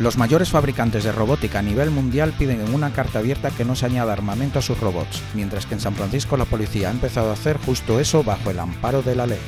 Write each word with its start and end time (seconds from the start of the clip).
Los 0.00 0.16
mayores 0.16 0.48
fabricantes 0.48 1.04
de 1.04 1.12
robótica 1.12 1.58
a 1.58 1.62
nivel 1.62 1.90
mundial 1.90 2.32
piden 2.32 2.62
en 2.62 2.72
una 2.72 2.90
carta 2.90 3.18
abierta 3.18 3.50
que 3.50 3.66
no 3.66 3.76
se 3.76 3.84
añada 3.84 4.14
armamento 4.14 4.58
a 4.58 4.62
sus 4.62 4.80
robots, 4.80 5.22
mientras 5.34 5.66
que 5.66 5.74
en 5.74 5.80
San 5.80 5.94
Francisco 5.94 6.38
la 6.38 6.46
policía 6.46 6.88
ha 6.88 6.90
empezado 6.90 7.28
a 7.28 7.34
hacer 7.34 7.58
justo 7.58 8.00
eso 8.00 8.24
bajo 8.24 8.50
el 8.50 8.60
amparo 8.60 9.02
de 9.02 9.14
la 9.14 9.26
ley. 9.26 9.38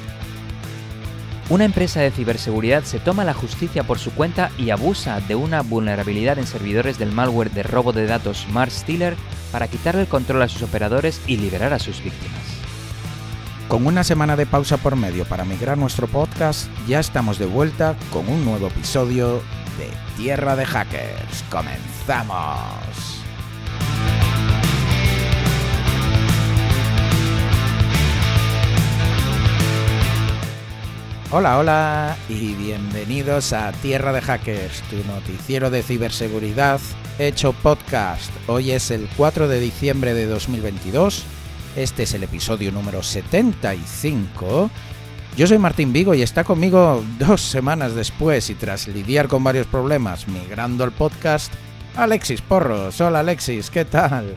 Una 1.49 1.65
empresa 1.65 2.01
de 2.01 2.11
ciberseguridad 2.11 2.85
se 2.85 3.01
toma 3.01 3.25
la 3.25 3.33
justicia 3.33 3.85
por 3.85 3.99
su 3.99 4.13
cuenta 4.13 4.51
y 4.59 4.69
abusa 4.69 5.21
de 5.21 5.37
una 5.37 5.63
vulnerabilidad 5.63 6.39
en 6.39 6.47
servidores 6.47 6.99
del 6.99 7.13
malware 7.13 7.51
de 7.51 7.63
robo 7.63 7.95
de 7.95 8.05
datos 8.05 8.47
Mars 8.53 8.75
Stealer 8.75 9.17
para 9.53 9.69
quitarle 9.69 10.03
el 10.03 10.07
control 10.07 10.43
a 10.43 10.49
sus 10.49 10.61
operadores 10.61 11.23
y 11.27 11.39
liberar 11.39 11.73
a 11.73 11.79
sus 11.79 12.05
víctimas. 12.05 12.43
Con 13.69 13.87
una 13.87 14.05
semana 14.05 14.37
de 14.37 14.45
pausa 14.45 14.77
por 14.77 14.97
medio 14.97 15.25
para 15.25 15.47
migrar 15.47 15.79
nuestro 15.79 16.09
podcast, 16.09 16.69
ya 16.87 17.01
estamos 17.01 17.39
de 17.39 17.47
vuelta 17.47 17.97
con 18.13 18.29
un 18.29 18.45
nuevo 18.45 18.67
episodio 18.67 19.41
de 19.79 19.91
Tierra 20.17 20.57
de 20.57 20.65
Hackers. 20.67 21.45
¡Comenzamos! 21.51 23.23
Hola, 31.31 31.59
hola 31.59 32.17
y 32.29 32.53
bienvenidos 32.55 33.55
a 33.55 33.73
Tierra 33.73 34.13
de 34.13 34.21
Hackers, 34.21 34.83
tu 34.91 34.97
noticiero 35.05 35.71
de 35.71 35.83
ciberseguridad 35.83 36.79
hecho 37.19 37.55
podcast. 37.55 38.31
Hoy 38.49 38.73
es 38.73 38.91
el 38.91 39.09
4 39.17 39.49
de 39.49 39.59
diciembre 39.59 40.13
de 40.13 40.27
2022, 40.27 41.25
este 41.75 42.03
es 42.03 42.13
el 42.13 42.25
episodio 42.25 42.71
número 42.71 43.03
75 43.03 44.71
yo 45.37 45.47
soy 45.47 45.57
Martín 45.57 45.93
Vigo 45.93 46.15
y 46.15 46.21
está 46.21 46.45
conmigo 46.45 47.03
dos 47.19 47.41
semanas 47.41 47.95
después 47.95 48.51
y 48.51 48.55
tras 48.55 48.87
lidiar 48.87 49.29
con 49.29 49.43
varios 49.43 49.67
problemas 49.67 50.29
migrando 50.29 50.85
el 50.85 50.93
podcast, 50.93 51.53
Alexis 51.97 52.43
Porros. 52.43 53.01
Hola 53.01 53.21
Alexis, 53.21 53.71
¿qué 53.71 53.87
tal? 53.87 54.37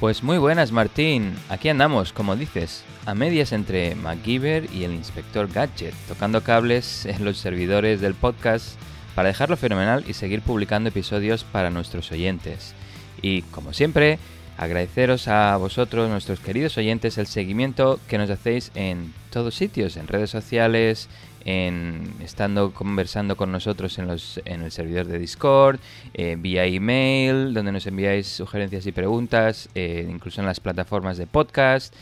Pues 0.00 0.24
muy 0.24 0.38
buenas 0.38 0.72
Martín, 0.72 1.34
aquí 1.48 1.68
andamos, 1.68 2.12
como 2.12 2.34
dices, 2.34 2.82
a 3.06 3.14
medias 3.14 3.52
entre 3.52 3.94
MacGyver 3.94 4.68
y 4.74 4.82
el 4.82 4.94
inspector 4.94 5.46
Gadget, 5.46 5.94
tocando 6.08 6.42
cables 6.42 7.04
en 7.06 7.24
los 7.24 7.38
servidores 7.38 8.00
del 8.00 8.14
podcast 8.14 8.76
para 9.14 9.28
dejarlo 9.28 9.56
fenomenal 9.56 10.04
y 10.08 10.14
seguir 10.14 10.42
publicando 10.42 10.88
episodios 10.88 11.44
para 11.44 11.70
nuestros 11.70 12.10
oyentes. 12.10 12.74
Y 13.22 13.42
como 13.42 13.72
siempre, 13.72 14.18
agradeceros 14.56 15.28
a 15.28 15.56
vosotros, 15.56 16.10
nuestros 16.10 16.40
queridos 16.40 16.76
oyentes, 16.78 17.16
el 17.16 17.28
seguimiento 17.28 18.00
que 18.08 18.18
nos 18.18 18.28
hacéis 18.28 18.72
en 18.74 19.12
todos 19.28 19.54
sitios, 19.54 19.96
en 19.96 20.08
redes 20.08 20.30
sociales, 20.30 21.08
en 21.44 22.14
estando 22.22 22.72
conversando 22.72 23.36
con 23.36 23.52
nosotros 23.52 23.98
en, 23.98 24.06
los, 24.06 24.40
en 24.44 24.62
el 24.62 24.70
servidor 24.70 25.06
de 25.06 25.18
Discord, 25.18 25.80
eh, 26.14 26.36
vía 26.38 26.64
email, 26.66 27.54
donde 27.54 27.72
nos 27.72 27.86
enviáis 27.86 28.26
sugerencias 28.26 28.86
y 28.86 28.92
preguntas, 28.92 29.68
eh, 29.74 30.06
incluso 30.08 30.40
en 30.40 30.46
las 30.46 30.60
plataformas 30.60 31.16
de 31.16 31.26
podcast. 31.26 31.94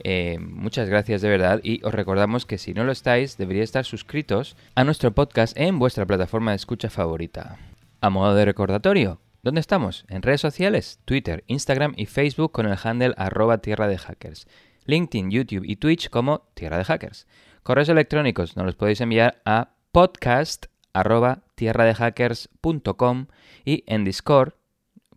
Eh, 0.00 0.38
muchas 0.40 0.88
gracias 0.88 1.22
de 1.22 1.28
verdad 1.28 1.60
y 1.62 1.84
os 1.84 1.94
recordamos 1.94 2.46
que 2.46 2.58
si 2.58 2.74
no 2.74 2.84
lo 2.84 2.92
estáis, 2.92 3.36
deberíais 3.36 3.68
estar 3.68 3.84
suscritos 3.84 4.56
a 4.74 4.84
nuestro 4.84 5.12
podcast 5.12 5.56
en 5.56 5.78
vuestra 5.78 6.06
plataforma 6.06 6.50
de 6.50 6.56
escucha 6.56 6.90
favorita. 6.90 7.58
A 8.00 8.10
modo 8.10 8.34
de 8.34 8.44
recordatorio, 8.44 9.20
¿Dónde 9.44 9.60
estamos? 9.60 10.06
En 10.08 10.22
redes 10.22 10.40
sociales, 10.40 11.00
Twitter, 11.04 11.44
Instagram 11.48 11.92
y 11.98 12.06
Facebook 12.06 12.50
con 12.50 12.64
el 12.64 12.78
handle 12.82 13.12
arroba 13.18 13.58
tierra 13.58 13.88
de 13.88 13.98
hackers. 13.98 14.46
LinkedIn, 14.86 15.30
YouTube 15.30 15.64
y 15.64 15.76
Twitch 15.76 16.10
como 16.10 16.48
Tierra 16.54 16.78
de 16.78 16.84
Hackers. 16.84 17.26
Correos 17.62 17.88
electrónicos 17.88 18.56
nos 18.56 18.66
los 18.66 18.76
podéis 18.76 19.00
enviar 19.00 19.40
a 19.44 19.70
podcast 19.92 20.66
arroba 20.92 21.42
tierradehackers.com 21.54 23.26
y 23.64 23.84
en 23.86 24.04
Discord 24.04 24.54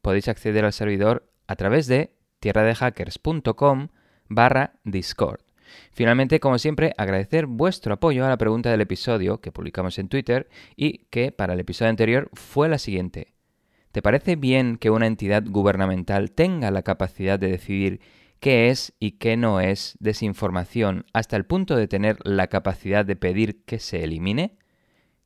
podéis 0.02 0.28
acceder 0.28 0.66
al 0.66 0.74
servidor 0.74 1.30
a 1.48 1.56
través 1.56 1.88
de 1.88 2.14
tierradehackers.com 2.40 3.90
barra 4.30 4.74
Discord. 4.84 5.42
Finalmente, 5.92 6.40
como 6.40 6.58
siempre, 6.58 6.94
agradecer 6.98 7.46
vuestro 7.46 7.94
apoyo 7.94 8.26
a 8.26 8.30
la 8.30 8.38
pregunta 8.38 8.72
del 8.72 8.82
episodio 8.82 9.42
que 9.42 9.52
publicamos 9.52 10.00
en 10.00 10.10
Twitter 10.10 10.50
y 10.76 11.00
que 11.10 11.32
para 11.32 11.54
el 11.54 11.60
episodio 11.60 11.90
anterior 11.90 12.30
fue 12.34 12.70
la 12.70 12.78
siguiente. 12.78 13.34
¿Te 13.92 14.02
parece 14.02 14.36
bien 14.36 14.78
que 14.78 14.90
una 14.90 15.08
entidad 15.08 15.44
gubernamental 15.46 16.32
tenga 16.32 16.72
la 16.72 16.84
capacidad 16.84 17.40
de 17.40 17.50
decidir 17.50 18.00
qué 18.40 18.70
es 18.70 18.94
y 19.00 19.14
qué 19.14 19.38
no 19.38 19.60
es 19.60 19.96
desinformación 20.00 21.06
hasta 21.14 21.36
el 21.36 21.46
punto 21.46 21.76
de 21.76 21.88
tener 21.88 22.18
la 22.24 22.48
capacidad 22.48 23.06
de 23.06 23.16
pedir 23.16 23.64
que 23.66 23.80
se 23.80 24.04
elimine? 24.04 24.58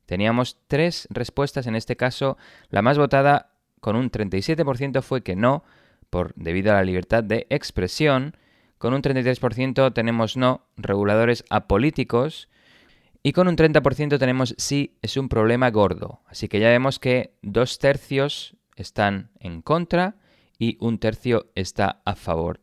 Teníamos 0.06 0.58
tres 0.66 1.08
respuestas 1.10 1.66
en 1.66 1.74
este 1.74 1.96
caso. 1.96 2.36
La 2.68 2.82
más 2.82 2.98
votada 2.98 3.52
con 3.80 3.96
un 3.96 4.10
37% 4.10 5.02
fue 5.02 5.22
que 5.22 5.36
no, 5.36 5.64
por 6.10 6.34
debido 6.34 6.72
a 6.72 6.76
la 6.76 6.84
libertad 6.84 7.24
de 7.24 7.46
expresión. 7.50 8.36
Con 8.78 8.94
un 8.94 9.02
33% 9.02 9.92
tenemos 9.94 10.36
no, 10.36 10.66
reguladores 10.76 11.44
apolíticos. 11.50 12.48
Y 13.22 13.32
con 13.32 13.46
un 13.46 13.56
30% 13.56 14.18
tenemos 14.18 14.54
sí, 14.58 14.98
es 15.00 15.16
un 15.16 15.28
problema 15.28 15.70
gordo. 15.70 16.20
Así 16.26 16.48
que 16.48 16.60
ya 16.60 16.68
vemos 16.68 16.98
que 16.98 17.34
dos 17.42 17.78
tercios 17.78 18.56
están 18.76 19.30
en 19.38 19.62
contra 19.62 20.16
y 20.58 20.76
un 20.80 20.98
tercio 20.98 21.50
está 21.54 22.02
a 22.04 22.16
favor. 22.16 22.60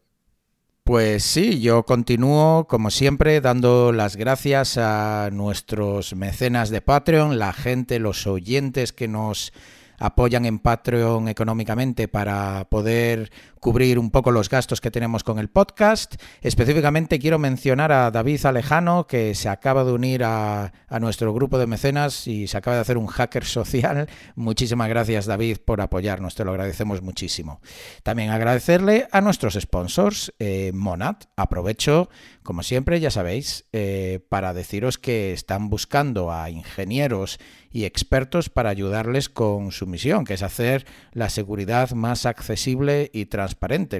Pues 0.89 1.21
sí, 1.21 1.61
yo 1.61 1.83
continúo, 1.83 2.65
como 2.67 2.89
siempre, 2.89 3.41
dando 3.41 3.91
las 3.91 4.15
gracias 4.15 4.79
a 4.79 5.29
nuestros 5.31 6.15
mecenas 6.15 6.71
de 6.71 6.81
Patreon, 6.81 7.37
la 7.37 7.53
gente, 7.53 7.99
los 7.99 8.25
oyentes 8.25 8.91
que 8.91 9.07
nos 9.07 9.53
apoyan 9.99 10.47
en 10.47 10.57
Patreon 10.57 11.27
económicamente 11.27 12.07
para 12.07 12.65
poder 12.71 13.31
cubrir 13.59 13.99
un 13.99 14.09
poco 14.09 14.31
los 14.31 14.49
gastos 14.49 14.81
que 14.81 14.91
tenemos 14.91 15.23
con 15.23 15.39
el 15.39 15.49
podcast. 15.49 16.15
Específicamente 16.41 17.19
quiero 17.19 17.39
mencionar 17.39 17.91
a 17.91 18.11
David 18.11 18.45
Alejano, 18.45 19.07
que 19.07 19.35
se 19.35 19.49
acaba 19.49 19.83
de 19.83 19.91
unir 19.91 20.23
a, 20.23 20.71
nuestro 20.99 21.33
grupo 21.33 21.57
de 21.57 21.67
mecenas 21.67 22.27
y 22.27 22.47
se 22.47 22.57
acaba 22.57 22.75
de 22.75 22.81
hacer 22.81 22.97
un 22.97 23.07
hacker 23.07 23.45
social. 23.45 24.09
Muchísimas 24.35 24.89
gracias 24.89 25.25
David 25.25 25.57
por 25.63 25.81
apoyarnos, 25.81 26.35
te 26.35 26.43
lo 26.43 26.51
agradecemos 26.51 27.01
muchísimo. 27.01 27.61
También 28.03 28.31
agradecerle 28.31 29.07
a 29.11 29.21
nuestros 29.21 29.53
sponsors, 29.53 30.33
eh, 30.39 30.71
Monat. 30.73 31.25
Aprovecho, 31.35 32.09
como 32.43 32.63
siempre, 32.63 32.99
ya 32.99 33.11
sabéis, 33.11 33.65
eh, 33.73 34.19
para 34.29 34.53
deciros 34.53 34.97
que 34.97 35.33
están 35.33 35.69
buscando 35.69 36.31
a 36.31 36.49
ingenieros 36.49 37.39
y 37.71 37.85
expertos 37.85 38.49
para 38.49 38.69
ayudarles 38.69 39.29
con 39.29 39.71
su 39.71 39.85
misión, 39.85 40.25
que 40.25 40.33
es 40.33 40.43
hacer 40.43 40.85
la 41.11 41.29
seguridad 41.29 41.91
más 41.91 42.25
accesible 42.25 43.11
y 43.13 43.25
transparente 43.25 43.48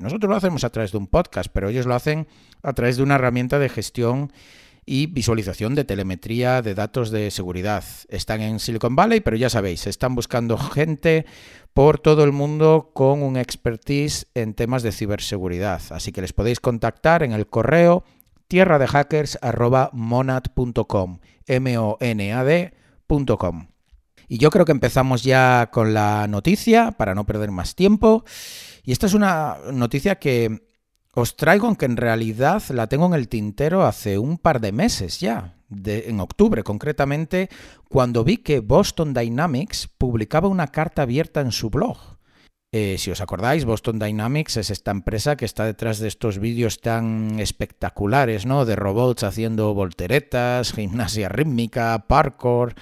nosotros 0.02 0.30
lo 0.30 0.36
hacemos 0.36 0.64
a 0.64 0.70
través 0.70 0.92
de 0.92 0.98
un 0.98 1.08
podcast, 1.08 1.50
pero 1.54 1.70
ellos 1.70 1.86
lo 1.86 1.96
hacen 1.96 2.28
a 2.64 2.74
través 2.74 2.98
de 2.98 3.04
una 3.04 3.16
herramienta 3.16 3.60
de 3.60 3.70
gestión 3.70 4.34
y 4.86 5.06
visualización 5.06 5.76
de 5.76 5.86
telemetría 5.86 6.62
de 6.62 6.74
datos 6.74 7.12
de 7.12 7.30
seguridad. 7.32 7.84
Están 8.10 8.42
en 8.42 8.60
Silicon 8.60 8.96
Valley, 8.96 9.20
pero 9.20 9.38
ya 9.38 9.50
sabéis, 9.50 9.86
están 9.86 10.16
buscando 10.16 10.58
gente 10.58 11.26
por 11.74 12.00
todo 12.00 12.24
el 12.24 12.32
mundo 12.32 12.90
con 12.94 13.22
un 13.22 13.38
expertise 13.38 14.26
en 14.34 14.56
temas 14.56 14.82
de 14.82 14.92
ciberseguridad. 14.92 15.82
Así 15.92 16.12
que 16.12 16.22
les 16.22 16.34
podéis 16.34 16.60
contactar 16.60 17.22
en 17.24 17.34
el 17.34 17.46
correo 17.48 18.04
tierra 18.48 18.80
de 18.80 18.88
m-o-n-a-d.com, 18.88 21.20
m-o-n-a-d.com. 21.46 22.78
Y 24.28 24.38
yo 24.38 24.50
creo 24.52 24.66
que 24.66 24.72
empezamos 24.72 25.24
ya 25.24 25.70
con 25.72 25.94
la 25.94 26.28
noticia 26.28 26.92
para 26.92 27.16
no 27.16 27.26
perder 27.26 27.52
más 27.52 27.76
tiempo. 27.76 28.26
Y 28.90 28.92
esta 28.92 29.06
es 29.06 29.14
una 29.14 29.58
noticia 29.72 30.16
que 30.16 30.64
os 31.14 31.36
traigo, 31.36 31.68
aunque 31.68 31.86
en 31.86 31.96
realidad 31.96 32.64
la 32.70 32.88
tengo 32.88 33.06
en 33.06 33.14
el 33.14 33.28
tintero 33.28 33.86
hace 33.86 34.18
un 34.18 34.40
par 34.40 34.60
de 34.62 34.72
meses 34.72 35.20
ya, 35.20 35.58
en 35.70 36.20
octubre 36.20 36.64
concretamente, 36.64 37.50
cuando 37.88 38.24
vi 38.24 38.38
que 38.38 38.62
Boston 38.62 39.14
Dynamics 39.14 39.88
publicaba 39.96 40.48
una 40.48 40.70
carta 40.70 41.04
abierta 41.04 41.40
en 41.42 41.52
su 41.52 41.70
blog. 41.70 42.00
Eh, 42.72 42.96
si 42.98 43.12
os 43.12 43.22
acordáis, 43.22 43.64
Boston 43.64 44.00
Dynamics 44.00 44.58
es 44.58 44.72
esta 44.72 44.90
empresa 44.90 45.36
que 45.36 45.46
está 45.46 45.66
detrás 45.66 46.00
de 46.00 46.08
estos 46.08 46.40
vídeos 46.40 46.82
tan 46.82 47.40
espectaculares, 47.40 48.48
¿no? 48.48 48.66
De 48.66 48.76
robots 48.76 49.22
haciendo 49.22 49.72
volteretas, 49.76 50.74
gimnasia 50.74 51.30
rítmica, 51.30 52.08
parkour. 52.08 52.74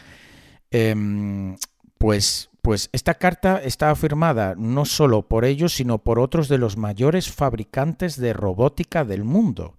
Em, 0.72 1.58
pues 1.98 2.50
pues 2.68 2.90
esta 2.92 3.14
carta 3.14 3.62
está 3.64 3.96
firmada 3.96 4.54
no 4.58 4.84
solo 4.84 5.26
por 5.30 5.46
ellos, 5.46 5.74
sino 5.74 6.00
por 6.00 6.20
otros 6.20 6.50
de 6.50 6.58
los 6.58 6.76
mayores 6.76 7.32
fabricantes 7.32 8.20
de 8.20 8.34
robótica 8.34 9.06
del 9.06 9.24
mundo. 9.24 9.78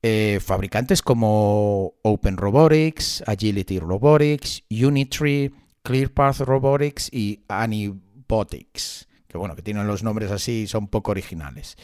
Eh, 0.00 0.38
fabricantes 0.40 1.02
como 1.02 1.94
Open 2.02 2.36
Robotics, 2.36 3.24
Agility 3.26 3.80
Robotics, 3.80 4.62
Unitree, 4.70 5.50
ClearPath 5.82 6.42
Robotics 6.42 7.12
y 7.12 7.40
Anibotics, 7.48 9.08
que 9.26 9.36
bueno, 9.36 9.56
que 9.56 9.62
tienen 9.62 9.88
los 9.88 10.04
nombres 10.04 10.30
así, 10.30 10.68
son 10.68 10.86
poco 10.86 11.10
originales. 11.10 11.76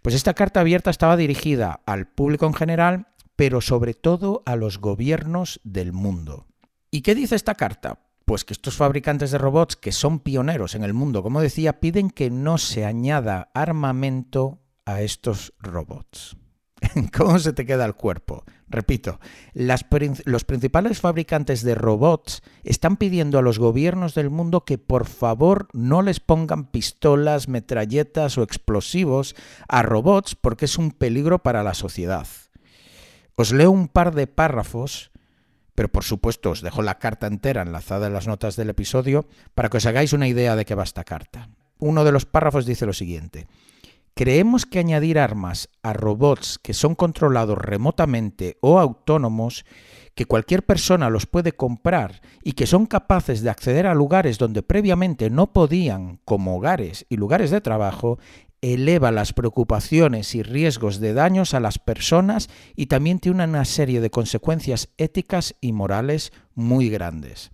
Pues 0.00 0.14
esta 0.14 0.34
carta 0.34 0.60
abierta 0.60 0.90
estaba 0.90 1.16
dirigida 1.16 1.80
al 1.86 2.06
público 2.06 2.46
en 2.46 2.54
general, 2.54 3.08
pero 3.34 3.60
sobre 3.60 3.94
todo 3.94 4.44
a 4.46 4.54
los 4.54 4.78
gobiernos 4.78 5.60
del 5.64 5.92
mundo. 5.92 6.46
¿Y 6.92 7.00
qué 7.00 7.16
dice 7.16 7.34
esta 7.34 7.56
carta? 7.56 8.03
Pues 8.24 8.44
que 8.44 8.54
estos 8.54 8.76
fabricantes 8.76 9.30
de 9.30 9.38
robots, 9.38 9.76
que 9.76 9.92
son 9.92 10.18
pioneros 10.18 10.74
en 10.74 10.82
el 10.82 10.94
mundo, 10.94 11.22
como 11.22 11.40
decía, 11.40 11.80
piden 11.80 12.10
que 12.10 12.30
no 12.30 12.58
se 12.58 12.84
añada 12.84 13.50
armamento 13.54 14.60
a 14.86 15.02
estos 15.02 15.52
robots. 15.58 16.36
¿Cómo 17.16 17.38
se 17.38 17.52
te 17.52 17.66
queda 17.66 17.84
el 17.84 17.94
cuerpo? 17.94 18.44
Repito, 18.68 19.20
los 19.52 20.44
principales 20.44 21.00
fabricantes 21.00 21.62
de 21.62 21.74
robots 21.74 22.42
están 22.64 22.96
pidiendo 22.96 23.38
a 23.38 23.42
los 23.42 23.58
gobiernos 23.58 24.14
del 24.14 24.30
mundo 24.30 24.64
que 24.64 24.78
por 24.78 25.06
favor 25.06 25.68
no 25.72 26.02
les 26.02 26.20
pongan 26.20 26.70
pistolas, 26.70 27.48
metralletas 27.48 28.36
o 28.38 28.42
explosivos 28.42 29.36
a 29.68 29.82
robots 29.82 30.34
porque 30.34 30.64
es 30.64 30.78
un 30.78 30.90
peligro 30.90 31.40
para 31.42 31.62
la 31.62 31.74
sociedad. 31.74 32.26
Os 33.36 33.52
leo 33.52 33.70
un 33.70 33.88
par 33.88 34.14
de 34.14 34.26
párrafos, 34.26 35.10
pero 35.74 35.88
por 35.88 36.04
supuesto 36.04 36.50
os 36.50 36.60
dejo 36.60 36.82
la 36.82 36.98
carta 36.98 37.26
entera 37.26 37.62
enlazada 37.62 38.06
en 38.06 38.12
las 38.12 38.26
notas 38.26 38.56
del 38.56 38.70
episodio 38.70 39.26
para 39.54 39.68
que 39.68 39.78
os 39.78 39.86
hagáis 39.86 40.12
una 40.12 40.28
idea 40.28 40.56
de 40.56 40.64
qué 40.64 40.74
va 40.74 40.84
esta 40.84 41.04
carta. 41.04 41.48
Uno 41.78 42.04
de 42.04 42.12
los 42.12 42.26
párrafos 42.26 42.66
dice 42.66 42.86
lo 42.86 42.92
siguiente. 42.92 43.46
Creemos 44.16 44.64
que 44.64 44.78
añadir 44.78 45.18
armas 45.18 45.68
a 45.82 45.92
robots 45.92 46.60
que 46.62 46.72
son 46.72 46.94
controlados 46.94 47.58
remotamente 47.58 48.58
o 48.60 48.78
autónomos, 48.78 49.64
que 50.14 50.24
cualquier 50.24 50.62
persona 50.62 51.10
los 51.10 51.26
puede 51.26 51.50
comprar 51.50 52.22
y 52.44 52.52
que 52.52 52.68
son 52.68 52.86
capaces 52.86 53.42
de 53.42 53.50
acceder 53.50 53.88
a 53.88 53.94
lugares 53.94 54.38
donde 54.38 54.62
previamente 54.62 55.30
no 55.30 55.52
podían, 55.52 56.20
como 56.24 56.56
hogares 56.56 57.06
y 57.08 57.16
lugares 57.16 57.50
de 57.50 57.60
trabajo, 57.60 58.20
eleva 58.72 59.12
las 59.12 59.32
preocupaciones 59.32 60.34
y 60.34 60.42
riesgos 60.42 61.00
de 61.00 61.12
daños 61.12 61.52
a 61.52 61.60
las 61.60 61.78
personas 61.78 62.48
y 62.74 62.86
también 62.86 63.18
tiene 63.18 63.44
una 63.44 63.64
serie 63.64 64.00
de 64.00 64.10
consecuencias 64.10 64.88
éticas 64.96 65.54
y 65.60 65.72
morales 65.72 66.32
muy 66.54 66.88
grandes. 66.88 67.50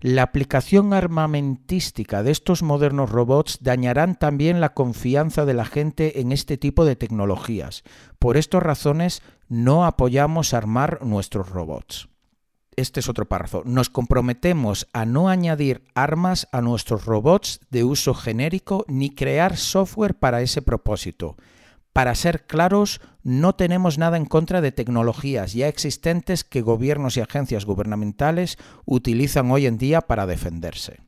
La 0.00 0.22
aplicación 0.22 0.92
armamentística 0.92 2.22
de 2.22 2.30
estos 2.30 2.62
modernos 2.62 3.10
robots 3.10 3.60
dañarán 3.62 4.16
también 4.16 4.60
la 4.60 4.74
confianza 4.74 5.46
de 5.46 5.54
la 5.54 5.64
gente 5.64 6.20
en 6.20 6.30
este 6.30 6.58
tipo 6.58 6.84
de 6.84 6.94
tecnologías. 6.94 7.84
Por 8.18 8.36
estas 8.36 8.62
razones 8.62 9.22
no 9.48 9.86
apoyamos 9.86 10.52
armar 10.52 11.02
nuestros 11.02 11.48
robots. 11.48 12.08
Este 12.76 13.00
es 13.00 13.08
otro 13.08 13.26
párrafo. 13.26 13.62
Nos 13.64 13.90
comprometemos 13.90 14.88
a 14.92 15.04
no 15.06 15.28
añadir 15.28 15.82
armas 15.94 16.48
a 16.52 16.60
nuestros 16.60 17.04
robots 17.04 17.60
de 17.70 17.84
uso 17.84 18.14
genérico 18.14 18.84
ni 18.88 19.10
crear 19.10 19.56
software 19.56 20.14
para 20.14 20.42
ese 20.42 20.62
propósito. 20.62 21.36
Para 21.92 22.14
ser 22.16 22.46
claros, 22.46 23.00
no 23.22 23.54
tenemos 23.54 23.98
nada 23.98 24.16
en 24.16 24.26
contra 24.26 24.60
de 24.60 24.72
tecnologías 24.72 25.52
ya 25.52 25.68
existentes 25.68 26.42
que 26.42 26.60
gobiernos 26.60 27.16
y 27.16 27.20
agencias 27.20 27.64
gubernamentales 27.64 28.58
utilizan 28.84 29.50
hoy 29.52 29.66
en 29.66 29.78
día 29.78 30.00
para 30.00 30.26
defenderse. 30.26 30.98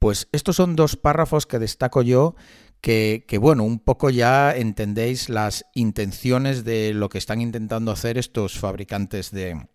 Pues 0.00 0.28
estos 0.32 0.56
son 0.56 0.74
dos 0.74 0.96
párrafos 0.96 1.46
que 1.46 1.60
destaco 1.60 2.02
yo 2.02 2.34
que, 2.80 3.38
bueno, 3.40 3.64
un 3.64 3.78
poco 3.78 4.10
ya 4.10 4.54
entendéis 4.54 5.28
las 5.28 5.64
intenciones 5.74 6.64
de 6.64 6.92
lo 6.92 7.08
que 7.08 7.18
están 7.18 7.40
intentando 7.40 7.90
hacer 7.90 8.18
estos 8.18 8.58
fabricantes 8.58 9.30
de, 9.30 9.66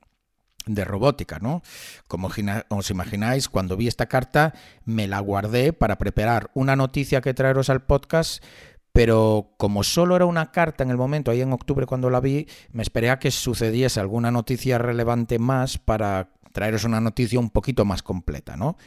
de 0.73 0.85
robótica, 0.85 1.39
¿no? 1.39 1.61
Como 2.07 2.29
os 2.69 2.89
imagináis, 2.89 3.49
cuando 3.49 3.77
vi 3.77 3.87
esta 3.87 4.07
carta 4.07 4.53
me 4.85 5.07
la 5.07 5.19
guardé 5.19 5.73
para 5.73 5.97
preparar 5.97 6.51
una 6.53 6.75
noticia 6.75 7.21
que 7.21 7.33
traeros 7.33 7.69
al 7.69 7.83
podcast 7.83 8.43
pero 8.93 9.53
como 9.57 9.83
solo 9.83 10.15
era 10.15 10.25
una 10.25 10.51
carta 10.51 10.83
en 10.83 10.89
el 10.89 10.97
momento, 10.97 11.31
ahí 11.31 11.41
en 11.41 11.53
octubre 11.53 11.85
cuando 11.85 12.09
la 12.09 12.19
vi, 12.19 12.47
me 12.71 12.83
esperé 12.83 13.09
a 13.09 13.19
que 13.19 13.31
sucediese 13.31 13.99
alguna 13.99 14.31
noticia 14.31 14.77
relevante 14.77 15.39
más 15.39 15.77
para 15.77 16.33
traeros 16.51 16.83
una 16.83 16.99
noticia 16.99 17.39
un 17.39 17.49
poquito 17.49 17.85
más 17.85 18.03
completa, 18.03 18.57
¿no? 18.57 18.77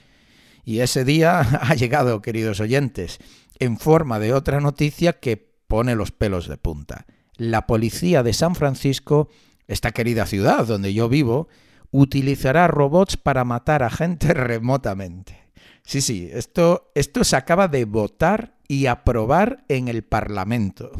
Y 0.65 0.81
ese 0.81 1.05
día 1.05 1.41
ha 1.63 1.75
llegado, 1.75 2.21
queridos 2.21 2.61
oyentes, 2.61 3.19
en 3.59 3.79
forma 3.79 4.19
de 4.19 4.35
otra 4.35 4.61
noticia 4.61 5.15
que 5.15 5.37
pone 5.67 5.95
los 5.95 6.11
pelos 6.11 6.49
de 6.49 6.59
punta. 6.59 7.07
La 7.37 7.67
policía 7.67 8.23
de 8.23 8.33
San 8.33 8.55
Francisco, 8.55 9.29
esta 9.67 9.93
querida 9.93 10.27
ciudad 10.27 10.67
donde 10.67 10.93
yo 10.93 11.09
vivo, 11.09 11.49
utilizará 11.97 12.67
robots 12.67 13.17
para 13.17 13.45
matar 13.45 13.85
a 13.85 13.91
gente 13.91 14.35
remotamente. 14.35 15.39
Sí, 15.85 16.01
sí, 16.01 16.29
esto, 16.33 16.91
esto 16.97 17.23
se 17.23 17.37
acaba 17.37 17.69
de 17.69 17.85
votar 17.85 18.57
y 18.67 18.87
aprobar 18.87 19.65
en 19.69 19.87
el 19.87 20.03
Parlamento. 20.03 20.91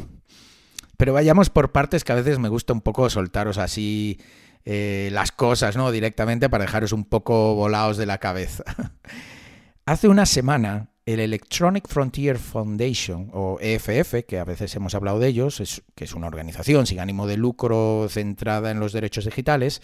Pero 0.95 1.11
vayamos 1.11 1.49
por 1.49 1.73
partes 1.73 2.05
que 2.05 2.13
a 2.13 2.15
veces 2.15 2.39
me 2.39 2.47
gusta 2.47 2.71
un 2.71 2.79
poco 2.79 3.09
soltaros 3.09 3.57
así 3.57 4.21
eh, 4.63 5.09
las 5.11 5.33
cosas, 5.33 5.75
¿no? 5.75 5.91
Directamente 5.91 6.49
para 6.49 6.63
dejaros 6.63 6.93
un 6.93 7.03
poco 7.03 7.55
volados 7.55 7.97
de 7.97 8.05
la 8.05 8.19
cabeza. 8.19 8.63
Hace 9.85 10.07
una 10.07 10.25
semana 10.25 10.91
el 11.05 11.19
Electronic 11.19 11.87
Frontier 11.87 12.39
Foundation, 12.39 13.29
o 13.31 13.59
EFF, 13.61 14.25
que 14.27 14.39
a 14.39 14.43
veces 14.43 14.75
hemos 14.75 14.95
hablado 14.95 15.19
de 15.19 15.27
ellos, 15.27 15.83
que 15.93 16.03
es 16.03 16.15
una 16.15 16.25
organización 16.25 16.87
sin 16.87 16.99
ánimo 16.99 17.27
de 17.27 17.37
lucro 17.37 18.07
centrada 18.09 18.71
en 18.71 18.79
los 18.79 18.91
derechos 18.91 19.25
digitales, 19.25 19.83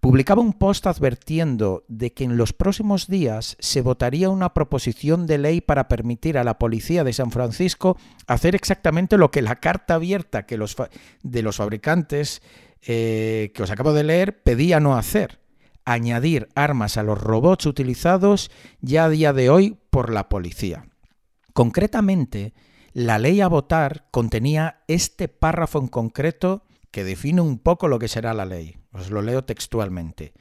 publicaba 0.00 0.40
un 0.40 0.54
post 0.54 0.86
advirtiendo 0.86 1.84
de 1.88 2.14
que 2.14 2.24
en 2.24 2.38
los 2.38 2.54
próximos 2.54 3.06
días 3.06 3.56
se 3.60 3.82
votaría 3.82 4.30
una 4.30 4.54
proposición 4.54 5.26
de 5.26 5.38
ley 5.38 5.60
para 5.60 5.88
permitir 5.88 6.38
a 6.38 6.44
la 6.44 6.58
policía 6.58 7.04
de 7.04 7.12
San 7.12 7.30
Francisco 7.30 7.98
hacer 8.26 8.54
exactamente 8.54 9.18
lo 9.18 9.30
que 9.30 9.42
la 9.42 9.56
carta 9.56 9.94
abierta 9.94 10.46
que 10.46 10.56
los 10.56 10.74
de 11.22 11.42
los 11.42 11.56
fabricantes 11.56 12.40
eh, 12.80 13.52
que 13.54 13.62
os 13.62 13.70
acabo 13.70 13.92
de 13.92 14.04
leer 14.04 14.42
pedía 14.42 14.80
no 14.80 14.96
hacer 14.96 15.41
añadir 15.84 16.48
armas 16.54 16.96
a 16.96 17.02
los 17.02 17.20
robots 17.20 17.66
utilizados 17.66 18.50
ya 18.80 19.04
a 19.04 19.08
día 19.08 19.32
de 19.32 19.50
hoy 19.50 19.78
por 19.90 20.12
la 20.12 20.28
policía. 20.28 20.86
Concretamente, 21.52 22.54
la 22.92 23.18
ley 23.18 23.40
a 23.40 23.48
votar 23.48 24.06
contenía 24.10 24.82
este 24.86 25.28
párrafo 25.28 25.78
en 25.78 25.88
concreto 25.88 26.64
que 26.90 27.04
define 27.04 27.40
un 27.40 27.58
poco 27.58 27.88
lo 27.88 27.98
que 27.98 28.08
será 28.08 28.34
la 28.34 28.44
ley. 28.44 28.76
Os 28.92 29.10
lo 29.10 29.22
leo 29.22 29.44
textualmente. 29.44 30.34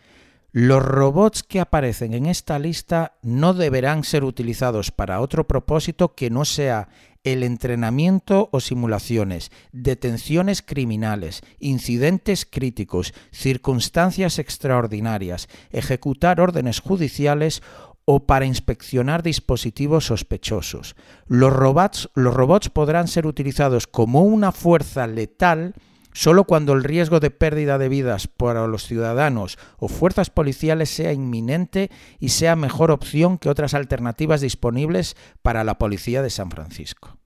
Los 0.54 0.84
robots 0.84 1.44
que 1.44 1.62
aparecen 1.62 2.14
en 2.14 2.26
esta 2.26 2.60
lista 2.60 3.14
no 3.22 3.54
deberán 3.54 4.04
ser 4.04 4.26
utilizados 4.26 4.92
para 4.92 5.22
otro 5.22 5.48
propósito 5.48 6.14
que 6.14 6.30
no 6.30 6.44
sea 6.44 6.90
el 7.24 7.44
entrenamiento 7.44 8.50
o 8.52 8.60
simulaciones, 8.60 9.50
detenciones 9.72 10.62
criminales, 10.62 11.42
incidentes 11.60 12.46
críticos, 12.46 13.14
circunstancias 13.32 14.40
extraordinarias, 14.40 15.48
ejecutar 15.70 16.42
órdenes 16.42 16.82
judiciales 16.82 17.64
o 18.04 18.26
para 18.26 18.46
inspeccionar 18.46 19.24
dispositivos 19.24 20.08
sospechosos. 20.08 20.98
Los 21.28 21.54
robots, 21.54 22.10
los 22.14 22.34
robots 22.34 22.70
podrán 22.70 23.08
ser 23.08 23.26
utilizados 23.26 23.88
como 23.88 24.24
una 24.24 24.52
fuerza 24.52 25.08
letal 25.08 25.76
solo 26.14 26.44
cuando 26.46 26.74
el 26.74 26.84
riesgo 26.84 27.20
de 27.20 27.32
pérdida 27.32 27.78
de 27.78 27.90
vidas 27.90 28.28
para 28.28 28.68
los 28.68 28.86
ciudadanos 28.86 29.58
o 29.78 29.88
fuerzas 29.88 30.30
policiales 30.30 30.90
sea 30.90 31.14
inminente 31.14 31.90
y 32.20 32.30
sea 32.30 32.56
mejor 32.56 32.92
opción 32.92 33.38
que 33.38 33.50
otras 33.50 33.74
alternativas 33.74 34.42
disponibles 34.42 35.16
para 35.42 35.64
la 35.64 35.78
policía 35.78 36.22
de 36.22 36.30
San 36.30 36.52
Francisco. 36.52 37.18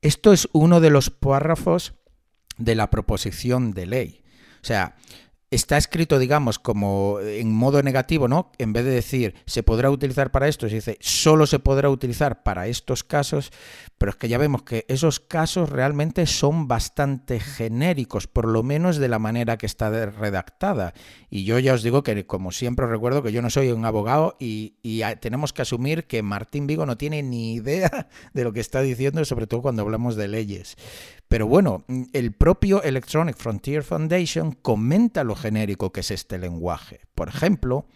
Esto 0.00 0.32
es 0.32 0.48
uno 0.52 0.80
de 0.80 0.90
los 0.90 1.10
párrafos 1.10 1.94
de 2.58 2.74
la 2.74 2.90
proposición 2.90 3.72
de 3.72 3.86
ley. 3.86 4.22
O 4.62 4.64
sea, 4.64 4.96
está 5.52 5.76
escrito, 5.76 6.18
digamos, 6.18 6.58
como 6.58 7.20
en 7.20 7.52
modo 7.52 7.82
negativo, 7.82 8.26
¿no? 8.26 8.50
En 8.58 8.72
vez 8.72 8.84
de 8.84 8.90
decir 8.90 9.34
se 9.46 9.62
podrá 9.62 9.90
utilizar 9.90 10.30
para 10.30 10.48
esto, 10.48 10.68
se 10.68 10.76
dice 10.76 10.96
solo 11.00 11.46
se 11.46 11.58
podrá 11.58 11.90
utilizar 11.90 12.42
para 12.42 12.66
estos 12.68 13.04
casos, 13.04 13.52
pero 13.98 14.10
es 14.10 14.16
que 14.16 14.28
ya 14.28 14.38
vemos 14.38 14.62
que 14.62 14.86
esos 14.88 15.20
casos 15.20 15.68
realmente 15.68 16.26
son 16.26 16.68
bastante 16.68 17.38
genéricos, 17.38 18.26
por 18.26 18.48
lo 18.48 18.62
menos 18.62 18.96
de 18.96 19.08
la 19.08 19.18
manera 19.18 19.58
que 19.58 19.66
está 19.66 19.90
redactada. 20.06 20.94
Y 21.28 21.44
yo 21.44 21.58
ya 21.58 21.74
os 21.74 21.82
digo 21.82 22.02
que, 22.02 22.26
como 22.26 22.50
siempre 22.50 22.86
os 22.86 22.90
recuerdo, 22.90 23.22
que 23.22 23.32
yo 23.32 23.42
no 23.42 23.50
soy 23.50 23.70
un 23.72 23.84
abogado 23.84 24.36
y, 24.40 24.76
y 24.82 25.02
tenemos 25.20 25.52
que 25.52 25.62
asumir 25.62 26.04
que 26.06 26.22
Martín 26.22 26.66
Vigo 26.66 26.86
no 26.86 26.96
tiene 26.96 27.22
ni 27.22 27.54
idea 27.54 28.08
de 28.32 28.44
lo 28.44 28.52
que 28.52 28.60
está 28.60 28.80
diciendo, 28.80 29.22
sobre 29.26 29.46
todo 29.46 29.60
cuando 29.60 29.82
hablamos 29.82 30.16
de 30.16 30.28
leyes. 30.28 30.76
Pero 31.32 31.46
bueno, 31.46 31.84
el 32.12 32.32
propio 32.32 32.82
Electronic 32.82 33.38
Frontier 33.38 33.82
Foundation 33.82 34.52
comenta 34.52 35.24
lo 35.24 35.34
genérico 35.42 35.92
que 35.92 36.00
es 36.00 36.10
este 36.10 36.38
lenguaje. 36.38 37.00
Por 37.14 37.28
ejemplo, 37.28 37.86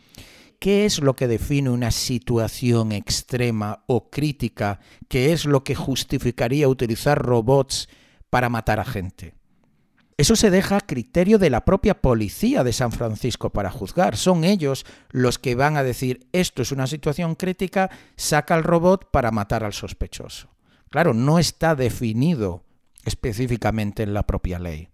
¿qué 0.58 0.84
es 0.84 1.00
lo 1.00 1.16
que 1.16 1.28
define 1.28 1.70
una 1.70 1.90
situación 1.90 2.92
extrema 2.92 3.84
o 3.86 4.10
crítica? 4.10 4.80
¿Qué 5.08 5.32
es 5.32 5.44
lo 5.44 5.64
que 5.64 5.74
justificaría 5.74 6.68
utilizar 6.68 7.18
robots 7.22 7.88
para 8.28 8.48
matar 8.48 8.80
a 8.80 8.84
gente? 8.84 9.34
Eso 10.18 10.34
se 10.34 10.50
deja 10.50 10.78
a 10.78 10.80
criterio 10.80 11.38
de 11.38 11.50
la 11.50 11.66
propia 11.66 12.00
policía 12.00 12.64
de 12.64 12.72
San 12.72 12.90
Francisco 12.90 13.50
para 13.50 13.70
juzgar. 13.70 14.16
Son 14.16 14.44
ellos 14.44 14.86
los 15.10 15.38
que 15.38 15.54
van 15.54 15.76
a 15.76 15.82
decir 15.82 16.26
esto 16.32 16.62
es 16.62 16.72
una 16.72 16.86
situación 16.86 17.34
crítica, 17.34 17.90
saca 18.16 18.56
el 18.56 18.64
robot 18.64 19.10
para 19.10 19.30
matar 19.30 19.62
al 19.62 19.74
sospechoso. 19.74 20.48
Claro, 20.88 21.12
no 21.12 21.38
está 21.38 21.74
definido 21.74 22.64
específicamente 23.04 24.02
en 24.02 24.14
la 24.14 24.26
propia 24.26 24.58
ley. 24.58 24.88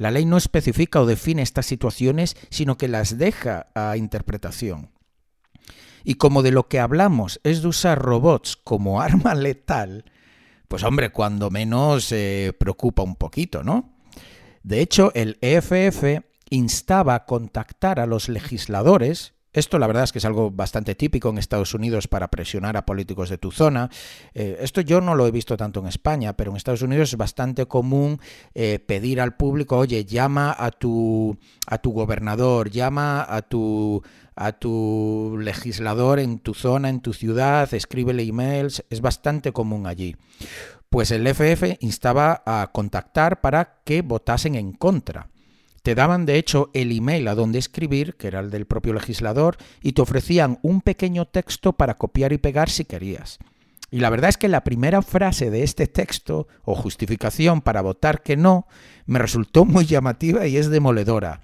La 0.00 0.10
ley 0.10 0.24
no 0.24 0.38
especifica 0.38 1.02
o 1.02 1.04
define 1.04 1.42
estas 1.42 1.66
situaciones, 1.66 2.34
sino 2.48 2.78
que 2.78 2.88
las 2.88 3.18
deja 3.18 3.66
a 3.74 3.98
interpretación. 3.98 4.92
Y 6.04 6.14
como 6.14 6.40
de 6.40 6.52
lo 6.52 6.68
que 6.68 6.80
hablamos 6.80 7.38
es 7.44 7.60
de 7.60 7.68
usar 7.68 7.98
robots 7.98 8.56
como 8.56 9.02
arma 9.02 9.34
letal, 9.34 10.10
pues 10.68 10.84
hombre, 10.84 11.10
cuando 11.10 11.50
menos 11.50 12.12
eh, 12.12 12.54
preocupa 12.58 13.02
un 13.02 13.14
poquito, 13.16 13.62
¿no? 13.62 13.92
De 14.62 14.80
hecho, 14.80 15.12
el 15.14 15.36
EFF 15.42 16.24
instaba 16.48 17.14
a 17.14 17.26
contactar 17.26 18.00
a 18.00 18.06
los 18.06 18.30
legisladores 18.30 19.34
esto 19.52 19.78
la 19.78 19.86
verdad 19.86 20.04
es 20.04 20.12
que 20.12 20.18
es 20.18 20.24
algo 20.24 20.50
bastante 20.50 20.94
típico 20.94 21.28
en 21.28 21.38
Estados 21.38 21.74
Unidos 21.74 22.06
para 22.06 22.28
presionar 22.28 22.76
a 22.76 22.86
políticos 22.86 23.30
de 23.30 23.38
tu 23.38 23.50
zona. 23.50 23.90
Eh, 24.32 24.58
esto 24.60 24.80
yo 24.80 25.00
no 25.00 25.14
lo 25.14 25.26
he 25.26 25.30
visto 25.30 25.56
tanto 25.56 25.80
en 25.80 25.86
España, 25.86 26.36
pero 26.36 26.50
en 26.50 26.56
Estados 26.56 26.82
Unidos 26.82 27.10
es 27.10 27.16
bastante 27.16 27.66
común 27.66 28.20
eh, 28.54 28.78
pedir 28.78 29.20
al 29.20 29.36
público, 29.36 29.76
oye, 29.78 30.04
llama 30.04 30.54
a 30.56 30.70
tu, 30.70 31.36
a 31.66 31.78
tu 31.78 31.92
gobernador, 31.92 32.70
llama 32.70 33.26
a 33.28 33.42
tu, 33.42 34.02
a 34.36 34.52
tu 34.52 35.36
legislador 35.40 36.20
en 36.20 36.38
tu 36.38 36.54
zona, 36.54 36.88
en 36.88 37.00
tu 37.00 37.12
ciudad, 37.12 37.72
escríbele 37.74 38.22
emails, 38.22 38.84
es 38.88 39.00
bastante 39.00 39.52
común 39.52 39.86
allí. 39.86 40.16
Pues 40.90 41.10
el 41.10 41.26
FF 41.26 41.76
instaba 41.80 42.42
a 42.46 42.70
contactar 42.72 43.40
para 43.40 43.80
que 43.84 44.02
votasen 44.02 44.54
en 44.54 44.72
contra. 44.72 45.28
Te 45.82 45.94
daban 45.94 46.26
de 46.26 46.36
hecho 46.36 46.70
el 46.74 46.92
email 46.92 47.26
a 47.28 47.34
donde 47.34 47.58
escribir, 47.58 48.16
que 48.16 48.26
era 48.26 48.40
el 48.40 48.50
del 48.50 48.66
propio 48.66 48.92
legislador, 48.92 49.56
y 49.82 49.92
te 49.92 50.02
ofrecían 50.02 50.58
un 50.62 50.82
pequeño 50.82 51.26
texto 51.26 51.72
para 51.72 51.96
copiar 51.96 52.32
y 52.32 52.38
pegar 52.38 52.68
si 52.68 52.84
querías. 52.84 53.38
Y 53.90 54.00
la 54.00 54.10
verdad 54.10 54.30
es 54.30 54.36
que 54.36 54.48
la 54.48 54.62
primera 54.62 55.02
frase 55.02 55.50
de 55.50 55.62
este 55.64 55.86
texto, 55.86 56.46
o 56.64 56.74
justificación 56.74 57.60
para 57.60 57.80
votar 57.80 58.22
que 58.22 58.36
no, 58.36 58.66
me 59.06 59.18
resultó 59.18 59.64
muy 59.64 59.86
llamativa 59.86 60.46
y 60.46 60.56
es 60.56 60.70
demoledora. 60.70 61.40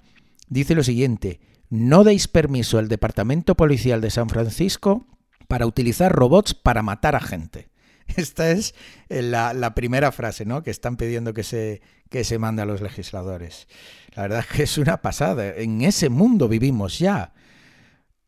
Dice 0.47 0.75
lo 0.75 0.83
siguiente, 0.83 1.41
no 1.69 2.05
deis 2.05 2.27
permiso 2.29 2.77
al 2.77 2.87
Departamento 2.87 3.55
Policial 3.55 3.99
de 3.99 4.11
San 4.11 4.29
Francisco 4.29 5.05
para 5.49 5.65
utilizar 5.65 6.13
robots 6.13 6.53
para 6.53 6.83
matar 6.83 7.15
a 7.15 7.19
gente. 7.19 7.69
Esta 8.15 8.51
es 8.51 8.73
eh, 9.09 9.21
la, 9.21 9.73
primera 9.75 10.11
frase 10.11 10.45
¿no? 10.45 10.63
que 10.63 10.71
están 10.71 10.97
pidiendo 10.97 11.33
que 11.33 11.43
se, 11.43 11.81
que 12.09 12.23
se 12.23 12.39
mande 12.39 12.61
a 12.61 12.65
los 12.65 12.81
legisladores. 12.81 13.67
La 14.15 14.23
verdad 14.23 14.39
es 14.39 14.47
que 14.47 14.63
es 14.63 14.77
una 14.77 14.97
pasada. 15.01 15.55
En 15.55 15.81
ese 15.81 16.09
mundo 16.09 16.47
vivimos 16.47 16.99
ya. 16.99 17.33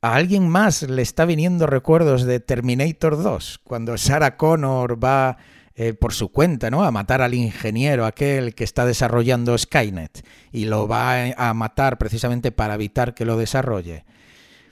A 0.02 0.16
alguien 0.16 0.48
más 0.48 0.84
le 0.84 1.02
está 1.02 1.26
viniendo 1.26 1.68
recuerdos 1.68 2.24
de 2.24 2.40
Terminator 2.40 3.22
2, 3.22 3.60
cuando 3.66 3.98
Sarah 3.98 4.38
Connor 4.38 5.04
va 5.04 5.38
eh, 5.76 5.94
por 5.94 6.14
su 6.14 6.32
cuenta 6.32 6.70
¿no? 6.70 6.84
a 6.84 6.92
matar 6.92 7.22
al 7.22 7.34
ingeniero, 7.34 8.06
aquel 8.06 8.56
que 8.56 8.64
está 8.64 8.86
desarrollando 8.86 9.58
Skynet, 9.58 10.26
y 10.54 10.66
lo 10.66 10.88
va 10.88 11.34
a 11.36 11.54
matar 11.54 11.98
precisamente 11.98 12.54
para 12.54 12.76
evitar 12.76 13.14
que 13.14 13.26
lo 13.26 13.36
desarrolle. 13.36 14.06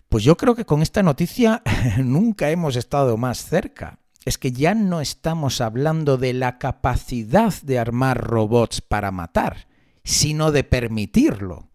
Pues 0.08 0.24
yo 0.24 0.38
creo 0.38 0.56
que 0.56 0.64
con 0.64 0.82
esta 0.82 1.04
noticia 1.04 1.62
nunca 1.98 2.50
hemos 2.50 2.78
estado 2.78 3.18
más 3.18 3.44
cerca 3.44 4.00
es 4.28 4.38
que 4.38 4.52
ya 4.52 4.76
no 4.76 5.00
estamos 5.00 5.62
hablando 5.62 6.18
de 6.18 6.34
la 6.34 6.58
capacidad 6.58 7.54
de 7.62 7.80
armar 7.80 8.22
robots 8.22 8.82
para 8.82 9.10
matar, 9.10 9.70
sino 10.04 10.52
de 10.52 10.66
permitirlo. 10.66 11.70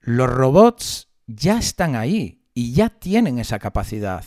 Los 0.00 0.30
robots 0.30 1.08
ya 1.26 1.58
están 1.58 1.96
ahí 1.96 2.44
y 2.54 2.74
ya 2.74 2.90
tienen 2.90 3.40
esa 3.40 3.58
capacidad. 3.58 4.24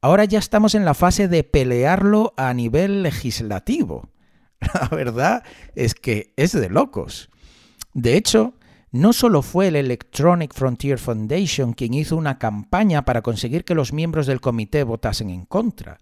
Ahora 0.00 0.24
ya 0.24 0.38
estamos 0.38 0.76
en 0.76 0.84
la 0.84 0.94
fase 0.94 1.26
de 1.26 1.42
pelearlo 1.42 2.32
a 2.36 2.54
nivel 2.54 3.02
legislativo. 3.02 4.10
La 4.60 4.86
verdad 4.92 5.42
es 5.74 5.96
que 5.96 6.32
es 6.36 6.52
de 6.52 6.68
locos. 6.68 7.28
De 7.92 8.16
hecho, 8.16 8.54
no 8.92 9.12
solo 9.12 9.42
fue 9.42 9.66
el 9.66 9.74
Electronic 9.74 10.54
Frontier 10.54 11.00
Foundation 11.00 11.72
quien 11.72 11.94
hizo 11.94 12.16
una 12.16 12.38
campaña 12.38 13.04
para 13.04 13.22
conseguir 13.22 13.64
que 13.64 13.74
los 13.74 13.92
miembros 13.92 14.28
del 14.28 14.40
comité 14.40 14.84
votasen 14.84 15.30
en 15.30 15.44
contra, 15.44 15.98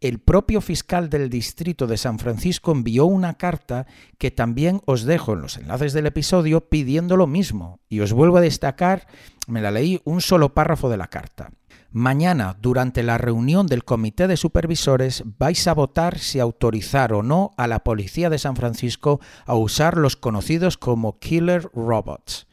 el 0.00 0.20
propio 0.20 0.60
fiscal 0.60 1.10
del 1.10 1.28
distrito 1.28 1.86
de 1.86 1.96
San 1.96 2.18
Francisco 2.18 2.72
envió 2.72 3.06
una 3.06 3.34
carta 3.34 3.86
que 4.16 4.30
también 4.30 4.80
os 4.86 5.04
dejo 5.04 5.32
en 5.32 5.40
los 5.42 5.56
enlaces 5.56 5.92
del 5.92 6.06
episodio 6.06 6.68
pidiendo 6.68 7.16
lo 7.16 7.26
mismo. 7.26 7.80
Y 7.88 8.00
os 8.00 8.12
vuelvo 8.12 8.36
a 8.36 8.42
destacar, 8.42 9.06
me 9.48 9.60
la 9.60 9.70
leí 9.70 10.00
un 10.04 10.20
solo 10.20 10.54
párrafo 10.54 10.88
de 10.88 10.96
la 10.96 11.08
carta. 11.08 11.50
Mañana, 11.90 12.56
durante 12.60 13.02
la 13.02 13.16
reunión 13.16 13.66
del 13.66 13.84
Comité 13.84 14.28
de 14.28 14.36
Supervisores, 14.36 15.24
vais 15.38 15.66
a 15.66 15.72
votar 15.72 16.18
si 16.18 16.38
autorizar 16.38 17.14
o 17.14 17.22
no 17.22 17.52
a 17.56 17.66
la 17.66 17.82
Policía 17.82 18.28
de 18.28 18.38
San 18.38 18.56
Francisco 18.56 19.20
a 19.46 19.54
usar 19.54 19.96
los 19.96 20.14
conocidos 20.14 20.76
como 20.76 21.18
Killer 21.18 21.70
Robots. 21.72 22.47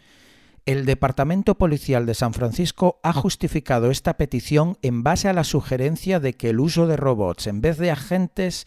El 0.65 0.86
Departamento 0.86 1.60
Policial 1.60 2.07
de 2.07 2.15
San 2.15 2.34
Francisco 2.34 3.00
ha 3.03 3.13
justificado 3.13 3.91
esta 3.91 4.17
petición 4.17 4.79
en 4.81 5.03
base 5.03 5.29
a 5.29 5.34
la 5.34 5.43
sugerencia 5.43 6.19
de 6.19 6.34
que 6.34 6.50
el 6.50 6.60
uso 6.60 6.88
de 6.88 6.98
robots 6.98 7.45
en 7.45 7.62
vez 7.62 7.77
de 7.77 7.91
agentes 7.91 8.65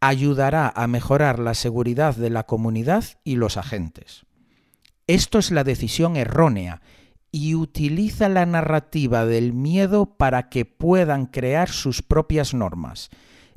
ayudará 0.00 0.72
a 0.74 0.88
mejorar 0.88 1.38
la 1.38 1.54
seguridad 1.54 2.16
de 2.16 2.30
la 2.30 2.46
comunidad 2.46 3.04
y 3.22 3.36
los 3.36 3.56
agentes. 3.58 4.26
Esto 5.06 5.38
es 5.38 5.52
la 5.52 5.62
decisión 5.62 6.16
errónea 6.16 6.82
y 7.30 7.54
utiliza 7.54 8.28
la 8.28 8.44
narrativa 8.44 9.24
del 9.24 9.52
miedo 9.52 10.16
para 10.16 10.48
que 10.48 10.64
puedan 10.64 11.26
crear 11.26 11.68
sus 11.68 12.02
propias 12.02 12.54
normas. 12.54 13.08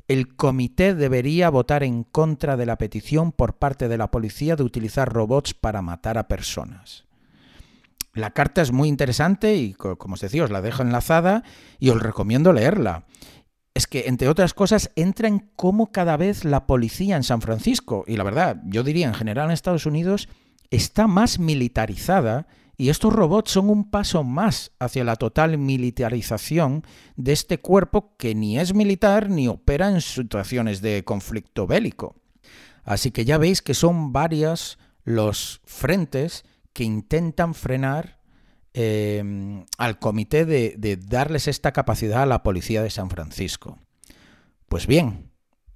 El 0.06 0.36
comité 0.36 0.94
debería 0.94 1.50
votar 1.50 1.82
en 1.82 2.04
contra 2.04 2.56
de 2.56 2.66
la 2.66 2.78
petición 2.78 3.32
por 3.32 3.58
parte 3.58 3.88
de 3.88 3.98
la 3.98 4.12
policía 4.12 4.54
de 4.54 4.62
utilizar 4.62 5.12
robots 5.12 5.54
para 5.54 5.82
matar 5.82 6.18
a 6.18 6.28
personas. 6.28 7.09
La 8.12 8.30
carta 8.30 8.62
es 8.62 8.72
muy 8.72 8.88
interesante 8.88 9.54
y, 9.54 9.74
como 9.74 10.14
os 10.14 10.20
decía, 10.20 10.44
os 10.44 10.50
la 10.50 10.62
dejo 10.62 10.82
enlazada 10.82 11.44
y 11.78 11.90
os 11.90 12.02
recomiendo 12.02 12.52
leerla. 12.52 13.06
Es 13.72 13.86
que, 13.86 14.08
entre 14.08 14.28
otras 14.28 14.52
cosas, 14.52 14.90
entra 14.96 15.28
en 15.28 15.50
cómo 15.54 15.92
cada 15.92 16.16
vez 16.16 16.44
la 16.44 16.66
policía 16.66 17.16
en 17.16 17.22
San 17.22 17.40
Francisco, 17.40 18.04
y 18.06 18.16
la 18.16 18.24
verdad, 18.24 18.60
yo 18.64 18.82
diría 18.82 19.06
en 19.06 19.14
general 19.14 19.46
en 19.46 19.52
Estados 19.52 19.86
Unidos, 19.86 20.28
está 20.70 21.06
más 21.06 21.38
militarizada 21.38 22.46
y 22.76 22.88
estos 22.88 23.12
robots 23.12 23.50
son 23.50 23.68
un 23.68 23.90
paso 23.90 24.24
más 24.24 24.72
hacia 24.78 25.04
la 25.04 25.16
total 25.16 25.58
militarización 25.58 26.82
de 27.16 27.32
este 27.32 27.58
cuerpo 27.58 28.16
que 28.16 28.34
ni 28.34 28.58
es 28.58 28.74
militar 28.74 29.28
ni 29.28 29.48
opera 29.48 29.90
en 29.90 30.00
situaciones 30.00 30.80
de 30.80 31.04
conflicto 31.04 31.66
bélico. 31.66 32.16
Así 32.82 33.10
que 33.10 33.26
ya 33.26 33.36
veis 33.36 33.60
que 33.60 33.74
son 33.74 34.12
varias 34.12 34.78
los 35.04 35.60
frentes 35.66 36.44
que 36.72 36.84
intentan 36.84 37.54
frenar 37.54 38.20
eh, 38.74 39.64
al 39.78 39.98
comité 39.98 40.44
de 40.44 40.96
darles 40.96 41.48
esta 41.48 41.72
capacidad 41.72 42.22
a 42.22 42.26
la 42.26 42.42
policía 42.42 42.82
de 42.82 42.90
San 42.90 43.10
Francisco. 43.10 43.78
Pues 44.68 44.86
bien, 44.86 45.32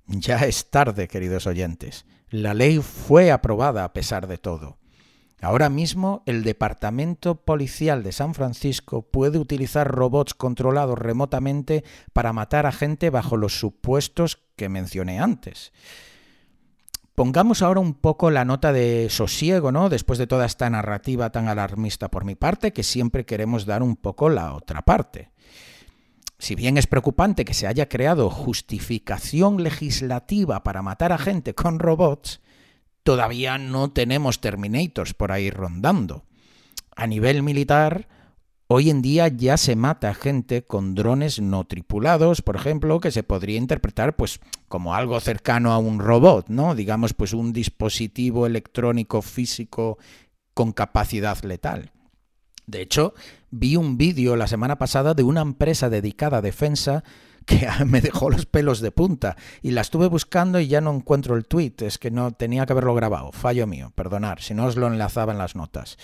ya 0.07 0.37
es 0.47 0.71
tarde, 0.71 1.09
queridos 1.09 1.47
oyentes. 1.47 2.07
La 2.31 2.55
ley 2.55 2.79
fue 2.79 3.33
aprobada 3.33 3.85
a 3.85 3.93
pesar 3.93 4.27
de 4.27 4.39
todo. 4.39 4.79
Ahora 5.41 5.69
mismo 5.69 6.23
el 6.25 6.43
Departamento 6.43 7.35
Policial 7.35 8.03
de 8.03 8.13
San 8.13 8.35
Francisco 8.35 9.03
puede 9.03 9.39
utilizar 9.39 9.89
robots 9.89 10.33
controlados 10.33 10.99
remotamente 10.99 11.85
para 12.13 12.33
matar 12.33 12.67
a 12.67 12.73
gente 12.73 13.11
bajo 13.11 13.37
los 13.37 13.59
supuestos 13.59 14.39
que 14.57 14.69
mencioné 14.69 15.21
antes. 15.21 15.73
Pongamos 17.15 17.63
ahora 17.63 17.79
un 17.79 17.95
poco 17.95 18.31
la 18.33 18.45
nota 18.45 18.73
de 18.73 19.09
sosiego, 19.09 19.71
¿no? 19.71 19.89
Después 19.89 20.19
de 20.19 20.27
toda 20.27 20.47
esta 20.47 20.69
narrativa 20.69 21.31
tan 21.31 21.47
alarmista 21.47 22.11
por 22.11 22.25
mi 22.25 22.35
parte, 22.35 22.73
que 22.73 22.83
siempre 22.83 23.25
queremos 23.25 23.67
dar 23.67 23.85
un 23.85 23.95
poco 23.95 24.29
la 24.29 24.53
otra 24.53 24.83
parte. 24.83 25.31
Si 26.41 26.57
bien 26.57 26.77
es 26.77 26.89
preocupante 26.89 27.45
que 27.45 27.55
se 27.55 27.69
haya 27.69 27.89
creado 27.89 28.31
justificación 28.31 29.63
legislativa 29.63 30.65
para 30.65 30.83
matar 30.83 31.13
a 31.13 31.19
gente 31.19 31.55
con 31.55 31.79
robots, 31.79 32.41
todavía 33.05 33.59
no 33.59 33.93
tenemos 33.93 34.41
Terminators 34.41 35.15
por 35.15 35.31
ahí 35.31 35.51
rondando. 35.51 36.25
A 36.97 37.07
nivel 37.07 37.45
militar, 37.45 38.09
Hoy 38.67 38.89
en 38.89 39.03
día 39.03 39.29
ya 39.29 39.59
se 39.59 39.77
mata 39.77 40.15
gente 40.15 40.65
con 40.65 40.95
drones 40.95 41.39
no 41.39 41.65
tripulados, 41.65 42.41
por 42.41 42.57
ejemplo, 42.57 42.99
que 42.99 43.11
se 43.11 43.23
podría 43.23 43.59
interpretar 43.59 44.17
pues 44.17 44.41
como 44.69 44.95
algo 44.95 45.21
cercano 45.21 45.73
a 45.73 45.79
un 45.79 45.99
robot, 45.99 46.49
¿no? 46.49 46.75
Digamos 46.75 47.13
pues 47.13 47.35
un 47.35 47.53
dispositivo 47.53 48.47
electrónico 48.47 49.21
físico 49.21 49.99
con 50.55 50.73
capacidad 50.73 51.43
letal. 51.43 51.93
De 52.67 52.81
hecho, 52.81 53.13
vi 53.51 53.77
un 53.77 53.99
vídeo 53.99 54.35
la 54.35 54.47
semana 54.47 54.79
pasada 54.79 55.13
de 55.13 55.25
una 55.25 55.43
empresa 55.43 55.91
dedicada 55.91 56.39
a 56.39 56.43
defensa 56.43 57.05
que 57.45 57.69
me 57.87 58.01
dejó 58.01 58.31
los 58.31 58.47
pelos 58.47 58.81
de 58.81 58.91
punta 58.91 59.37
y 59.61 59.73
la 59.73 59.83
estuve 59.83 60.07
buscando 60.07 60.59
y 60.59 60.69
ya 60.69 60.81
no 60.81 60.95
encuentro 60.95 61.37
el 61.37 61.47
tweet, 61.47 61.75
es 61.81 61.99
que 61.99 62.11
no 62.11 62.33
tenía 62.33 62.65
que 62.65 62.73
haberlo 62.73 62.95
grabado, 62.95 63.31
fallo 63.33 63.67
mío, 63.67 63.93
perdonar, 63.95 64.41
si 64.41 64.55
no 64.55 64.65
os 64.65 64.77
lo 64.77 64.87
enlazaba 64.87 65.33
en 65.33 65.39
las 65.39 65.55
notas. 65.55 65.99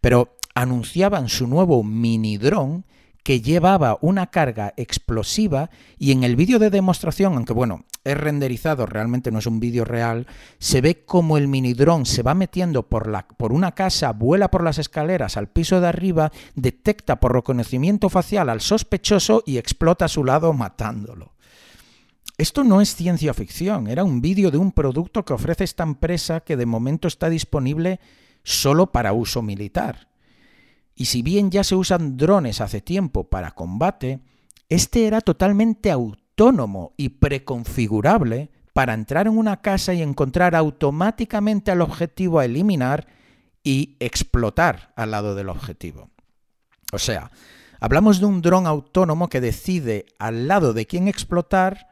Pero 0.00 0.36
anunciaban 0.54 1.28
su 1.28 1.46
nuevo 1.46 1.82
mini 1.82 2.38
dron 2.38 2.84
que 3.24 3.40
llevaba 3.40 3.98
una 4.02 4.26
carga 4.26 4.74
explosiva 4.76 5.70
y 5.98 6.12
en 6.12 6.24
el 6.24 6.36
vídeo 6.36 6.58
de 6.58 6.68
demostración, 6.68 7.34
aunque 7.34 7.54
bueno, 7.54 7.86
es 8.04 8.18
renderizado, 8.18 8.84
realmente 8.84 9.32
no 9.32 9.38
es 9.38 9.46
un 9.46 9.60
vídeo 9.60 9.86
real, 9.86 10.26
se 10.58 10.82
ve 10.82 11.06
como 11.06 11.38
el 11.38 11.48
mini 11.48 11.72
dron 11.72 12.04
se 12.04 12.22
va 12.22 12.34
metiendo 12.34 12.82
por, 12.82 13.10
por 13.38 13.52
una 13.52 13.72
casa, 13.72 14.12
vuela 14.12 14.50
por 14.50 14.62
las 14.62 14.78
escaleras 14.78 15.38
al 15.38 15.48
piso 15.48 15.80
de 15.80 15.88
arriba, 15.88 16.32
detecta 16.54 17.18
por 17.18 17.32
reconocimiento 17.32 18.10
facial 18.10 18.50
al 18.50 18.60
sospechoso 18.60 19.42
y 19.46 19.56
explota 19.56 20.04
a 20.04 20.08
su 20.08 20.22
lado 20.22 20.52
matándolo. 20.52 21.32
Esto 22.36 22.62
no 22.62 22.82
es 22.82 22.94
ciencia 22.94 23.32
ficción, 23.32 23.86
era 23.86 24.04
un 24.04 24.20
vídeo 24.20 24.50
de 24.50 24.58
un 24.58 24.72
producto 24.72 25.24
que 25.24 25.32
ofrece 25.32 25.64
esta 25.64 25.84
empresa 25.84 26.40
que 26.40 26.58
de 26.58 26.66
momento 26.66 27.08
está 27.08 27.30
disponible 27.30 28.00
solo 28.42 28.92
para 28.92 29.14
uso 29.14 29.40
militar. 29.40 30.08
Y 30.94 31.06
si 31.06 31.22
bien 31.22 31.50
ya 31.50 31.64
se 31.64 31.74
usan 31.74 32.16
drones 32.16 32.60
hace 32.60 32.80
tiempo 32.80 33.24
para 33.28 33.52
combate, 33.52 34.20
este 34.68 35.06
era 35.06 35.20
totalmente 35.20 35.90
autónomo 35.90 36.94
y 36.96 37.10
preconfigurable 37.10 38.50
para 38.72 38.94
entrar 38.94 39.26
en 39.26 39.38
una 39.38 39.60
casa 39.60 39.94
y 39.94 40.02
encontrar 40.02 40.54
automáticamente 40.54 41.70
al 41.70 41.80
objetivo 41.80 42.38
a 42.38 42.44
eliminar 42.44 43.06
y 43.62 43.96
explotar 44.00 44.92
al 44.96 45.12
lado 45.12 45.34
del 45.34 45.48
objetivo. 45.48 46.10
O 46.92 46.98
sea, 46.98 47.30
hablamos 47.80 48.20
de 48.20 48.26
un 48.26 48.42
dron 48.42 48.66
autónomo 48.66 49.28
que 49.28 49.40
decide 49.40 50.06
al 50.18 50.48
lado 50.48 50.72
de 50.72 50.86
quién 50.86 51.08
explotar 51.08 51.88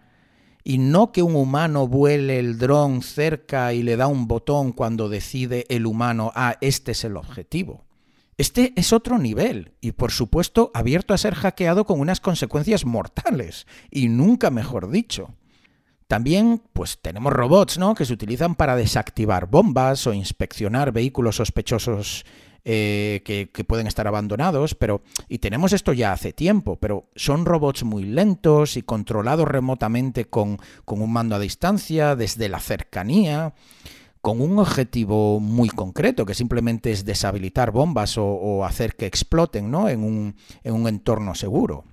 y 0.64 0.78
no 0.78 1.12
que 1.12 1.22
un 1.22 1.34
humano 1.34 1.88
vuele 1.88 2.38
el 2.38 2.58
dron 2.58 3.02
cerca 3.02 3.72
y 3.72 3.82
le 3.82 3.96
da 3.96 4.06
un 4.06 4.28
botón 4.28 4.72
cuando 4.72 5.08
decide 5.08 5.66
el 5.68 5.86
humano, 5.86 6.30
ah, 6.34 6.56
este 6.60 6.92
es 6.92 7.04
el 7.04 7.16
objetivo. 7.16 7.84
Este 8.38 8.72
es 8.76 8.92
otro 8.92 9.18
nivel 9.18 9.72
y 9.80 9.92
por 9.92 10.10
supuesto 10.10 10.70
abierto 10.74 11.12
a 11.12 11.18
ser 11.18 11.34
hackeado 11.34 11.84
con 11.84 12.00
unas 12.00 12.20
consecuencias 12.20 12.84
mortales 12.84 13.66
y 13.90 14.08
nunca 14.08 14.50
mejor 14.50 14.90
dicho. 14.90 15.34
También 16.06 16.62
pues 16.72 16.98
tenemos 17.00 17.32
robots, 17.32 17.78
¿no? 17.78 17.94
que 17.94 18.04
se 18.04 18.12
utilizan 18.12 18.54
para 18.54 18.76
desactivar 18.76 19.46
bombas 19.46 20.06
o 20.06 20.12
inspeccionar 20.12 20.92
vehículos 20.92 21.36
sospechosos 21.36 22.24
eh, 22.64 23.22
que, 23.24 23.64
pueden 23.64 23.86
estar 23.86 24.06
abandonados, 24.06 24.74
pero 24.76 25.02
y 25.28 25.38
tenemos 25.38 25.72
esto 25.72 25.92
ya 25.92 26.12
hace 26.12 26.32
tiempo, 26.32 26.76
pero 26.76 27.08
son 27.16 27.44
robots 27.44 27.82
muy 27.82 28.04
lentos 28.04 28.76
y 28.76 28.82
controlados 28.82 29.48
remotamente 29.48 30.26
con, 30.26 30.58
con 30.84 31.02
un 31.02 31.12
mando 31.12 31.34
a 31.34 31.40
distancia, 31.40 32.14
desde 32.14 32.48
la 32.48 32.60
cercanía 32.60 33.54
con 34.22 34.40
un 34.40 34.60
objetivo 34.60 35.40
muy 35.40 35.68
concreto, 35.68 36.24
que 36.24 36.34
simplemente 36.34 36.92
es 36.92 37.04
deshabilitar 37.04 37.72
bombas 37.72 38.16
o, 38.16 38.64
hacer 38.64 38.94
que 38.94 39.06
exploten 39.06 39.70
¿no? 39.70 39.88
en, 39.88 40.04
un, 40.04 40.36
en 40.62 40.74
un 40.74 40.86
entorno 40.86 41.34
seguro. 41.34 41.84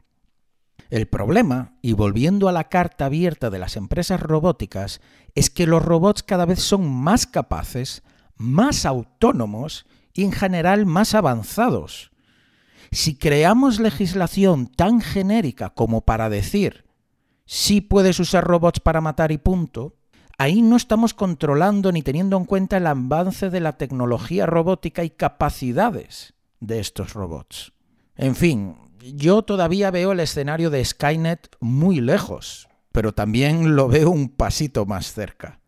El 0.92 1.08
problema, 1.08 1.74
y 1.82 1.94
volviendo 1.94 2.48
a 2.48 2.52
la 2.52 2.70
carta 2.70 3.06
abierta 3.06 3.50
de 3.50 3.58
las 3.58 3.76
empresas 3.76 4.22
robóticas, 4.22 5.02
es 5.34 5.50
que 5.50 5.66
los 5.66 5.84
robots 5.84 6.22
cada 6.22 6.46
vez 6.46 6.60
son 6.62 6.88
más 6.88 7.26
capaces, 7.26 8.04
más 8.38 8.86
autónomos 8.86 9.88
y 10.14 10.24
en 10.24 10.32
general 10.32 10.86
más 10.86 11.16
avanzados. 11.16 12.12
Si 12.92 13.16
creamos 13.16 13.80
legislación 13.80 14.68
tan 14.68 15.02
genérica 15.02 15.72
como 15.72 16.02
para 16.02 16.30
decir, 16.30 16.86
sí 17.46 17.82
puedes 17.82 18.20
usar 18.20 18.44
robots 18.44 18.80
para 18.80 19.02
matar 19.02 19.32
y 19.32 19.40
punto, 19.40 19.99
ahí 20.40 20.62
no 20.62 20.78
estamos 20.78 21.14
controlando 21.14 21.92
ni 21.92 22.02
teniendo 22.02 22.38
en 22.38 22.46
cuenta 22.46 22.78
el 22.78 22.88
avance 22.88 23.50
de 23.50 23.60
la 23.60 23.74
tecnología 23.74 24.46
robótica 24.46 25.04
y 25.04 25.10
capacidades 25.12 26.34
de 26.62 26.80
estos 26.80 27.14
robots. 27.14 27.74
En 28.16 28.36
fin, 28.36 28.78
yo 29.16 29.44
todavía 29.44 29.92
veo 29.92 30.14
el 30.14 30.22
escenario 30.22 30.70
de 30.70 30.84
Skynet 30.84 31.56
muy 31.60 32.00
lejos, 32.00 32.70
pero 32.94 33.14
también 33.14 33.76
lo 33.76 33.90
veo 33.90 34.10
un 34.10 34.30
pasito 34.30 34.86
más 34.86 35.14
cerca. 35.14 35.60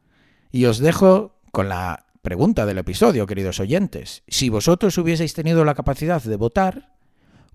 Y 0.51 0.65
os 0.65 0.79
dejo 0.79 1.35
con 1.51 1.67
la 1.67 2.05
pregunta 2.21 2.65
del 2.65 2.77
episodio, 2.77 3.27
queridos 3.27 3.59
oyentes. 3.59 4.23
Si 4.29 4.47
vosotros 4.47 4.97
hubieseis 4.97 5.33
tenido 5.33 5.65
la 5.65 5.75
capacidad 5.75 6.23
de 6.23 6.35
votar, 6.37 6.95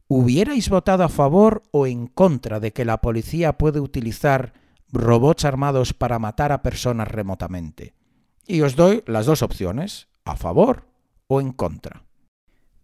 ¿hubierais 0.06 0.68
votado 0.68 1.02
a 1.02 1.08
favor 1.08 1.62
o 1.70 1.86
en 1.86 2.08
contra 2.08 2.60
de 2.60 2.74
que 2.74 2.84
la 2.84 3.00
policía 3.00 3.56
puede 3.56 3.80
utilizar 3.80 4.65
robots 4.92 5.44
armados 5.44 5.92
para 5.92 6.18
matar 6.18 6.52
a 6.52 6.62
personas 6.62 7.08
remotamente. 7.08 7.94
Y 8.46 8.60
os 8.60 8.76
doy 8.76 9.02
las 9.06 9.26
dos 9.26 9.42
opciones, 9.42 10.08
a 10.24 10.36
favor 10.36 10.86
o 11.26 11.40
en 11.40 11.52
contra. 11.52 12.04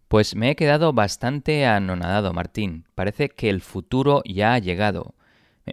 Pues 0.07 0.35
me 0.35 0.51
he 0.51 0.55
quedado 0.55 0.93
bastante 0.93 1.65
anonadado, 1.65 2.33
Martín. 2.33 2.85
Parece 2.93 3.29
que 3.29 3.49
el 3.49 3.61
futuro 3.61 4.21
ya 4.25 4.53
ha 4.53 4.59
llegado. 4.59 5.15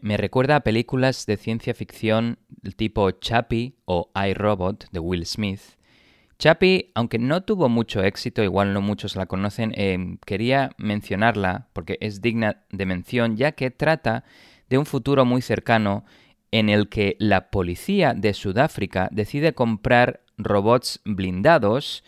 Me 0.03 0.17
recuerda 0.17 0.57
a 0.57 0.61
películas 0.61 1.27
de 1.27 1.37
ciencia 1.37 1.75
ficción 1.75 2.39
tipo 2.77 3.11
Chappie 3.11 3.75
o 3.85 4.11
iRobot 4.15 4.89
de 4.93 5.01
Will 5.01 5.27
Smith. 5.27 5.61
Chappie, 6.39 6.91
aunque 6.95 7.19
no 7.19 7.43
tuvo 7.43 7.69
mucho 7.69 8.03
éxito, 8.03 8.43
igual 8.43 8.73
no 8.73 8.81
muchos 8.81 9.15
la 9.15 9.27
conocen, 9.27 9.75
eh, 9.77 10.17
quería 10.25 10.71
mencionarla 10.79 11.69
porque 11.75 11.99
es 12.01 12.23
digna 12.23 12.63
de 12.71 12.87
mención 12.87 13.37
ya 13.37 13.53
que 13.53 13.71
trata 13.71 14.25
de 14.71 14.79
un 14.79 14.87
futuro 14.87 15.25
muy 15.25 15.43
cercano 15.43 16.05
en 16.53 16.69
el 16.69 16.89
que 16.89 17.17
la 17.19 17.51
policía 17.51 18.15
de 18.15 18.33
Sudáfrica 18.35 19.09
decide 19.13 19.53
comprar 19.53 20.23
robots 20.39 21.01
blindados 21.05 22.03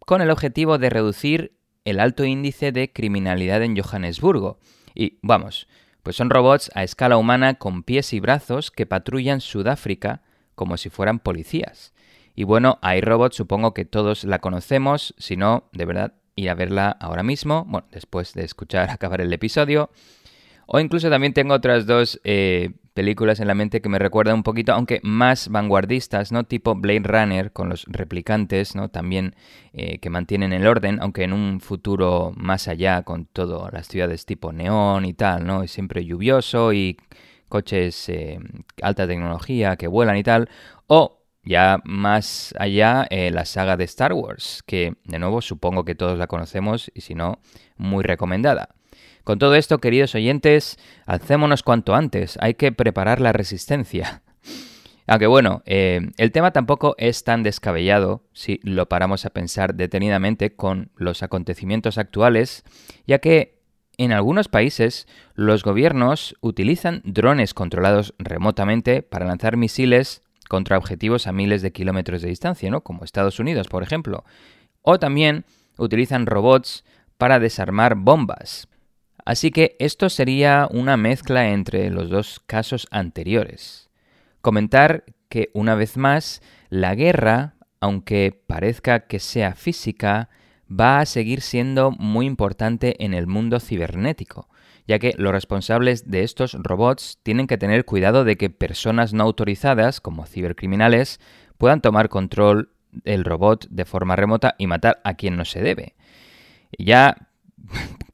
con 0.00 0.20
el 0.20 0.30
objetivo 0.30 0.78
de 0.78 0.90
reducir 0.90 1.56
el 1.84 2.00
alto 2.00 2.24
índice 2.24 2.72
de 2.72 2.92
criminalidad 2.92 3.62
en 3.62 3.76
Johannesburgo. 3.76 4.58
Y 4.94 5.18
vamos, 5.22 5.66
pues 6.02 6.16
son 6.16 6.30
robots 6.30 6.70
a 6.74 6.84
escala 6.84 7.16
humana 7.16 7.54
con 7.54 7.82
pies 7.82 8.12
y 8.12 8.20
brazos 8.20 8.70
que 8.70 8.86
patrullan 8.86 9.40
Sudáfrica 9.40 10.22
como 10.54 10.76
si 10.76 10.90
fueran 10.90 11.18
policías. 11.18 11.94
Y 12.34 12.44
bueno, 12.44 12.78
hay 12.82 13.00
robots, 13.00 13.36
supongo 13.36 13.74
que 13.74 13.84
todos 13.84 14.24
la 14.24 14.40
conocemos, 14.40 15.14
si 15.18 15.36
no, 15.36 15.68
de 15.72 15.84
verdad, 15.84 16.14
ir 16.36 16.50
a 16.50 16.54
verla 16.54 16.90
ahora 16.90 17.22
mismo, 17.22 17.64
bueno, 17.64 17.86
después 17.92 18.34
de 18.34 18.44
escuchar 18.44 18.90
acabar 18.90 19.20
el 19.20 19.32
episodio. 19.32 19.90
O 20.66 20.80
incluso 20.80 21.10
también 21.10 21.32
tengo 21.32 21.54
otras 21.54 21.86
dos 21.86 22.20
eh, 22.24 22.70
películas 22.94 23.40
en 23.40 23.48
la 23.48 23.54
mente 23.54 23.80
que 23.80 23.88
me 23.88 23.98
recuerdan 23.98 24.36
un 24.36 24.42
poquito, 24.42 24.72
aunque 24.72 25.00
más 25.02 25.48
vanguardistas, 25.48 26.32
¿no? 26.32 26.44
Tipo 26.44 26.74
Blade 26.74 27.02
Runner 27.04 27.52
con 27.52 27.68
los 27.68 27.84
replicantes, 27.88 28.74
¿no? 28.74 28.88
También 28.88 29.34
eh, 29.72 29.98
que 29.98 30.10
mantienen 30.10 30.52
el 30.52 30.66
orden, 30.66 30.98
aunque 31.00 31.24
en 31.24 31.32
un 31.32 31.60
futuro 31.60 32.32
más 32.36 32.68
allá 32.68 33.02
con 33.02 33.26
todas 33.26 33.72
las 33.72 33.88
ciudades 33.88 34.26
tipo 34.26 34.52
neón 34.52 35.04
y 35.04 35.14
tal, 35.14 35.46
¿no? 35.46 35.66
Siempre 35.66 36.04
lluvioso 36.04 36.72
y 36.72 36.96
coches 37.48 38.08
eh, 38.08 38.38
alta 38.82 39.06
tecnología 39.06 39.76
que 39.76 39.86
vuelan 39.86 40.16
y 40.16 40.22
tal. 40.22 40.48
O 40.86 41.20
ya 41.42 41.80
más 41.84 42.54
allá 42.58 43.06
la 43.10 43.44
saga 43.44 43.76
de 43.76 43.84
Star 43.84 44.14
Wars, 44.14 44.62
que 44.66 44.94
de 45.04 45.18
nuevo 45.18 45.42
supongo 45.42 45.84
que 45.84 45.94
todos 45.94 46.18
la 46.18 46.26
conocemos 46.26 46.90
y 46.94 47.02
si 47.02 47.14
no, 47.14 47.38
muy 47.76 48.02
recomendada. 48.02 48.70
Con 49.24 49.38
todo 49.38 49.54
esto, 49.54 49.78
queridos 49.78 50.14
oyentes, 50.14 50.78
alcémonos 51.06 51.62
cuanto 51.62 51.94
antes, 51.94 52.36
hay 52.42 52.54
que 52.54 52.72
preparar 52.72 53.22
la 53.22 53.32
resistencia. 53.32 54.22
Aunque 55.06 55.26
bueno, 55.26 55.62
eh, 55.64 56.10
el 56.18 56.30
tema 56.30 56.52
tampoco 56.52 56.94
es 56.98 57.24
tan 57.24 57.42
descabellado 57.42 58.22
si 58.34 58.60
lo 58.62 58.86
paramos 58.88 59.24
a 59.24 59.30
pensar 59.30 59.74
detenidamente 59.74 60.54
con 60.54 60.90
los 60.96 61.22
acontecimientos 61.22 61.96
actuales, 61.96 62.64
ya 63.06 63.18
que 63.18 63.62
en 63.96 64.12
algunos 64.12 64.48
países 64.48 65.06
los 65.34 65.62
gobiernos 65.62 66.36
utilizan 66.40 67.00
drones 67.04 67.54
controlados 67.54 68.14
remotamente 68.18 69.02
para 69.02 69.26
lanzar 69.26 69.56
misiles 69.56 70.22
contra 70.48 70.76
objetivos 70.76 71.26
a 71.26 71.32
miles 71.32 71.62
de 71.62 71.72
kilómetros 71.72 72.20
de 72.20 72.28
distancia, 72.28 72.70
¿no? 72.70 72.82
Como 72.82 73.04
Estados 73.04 73.38
Unidos, 73.38 73.68
por 73.68 73.82
ejemplo. 73.82 74.24
O 74.82 74.98
también 74.98 75.44
utilizan 75.78 76.26
robots 76.26 76.84
para 77.16 77.38
desarmar 77.38 77.94
bombas. 77.94 78.68
Así 79.24 79.50
que 79.50 79.76
esto 79.78 80.10
sería 80.10 80.68
una 80.70 80.96
mezcla 80.96 81.48
entre 81.50 81.90
los 81.90 82.10
dos 82.10 82.40
casos 82.46 82.86
anteriores. 82.90 83.88
Comentar 84.42 85.04
que, 85.28 85.50
una 85.54 85.74
vez 85.74 85.96
más, 85.96 86.42
la 86.68 86.94
guerra, 86.94 87.54
aunque 87.80 88.38
parezca 88.46 89.06
que 89.06 89.18
sea 89.18 89.54
física, 89.54 90.28
va 90.68 91.00
a 91.00 91.06
seguir 91.06 91.40
siendo 91.40 91.90
muy 91.90 92.26
importante 92.26 93.02
en 93.02 93.14
el 93.14 93.26
mundo 93.26 93.60
cibernético, 93.60 94.48
ya 94.86 94.98
que 94.98 95.14
los 95.16 95.32
responsables 95.32 96.10
de 96.10 96.22
estos 96.22 96.52
robots 96.54 97.18
tienen 97.22 97.46
que 97.46 97.58
tener 97.58 97.86
cuidado 97.86 98.24
de 98.24 98.36
que 98.36 98.50
personas 98.50 99.14
no 99.14 99.24
autorizadas, 99.24 100.00
como 100.00 100.26
cibercriminales, 100.26 101.20
puedan 101.56 101.80
tomar 101.80 102.10
control 102.10 102.70
del 102.92 103.24
robot 103.24 103.66
de 103.70 103.84
forma 103.86 104.16
remota 104.16 104.54
y 104.58 104.66
matar 104.66 105.00
a 105.04 105.14
quien 105.14 105.36
no 105.36 105.44
se 105.44 105.60
debe. 105.60 105.94
Ya 106.78 107.23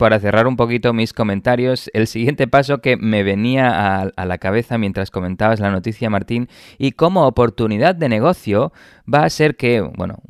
para 0.01 0.19
cerrar 0.19 0.47
un 0.47 0.57
poquito 0.57 0.95
mis 0.95 1.13
comentarios, 1.13 1.91
el 1.93 2.07
siguiente 2.07 2.49
paso 2.49 2.81
que 2.81 2.97
me 2.97 3.23
venía 3.23 4.01
a, 4.01 4.25
la 4.25 4.39
cabeza 4.39 4.79
mientras 4.79 5.11
comentabas 5.11 5.61
la 5.61 5.71
noticia, 5.71 6.09
Martín, 6.09 6.49
y 6.79 6.93
como 6.93 7.27
oportunidad 7.27 7.95
de 7.95 8.09
negocio 8.09 8.73
va 9.13 9.25
a 9.25 9.31
ser 9.31 9.57
que, 9.57 9.83
bueno, 9.83 10.23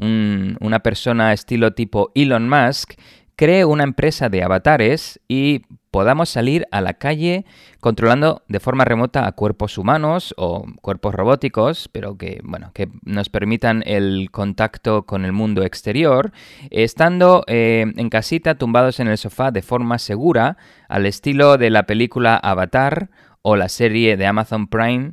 una 0.61 0.81
persona 0.81 1.33
estilo 1.33 1.73
tipo 1.73 2.11
Elon 2.17 2.49
Musk 2.49 2.95
cree 3.41 3.65
una 3.65 3.85
empresa 3.85 4.29
de 4.29 4.43
avatares 4.43 5.19
y 5.27 5.63
podamos 5.91 6.29
salir 6.29 6.67
a 6.73 6.83
la 6.83 6.93
calle 6.93 7.47
controlando 7.81 8.43
de 8.49 8.61
forma 8.61 8.85
remota 8.85 9.27
a 9.27 9.33
cuerpos 9.33 9.79
humanos 9.79 10.35
o 10.37 10.67
cuerpos 10.83 11.15
robóticos, 11.15 11.89
pero 11.89 12.19
que, 12.19 12.43
bueno, 12.45 12.71
que 12.75 12.91
nos 13.03 13.31
permitan 13.31 13.83
el 13.87 14.29
contacto 14.31 15.07
con 15.07 15.25
el 15.25 15.33
mundo 15.33 15.63
exterior, 15.63 16.33
estando 16.69 17.43
eh, 17.47 17.91
en 17.97 18.11
casita 18.11 18.57
tumbados 18.57 19.01
en 19.01 19.09
el 19.09 19.17
sofá 19.17 19.51
de 19.51 19.63
forma 19.63 19.99
segura, 19.99 20.59
al 20.91 21.07
estilo 21.07 21.57
de 21.57 21.71
la 21.71 21.85
película 21.85 22.37
Avatar 22.37 23.09
o 23.41 23.57
la 23.57 23.71
serie 23.71 24.19
de 24.19 24.27
Amazon 24.27 24.67
Prime 24.67 25.13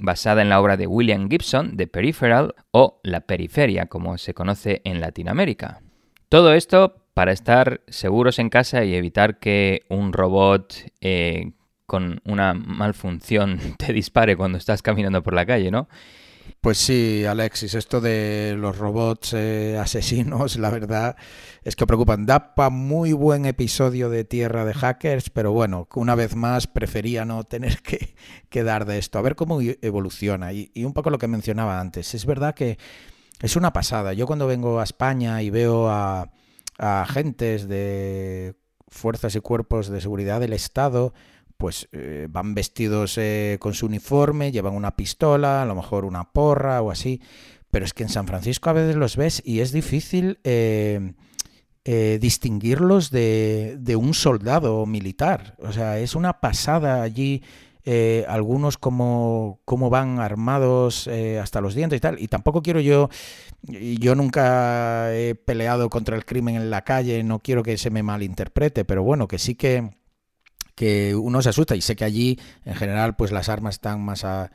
basada 0.00 0.42
en 0.42 0.48
la 0.48 0.60
obra 0.60 0.76
de 0.76 0.88
William 0.88 1.30
Gibson, 1.30 1.76
The 1.76 1.86
Peripheral, 1.86 2.56
o 2.72 2.98
La 3.04 3.20
Periferia, 3.20 3.86
como 3.86 4.18
se 4.18 4.34
conoce 4.34 4.82
en 4.84 5.00
Latinoamérica. 5.00 5.80
Todo 6.28 6.54
esto 6.54 7.04
para 7.18 7.32
estar 7.32 7.80
seguros 7.88 8.38
en 8.38 8.48
casa 8.48 8.84
y 8.84 8.94
evitar 8.94 9.40
que 9.40 9.82
un 9.88 10.12
robot 10.12 10.72
eh, 11.00 11.50
con 11.84 12.20
una 12.24 12.54
malfunción 12.54 13.58
te 13.76 13.92
dispare 13.92 14.36
cuando 14.36 14.56
estás 14.56 14.82
caminando 14.82 15.20
por 15.20 15.34
la 15.34 15.44
calle, 15.44 15.72
¿no? 15.72 15.88
Pues 16.60 16.78
sí, 16.78 17.24
Alexis, 17.24 17.74
esto 17.74 18.00
de 18.00 18.54
los 18.56 18.78
robots 18.78 19.34
eh, 19.34 19.76
asesinos, 19.80 20.58
la 20.58 20.70
verdad 20.70 21.16
es 21.64 21.74
que 21.74 21.88
preocupan. 21.88 22.24
Da 22.24 22.54
para 22.54 22.70
muy 22.70 23.12
buen 23.14 23.46
episodio 23.46 24.10
de 24.10 24.22
Tierra 24.22 24.64
de 24.64 24.74
Hackers, 24.74 25.30
pero 25.30 25.50
bueno, 25.50 25.88
una 25.96 26.14
vez 26.14 26.36
más 26.36 26.68
prefería 26.68 27.24
no 27.24 27.42
tener 27.42 27.80
que, 28.48 28.62
dar 28.62 28.84
de 28.84 28.98
esto, 28.98 29.18
a 29.18 29.22
ver 29.22 29.34
cómo 29.34 29.58
evoluciona. 29.60 30.52
Y, 30.52 30.70
y 30.72 30.84
un 30.84 30.92
poco 30.92 31.10
lo 31.10 31.18
que 31.18 31.26
mencionaba 31.26 31.80
antes, 31.80 32.14
es 32.14 32.26
verdad 32.26 32.54
que 32.54 32.78
es 33.40 33.56
una 33.56 33.72
pasada. 33.72 34.12
Yo 34.12 34.28
cuando 34.28 34.46
vengo 34.46 34.78
a 34.78 34.84
España 34.84 35.42
y 35.42 35.50
veo 35.50 35.88
a 35.88 36.30
agentes 36.78 37.68
de 37.68 38.54
fuerzas 38.88 39.34
y 39.34 39.40
cuerpos 39.40 39.88
de 39.88 40.00
seguridad 40.00 40.40
del 40.40 40.52
Estado, 40.52 41.12
pues 41.56 41.88
eh, 41.92 42.28
van 42.30 42.54
vestidos 42.54 43.18
eh, 43.18 43.58
con 43.60 43.74
su 43.74 43.86
uniforme, 43.86 44.52
llevan 44.52 44.74
una 44.74 44.96
pistola, 44.96 45.62
a 45.62 45.66
lo 45.66 45.74
mejor 45.74 46.04
una 46.04 46.30
porra 46.30 46.80
o 46.82 46.90
así, 46.90 47.20
pero 47.70 47.84
es 47.84 47.92
que 47.92 48.04
en 48.04 48.08
San 48.08 48.26
Francisco 48.26 48.70
a 48.70 48.74
veces 48.74 48.96
los 48.96 49.16
ves 49.16 49.42
y 49.44 49.60
es 49.60 49.72
difícil 49.72 50.38
eh, 50.44 51.12
distinguirlos 51.84 53.10
de, 53.10 53.76
de, 53.80 53.96
un 53.96 54.14
soldado 54.14 54.84
militar. 54.86 55.56
O 55.58 55.72
sea, 55.72 55.98
es 55.98 56.14
una 56.14 56.40
pasada 56.40 57.02
allí. 57.02 57.42
Algunos 58.28 58.78
como, 58.78 59.60
como, 59.64 59.90
van 59.90 60.18
armados 60.18 61.08
hasta 61.40 61.60
los 61.60 61.74
dientes 61.74 61.96
y 61.96 62.00
tal. 62.00 62.20
Y 62.20 62.28
tampoco 62.28 62.62
quiero 62.62 62.80
yo 62.80 63.08
yo 63.62 64.14
nunca 64.14 65.14
he 65.14 65.34
peleado 65.34 65.90
contra 65.90 66.16
el 66.16 66.24
crimen 66.24 66.56
en 66.56 66.70
la 66.70 66.84
calle, 66.84 67.22
no 67.22 67.40
quiero 67.40 67.62
que 67.62 67.76
se 67.76 67.90
me 67.90 68.02
malinterprete, 68.02 68.84
pero 68.84 69.02
bueno, 69.02 69.26
que 69.28 69.38
sí 69.38 69.54
que, 69.54 69.90
que 70.74 71.14
uno 71.16 71.42
se 71.42 71.48
asusta 71.48 71.76
y 71.76 71.80
sé 71.80 71.96
que 71.96 72.04
allí 72.04 72.38
en 72.64 72.74
general 72.74 73.16
pues 73.16 73.32
las 73.32 73.48
armas 73.48 73.76
están 73.76 74.00
más 74.00 74.24
al 74.24 74.50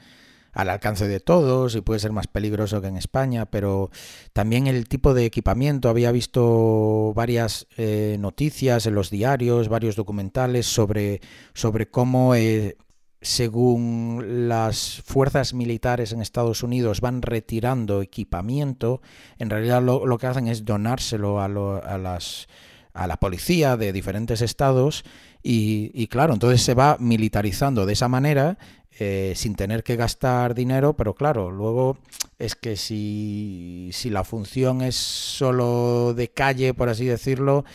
alcance 0.69 1.07
de 1.07 1.19
todos 1.19 1.75
y 1.75 1.81
puede 1.81 1.99
ser 1.99 2.11
más 2.11 2.27
peligroso 2.27 2.81
que 2.81 2.87
en 2.87 2.97
España, 2.97 3.45
pero 3.45 3.91
también 4.31 4.67
el 4.67 4.87
tipo 4.87 5.13
de 5.13 5.25
equipamiento, 5.25 5.89
había 5.89 6.11
visto 6.11 7.13
varias 7.13 7.67
eh, 7.77 8.17
noticias 8.19 8.85
en 8.85 8.95
los 8.95 9.09
diarios, 9.09 9.67
varios 9.67 9.95
documentales 9.95 10.65
sobre, 10.65 11.21
sobre 11.53 11.87
cómo 11.87 12.35
eh, 12.35 12.77
según 13.23 14.47
las 14.49 15.01
fuerzas 15.05 15.53
militares 15.53 16.12
en 16.12 16.21
Estados 16.21 16.62
Unidos 16.62 17.01
van 17.01 17.21
retirando 17.21 18.01
equipamiento, 18.01 19.01
en 19.39 19.49
realidad 19.49 19.81
lo, 19.81 20.17
que 20.17 20.27
hacen 20.27 20.47
es 20.47 20.65
donárselo 20.65 21.39
a, 21.39 21.45
a, 21.45 21.97
las, 21.97 22.47
a 22.93 23.07
la 23.07 23.17
policía 23.17 23.77
de 23.77 23.93
diferentes 23.93 24.41
estados 24.41 25.05
y, 25.41 26.07
claro, 26.07 26.33
entonces 26.33 26.62
se 26.62 26.73
va 26.73 26.97
militarizando 26.99 27.86
de 27.86 27.93
esa 27.93 28.07
manera 28.07 28.57
eh, 28.99 29.33
sin 29.36 29.55
tener 29.55 29.83
que 29.83 29.95
gastar 29.95 30.53
dinero, 30.53 30.93
pero 30.93 31.15
claro, 31.15 31.49
luego 31.49 31.97
es 32.39 32.55
que 32.55 32.77
si, 32.77 33.89
si 33.91 34.09
la 34.09 34.23
función 34.23 34.81
es 34.81 34.95
solo 34.95 36.13
de 36.13 36.29
calle, 36.29 36.73
por 36.73 36.89
así 36.89 37.05
decirlo, 37.05 37.65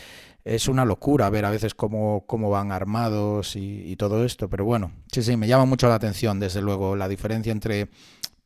es 0.49 0.69
una 0.69 0.85
locura 0.85 1.29
ver 1.31 1.45
a 1.45 1.51
veces 1.51 1.75
cómo, 1.75 2.25
cómo 2.27 2.51
van 2.51 2.73
armados 2.73 3.55
y, 3.55 3.95
todo 3.97 4.25
esto, 4.25 4.49
pero 4.49 4.65
bueno, 4.65 4.93
sí, 5.13 5.23
sí, 5.23 5.37
me 5.37 5.49
llama 5.49 5.65
mucho 5.65 5.89
la 5.89 5.97
atención, 5.97 6.41
desde 6.41 6.63
luego, 6.63 6.97
la 6.97 7.09
diferencia 7.09 7.53
entre 7.53 7.89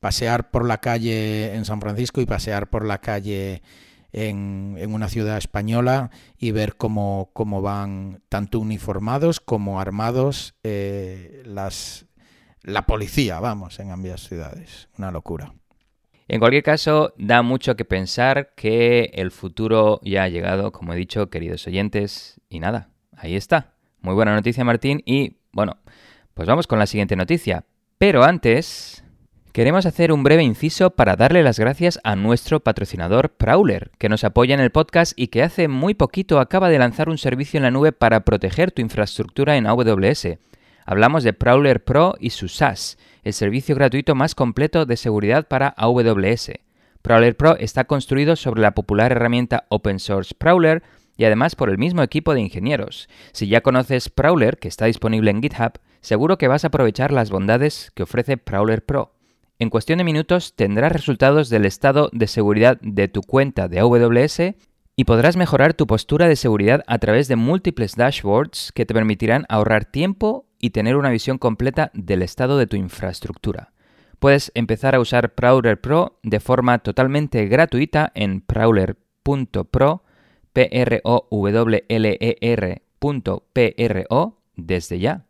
pasear 0.00 0.50
por 0.50 0.66
la 0.66 0.78
calle 0.78 1.54
en 1.54 1.64
San 1.64 1.80
Francisco 1.80 2.20
y 2.20 2.26
pasear 2.26 2.70
por 2.70 2.84
la 2.84 2.98
calle 2.98 3.62
en, 4.12 4.76
una 4.88 5.08
ciudad 5.08 5.38
española 5.38 6.10
y 6.38 6.50
ver 6.50 6.76
cómo, 6.76 7.30
cómo 7.32 7.62
van 7.62 8.22
tanto 8.28 8.58
uniformados 8.58 9.40
como 9.40 9.80
armados 9.80 10.54
eh, 10.64 11.42
las, 11.44 12.06
la 12.62 12.86
policía, 12.86 13.38
vamos, 13.40 13.78
en 13.78 13.90
ambas 13.90 14.26
ciudades. 14.28 14.88
Una 14.98 15.10
locura. 15.10 15.54
En 16.28 16.38
cualquier 16.38 16.62
caso, 16.62 17.12
da 17.16 17.42
mucho 17.42 17.76
que 17.76 17.84
pensar 17.84 18.52
que 18.54 19.10
el 19.14 19.30
futuro 19.30 20.00
ya 20.02 20.24
ha 20.24 20.28
llegado, 20.28 20.72
como 20.72 20.92
he 20.92 20.96
dicho, 20.96 21.30
queridos 21.30 21.66
oyentes, 21.66 22.40
y 22.48 22.60
nada, 22.60 22.90
ahí 23.16 23.36
está. 23.36 23.74
Muy 24.00 24.14
buena 24.14 24.34
noticia, 24.34 24.64
Martín, 24.64 25.02
y 25.04 25.36
bueno, 25.52 25.78
pues 26.34 26.48
vamos 26.48 26.66
con 26.66 26.78
la 26.78 26.86
siguiente 26.86 27.16
noticia. 27.16 27.64
Pero 27.98 28.24
antes, 28.24 29.04
queremos 29.52 29.86
hacer 29.86 30.12
un 30.12 30.22
breve 30.22 30.42
inciso 30.42 30.90
para 30.90 31.14
darle 31.16 31.42
las 31.42 31.58
gracias 31.58 32.00
a 32.04 32.16
nuestro 32.16 32.60
patrocinador 32.60 33.30
Prowler, 33.36 33.90
que 33.98 34.08
nos 34.08 34.24
apoya 34.24 34.54
en 34.54 34.60
el 34.60 34.70
podcast 34.70 35.12
y 35.16 35.28
que 35.28 35.42
hace 35.42 35.68
muy 35.68 35.94
poquito 35.94 36.40
acaba 36.40 36.68
de 36.68 36.78
lanzar 36.78 37.08
un 37.08 37.18
servicio 37.18 37.58
en 37.58 37.64
la 37.64 37.70
nube 37.70 37.92
para 37.92 38.24
proteger 38.24 38.72
tu 38.72 38.80
infraestructura 38.80 39.56
en 39.56 39.66
AWS. 39.66 40.38
Hablamos 40.84 41.22
de 41.22 41.32
Prowler 41.32 41.84
Pro 41.84 42.14
y 42.18 42.30
su 42.30 42.48
SaaS, 42.48 42.98
el 43.22 43.32
servicio 43.32 43.74
gratuito 43.74 44.14
más 44.14 44.34
completo 44.34 44.86
de 44.86 44.96
seguridad 44.96 45.46
para 45.46 45.68
AWS. 45.68 46.52
Prowler 47.02 47.36
Pro 47.36 47.56
está 47.56 47.84
construido 47.84 48.36
sobre 48.36 48.62
la 48.62 48.74
popular 48.74 49.12
herramienta 49.12 49.66
open 49.68 49.98
source 49.98 50.34
Prowler 50.36 50.82
y 51.16 51.24
además 51.24 51.56
por 51.56 51.70
el 51.70 51.78
mismo 51.78 52.02
equipo 52.02 52.34
de 52.34 52.40
ingenieros. 52.40 53.08
Si 53.32 53.48
ya 53.48 53.60
conoces 53.60 54.08
Prowler, 54.08 54.58
que 54.58 54.68
está 54.68 54.86
disponible 54.86 55.30
en 55.30 55.42
GitHub, 55.42 55.78
seguro 56.00 56.38
que 56.38 56.48
vas 56.48 56.64
a 56.64 56.68
aprovechar 56.68 57.12
las 57.12 57.30
bondades 57.30 57.92
que 57.94 58.02
ofrece 58.02 58.36
Prowler 58.36 58.84
Pro. 58.84 59.14
En 59.58 59.70
cuestión 59.70 59.98
de 59.98 60.04
minutos 60.04 60.54
tendrás 60.56 60.92
resultados 60.92 61.48
del 61.48 61.64
estado 61.64 62.10
de 62.12 62.26
seguridad 62.26 62.78
de 62.80 63.08
tu 63.08 63.20
cuenta 63.22 63.68
de 63.68 63.78
AWS 63.80 64.54
y 64.96 65.04
podrás 65.04 65.36
mejorar 65.36 65.74
tu 65.74 65.86
postura 65.86 66.28
de 66.28 66.36
seguridad 66.36 66.82
a 66.86 66.98
través 66.98 67.28
de 67.28 67.36
múltiples 67.36 67.96
dashboards 67.96 68.72
que 68.72 68.84
te 68.84 68.94
permitirán 68.94 69.46
ahorrar 69.48 69.84
tiempo 69.84 70.46
y 70.62 70.70
tener 70.70 70.96
una 70.96 71.10
visión 71.10 71.36
completa 71.36 71.90
del 71.92 72.22
estado 72.22 72.56
de 72.56 72.66
tu 72.66 72.76
infraestructura. 72.76 73.72
Puedes 74.18 74.52
empezar 74.54 74.94
a 74.94 75.00
usar 75.00 75.34
Prowler 75.34 75.80
Pro 75.80 76.20
de 76.22 76.38
forma 76.38 76.78
totalmente 76.78 77.46
gratuita 77.48 78.12
en 78.14 78.40
prowler.pro, 78.40 80.04
p 80.52 80.68
r 80.70 81.00
o 81.02 81.28
w 81.30 81.84
l 81.88 82.18
e 82.20 82.82
desde 84.54 84.98
ya. 85.00 85.26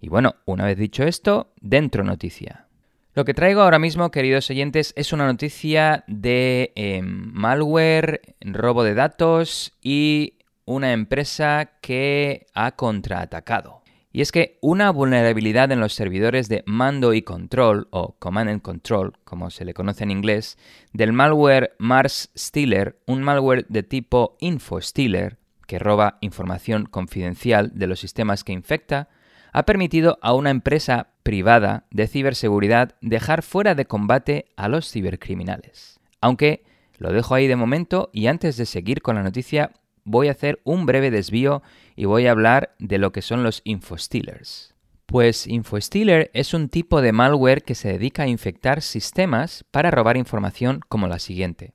Y 0.00 0.08
bueno, 0.08 0.34
una 0.44 0.64
vez 0.66 0.76
dicho 0.76 1.04
esto, 1.04 1.52
dentro 1.60 2.02
noticia. 2.02 2.66
Lo 3.14 3.24
que 3.24 3.34
traigo 3.34 3.60
ahora 3.60 3.78
mismo, 3.78 4.10
queridos 4.10 4.50
oyentes, 4.50 4.92
es 4.96 5.12
una 5.12 5.26
noticia 5.26 6.02
de 6.08 6.72
em, 6.74 7.30
malware, 7.32 8.34
robo 8.40 8.82
de 8.82 8.94
datos 8.94 9.72
y 9.80 10.38
una 10.64 10.92
empresa 10.92 11.70
que 11.80 12.46
ha 12.54 12.72
contraatacado. 12.72 13.83
Y 14.16 14.20
es 14.20 14.30
que 14.30 14.58
una 14.60 14.92
vulnerabilidad 14.92 15.72
en 15.72 15.80
los 15.80 15.92
servidores 15.92 16.48
de 16.48 16.62
mando 16.66 17.14
y 17.14 17.22
control, 17.22 17.88
o 17.90 18.14
command 18.20 18.48
and 18.48 18.62
control, 18.62 19.14
como 19.24 19.50
se 19.50 19.64
le 19.64 19.74
conoce 19.74 20.04
en 20.04 20.12
inglés, 20.12 20.56
del 20.92 21.12
malware 21.12 21.74
Mars 21.80 22.30
Stealer, 22.38 22.96
un 23.08 23.24
malware 23.24 23.66
de 23.68 23.82
tipo 23.82 24.36
Info 24.38 24.80
Stealer, 24.80 25.38
que 25.66 25.80
roba 25.80 26.18
información 26.20 26.86
confidencial 26.86 27.72
de 27.74 27.88
los 27.88 27.98
sistemas 27.98 28.44
que 28.44 28.52
infecta, 28.52 29.08
ha 29.52 29.64
permitido 29.64 30.16
a 30.22 30.32
una 30.32 30.50
empresa 30.50 31.08
privada 31.24 31.86
de 31.90 32.06
ciberseguridad 32.06 32.94
dejar 33.00 33.42
fuera 33.42 33.74
de 33.74 33.86
combate 33.86 34.44
a 34.56 34.68
los 34.68 34.88
cibercriminales. 34.92 35.98
Aunque 36.20 36.62
lo 36.98 37.12
dejo 37.12 37.34
ahí 37.34 37.48
de 37.48 37.56
momento 37.56 38.10
y 38.12 38.28
antes 38.28 38.56
de 38.58 38.66
seguir 38.66 39.02
con 39.02 39.16
la 39.16 39.24
noticia 39.24 39.72
voy 40.04 40.28
a 40.28 40.32
hacer 40.32 40.60
un 40.64 40.86
breve 40.86 41.10
desvío 41.10 41.62
y 41.96 42.04
voy 42.04 42.26
a 42.26 42.30
hablar 42.30 42.74
de 42.78 42.98
lo 42.98 43.12
que 43.12 43.22
son 43.22 43.42
los 43.42 43.62
infostealers. 43.64 44.74
Pues 45.06 45.46
infostealer 45.46 46.30
es 46.34 46.54
un 46.54 46.68
tipo 46.68 47.02
de 47.02 47.12
malware 47.12 47.62
que 47.62 47.74
se 47.74 47.88
dedica 47.88 48.24
a 48.24 48.28
infectar 48.28 48.82
sistemas 48.82 49.64
para 49.70 49.90
robar 49.90 50.16
información 50.16 50.80
como 50.88 51.08
la 51.08 51.18
siguiente. 51.18 51.72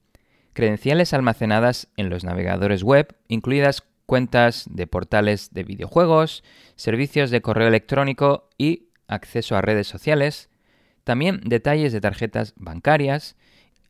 Credenciales 0.54 1.14
almacenadas 1.14 1.88
en 1.96 2.10
los 2.10 2.24
navegadores 2.24 2.84
web, 2.84 3.16
incluidas 3.28 3.84
cuentas 4.06 4.66
de 4.70 4.88
portales 4.88 5.54
de 5.54 5.64
videojuegos, 5.64 6.44
servicios 6.76 7.30
de 7.30 7.42
correo 7.42 7.68
electrónico 7.68 8.50
y 8.58 8.90
acceso 9.08 9.56
a 9.56 9.62
redes 9.62 9.88
sociales, 9.88 10.50
también 11.04 11.42
detalles 11.46 11.94
de 11.94 12.02
tarjetas 12.02 12.54
bancarias 12.58 13.36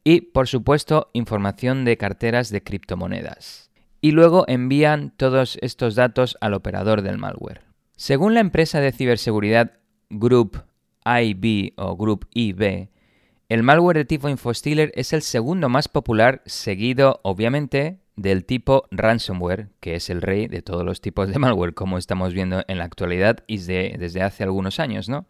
y, 0.03 0.21
por 0.21 0.47
supuesto, 0.47 1.09
información 1.13 1.85
de 1.85 1.97
carteras 1.97 2.49
de 2.49 2.61
criptomonedas 2.61 3.68
y 4.01 4.11
luego 4.11 4.45
envían 4.47 5.11
todos 5.15 5.57
estos 5.61 5.95
datos 5.95 6.37
al 6.41 6.53
operador 6.53 7.01
del 7.01 7.17
malware. 7.17 7.61
Según 7.95 8.33
la 8.33 8.39
empresa 8.39 8.79
de 8.79 8.91
ciberseguridad 8.91 9.73
Group 10.09 10.63
IB 11.05 11.73
o 11.75 11.97
Group 11.97 12.27
IB, 12.33 12.89
el 13.49 13.63
malware 13.63 13.97
de 13.97 14.05
tipo 14.05 14.29
Infostealer 14.29 14.91
es 14.95 15.11
el 15.11 15.21
segundo 15.21 15.69
más 15.69 15.87
popular, 15.87 16.41
seguido 16.45 17.19
obviamente 17.23 17.99
del 18.15 18.45
tipo 18.45 18.85
ransomware, 18.91 19.69
que 19.79 19.95
es 19.95 20.09
el 20.09 20.21
rey 20.21 20.47
de 20.47 20.61
todos 20.61 20.85
los 20.85 21.01
tipos 21.01 21.29
de 21.29 21.39
malware, 21.39 21.73
como 21.73 21.97
estamos 21.97 22.33
viendo 22.33 22.63
en 22.67 22.77
la 22.77 22.83
actualidad 22.83 23.43
y 23.47 23.57
desde 23.57 24.21
hace 24.21 24.43
algunos 24.43 24.79
años, 24.79 25.09
¿no? 25.09 25.25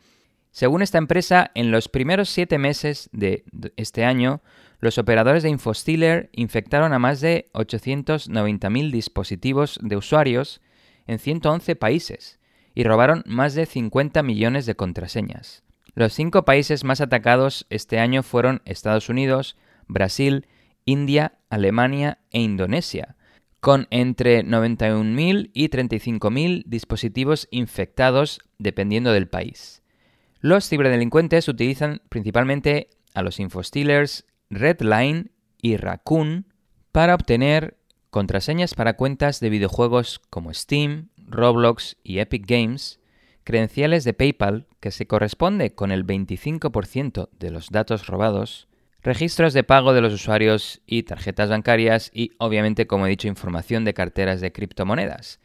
Según 0.51 0.81
esta 0.81 0.97
empresa, 0.97 1.51
en 1.53 1.71
los 1.71 1.87
primeros 1.87 2.29
siete 2.29 2.57
meses 2.57 3.09
de 3.13 3.45
este 3.77 4.03
año, 4.03 4.41
los 4.79 4.97
operadores 4.97 5.43
de 5.43 5.49
Infostealer 5.49 6.29
infectaron 6.33 6.93
a 6.93 6.99
más 6.99 7.21
de 7.21 7.49
890.000 7.53 8.91
dispositivos 8.91 9.79
de 9.81 9.97
usuarios 9.97 10.61
en 11.07 11.19
111 11.19 11.75
países, 11.75 12.39
y 12.75 12.83
robaron 12.83 13.23
más 13.25 13.55
de 13.55 13.65
50 13.65 14.23
millones 14.23 14.65
de 14.65 14.75
contraseñas. 14.75 15.63
Los 15.95 16.13
cinco 16.13 16.45
países 16.45 16.83
más 16.83 17.01
atacados 17.01 17.65
este 17.69 17.99
año 17.99 18.23
fueron 18.23 18.61
Estados 18.65 19.09
Unidos, 19.09 19.57
Brasil, 19.87 20.47
India, 20.85 21.39
Alemania 21.49 22.19
e 22.31 22.41
Indonesia, 22.41 23.17
con 23.59 23.87
entre 23.89 24.45
91.000 24.45 25.51
y 25.53 25.67
35.000 25.67 26.63
dispositivos 26.65 27.47
infectados 27.51 28.39
dependiendo 28.57 29.11
del 29.11 29.27
país. 29.27 29.81
Los 30.39 30.69
ciberdelincuentes 30.69 31.49
utilizan 31.49 32.01
principalmente 32.07 32.91
a 33.13 33.21
los 33.21 33.39
infostealers 33.41 34.25
Redline 34.49 35.31
y 35.61 35.77
Raccoon 35.77 36.45
para 36.91 37.15
obtener 37.15 37.77
contraseñas 38.09 38.73
para 38.73 38.95
cuentas 38.95 39.39
de 39.39 39.49
videojuegos 39.49 40.19
como 40.29 40.53
Steam, 40.53 41.09
Roblox 41.27 41.97
y 42.03 42.19
Epic 42.19 42.45
Games, 42.47 42.99
credenciales 43.43 44.03
de 44.03 44.13
PayPal, 44.13 44.67
que 44.79 44.91
se 44.91 45.07
corresponde 45.07 45.73
con 45.75 45.91
el 45.91 46.05
25% 46.05 47.29
de 47.37 47.51
los 47.51 47.69
datos 47.69 48.07
robados, 48.07 48.67
registros 49.01 49.53
de 49.53 49.63
pago 49.63 49.93
de 49.93 50.01
los 50.01 50.13
usuarios 50.13 50.81
y 50.85 51.03
tarjetas 51.03 51.49
bancarias 51.49 52.09
y, 52.13 52.31
obviamente, 52.37 52.87
como 52.87 53.05
he 53.05 53.09
dicho, 53.09 53.27
información 53.27 53.85
de 53.85 53.93
carteras 53.93 54.41
de 54.41 54.51
criptomonedas. 54.51 55.39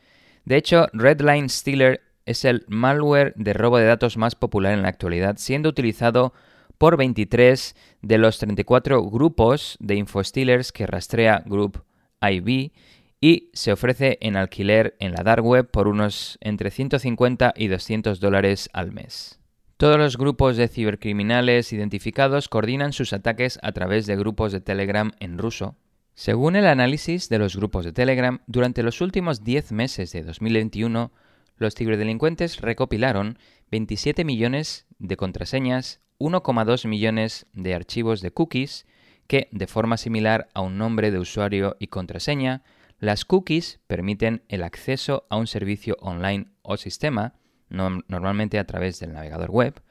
De 0.44 0.56
hecho, 0.56 0.88
Redline 0.92 1.48
Stealer 1.48 2.02
es 2.26 2.44
el 2.44 2.64
malware 2.68 3.34
de 3.36 3.52
robo 3.52 3.78
de 3.78 3.84
datos 3.84 4.16
más 4.16 4.34
popular 4.34 4.72
en 4.72 4.82
la 4.82 4.88
actualidad, 4.88 5.36
siendo 5.36 5.68
utilizado 5.68 6.32
por 6.78 6.96
23 6.96 7.76
de 8.02 8.18
los 8.18 8.38
34 8.38 9.02
grupos 9.10 9.76
de 9.80 9.96
infostealers 9.96 10.72
que 10.72 10.87
rastrea 10.87 11.42
Group 11.46 11.84
IB 12.20 12.72
y 13.20 13.50
se 13.54 13.72
ofrece 13.72 14.18
en 14.20 14.37
alquiler 14.37 14.96
en 14.98 15.12
la 15.12 15.22
dark 15.22 15.44
web 15.44 15.70
por 15.70 15.88
unos 15.88 16.38
entre 16.40 16.70
150 16.70 17.54
y 17.56 17.68
200 17.68 18.20
dólares 18.20 18.68
al 18.72 18.92
mes. 18.92 19.40
Todos 19.76 19.98
los 19.98 20.16
grupos 20.16 20.56
de 20.56 20.68
cibercriminales 20.68 21.72
identificados 21.72 22.48
coordinan 22.48 22.92
sus 22.92 23.12
ataques 23.12 23.58
a 23.62 23.72
través 23.72 24.06
de 24.06 24.16
grupos 24.16 24.52
de 24.52 24.60
Telegram 24.60 25.12
en 25.20 25.38
ruso. 25.38 25.76
Según 26.14 26.54
el 26.54 26.66
análisis 26.66 27.28
de 27.28 27.38
los 27.38 27.56
grupos 27.56 27.84
de 27.84 27.92
Telegram, 27.92 28.40
durante 28.46 28.84
los 28.84 29.00
últimos 29.00 29.42
10 29.42 29.72
meses 29.72 30.12
de 30.12 30.22
2021, 30.22 31.10
los 31.56 31.74
ciberdelincuentes 31.74 32.60
recopilaron 32.60 33.38
27 33.70 34.24
millones 34.24 34.87
de 34.98 35.16
contraseñas, 35.16 36.00
1,2 36.18 36.87
millones 36.87 37.46
de 37.53 37.74
archivos 37.74 38.20
de 38.20 38.31
cookies, 38.31 38.87
que, 39.27 39.48
de 39.53 39.66
forma 39.66 39.96
similar 39.96 40.48
a 40.55 40.61
un 40.61 40.79
nombre 40.79 41.11
de 41.11 41.18
usuario 41.18 41.77
y 41.79 41.88
contraseña, 41.88 42.62
las 42.98 43.24
cookies 43.24 43.81
permiten 43.87 44.42
el 44.48 44.62
acceso 44.62 45.27
a 45.29 45.37
un 45.37 45.46
servicio 45.46 45.96
online 46.00 46.46
o 46.62 46.77
sistema, 46.77 47.35
normalmente 47.68 48.59
a 48.59 48.66
través 48.66 49.00
del 49.00 49.12
navegador 49.12 49.50
web. 49.50 49.83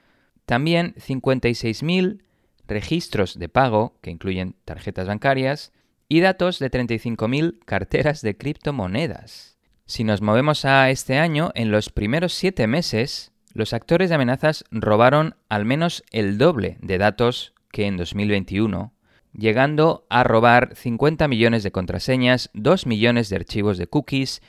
También 0.46 0.94
56.000 0.96 2.24
registros 2.68 3.38
de 3.38 3.50
pago, 3.50 3.98
que 4.02 4.12
incluyen 4.12 4.56
tarjetas 4.66 5.08
bancarias, 5.08 5.72
y 6.08 6.20
datos 6.20 6.60
de 6.60 6.70
35.000 6.70 7.60
carteras 7.66 8.22
de 8.22 8.38
criptomonedas. 8.38 9.58
Si 9.86 10.04
nos 10.04 10.22
movemos 10.22 10.64
a 10.64 10.90
este 10.90 11.18
año, 11.18 11.52
en 11.56 11.72
los 11.72 11.90
primeros 11.90 12.34
siete 12.34 12.68
meses, 12.68 13.33
los 13.54 13.74
actores 13.74 14.10
de 14.10 14.16
amenazas 14.16 14.66
robaron 14.72 15.36
al 15.50 15.66
menos 15.66 16.04
el 16.12 16.38
doble 16.38 16.78
de 16.82 16.98
datos 16.98 17.54
que 17.72 17.86
en 17.86 17.98
2021, 17.98 18.94
llegando 19.34 20.06
a 20.10 20.24
robar 20.24 20.76
50 20.76 21.28
millones 21.28 21.64
de 21.64 21.72
contraseñas, 21.72 22.50
2 22.54 22.86
millones 22.86 23.30
de 23.30 23.36
archivos 23.36 23.78
de 23.78 23.88
cookies, 23.88 24.42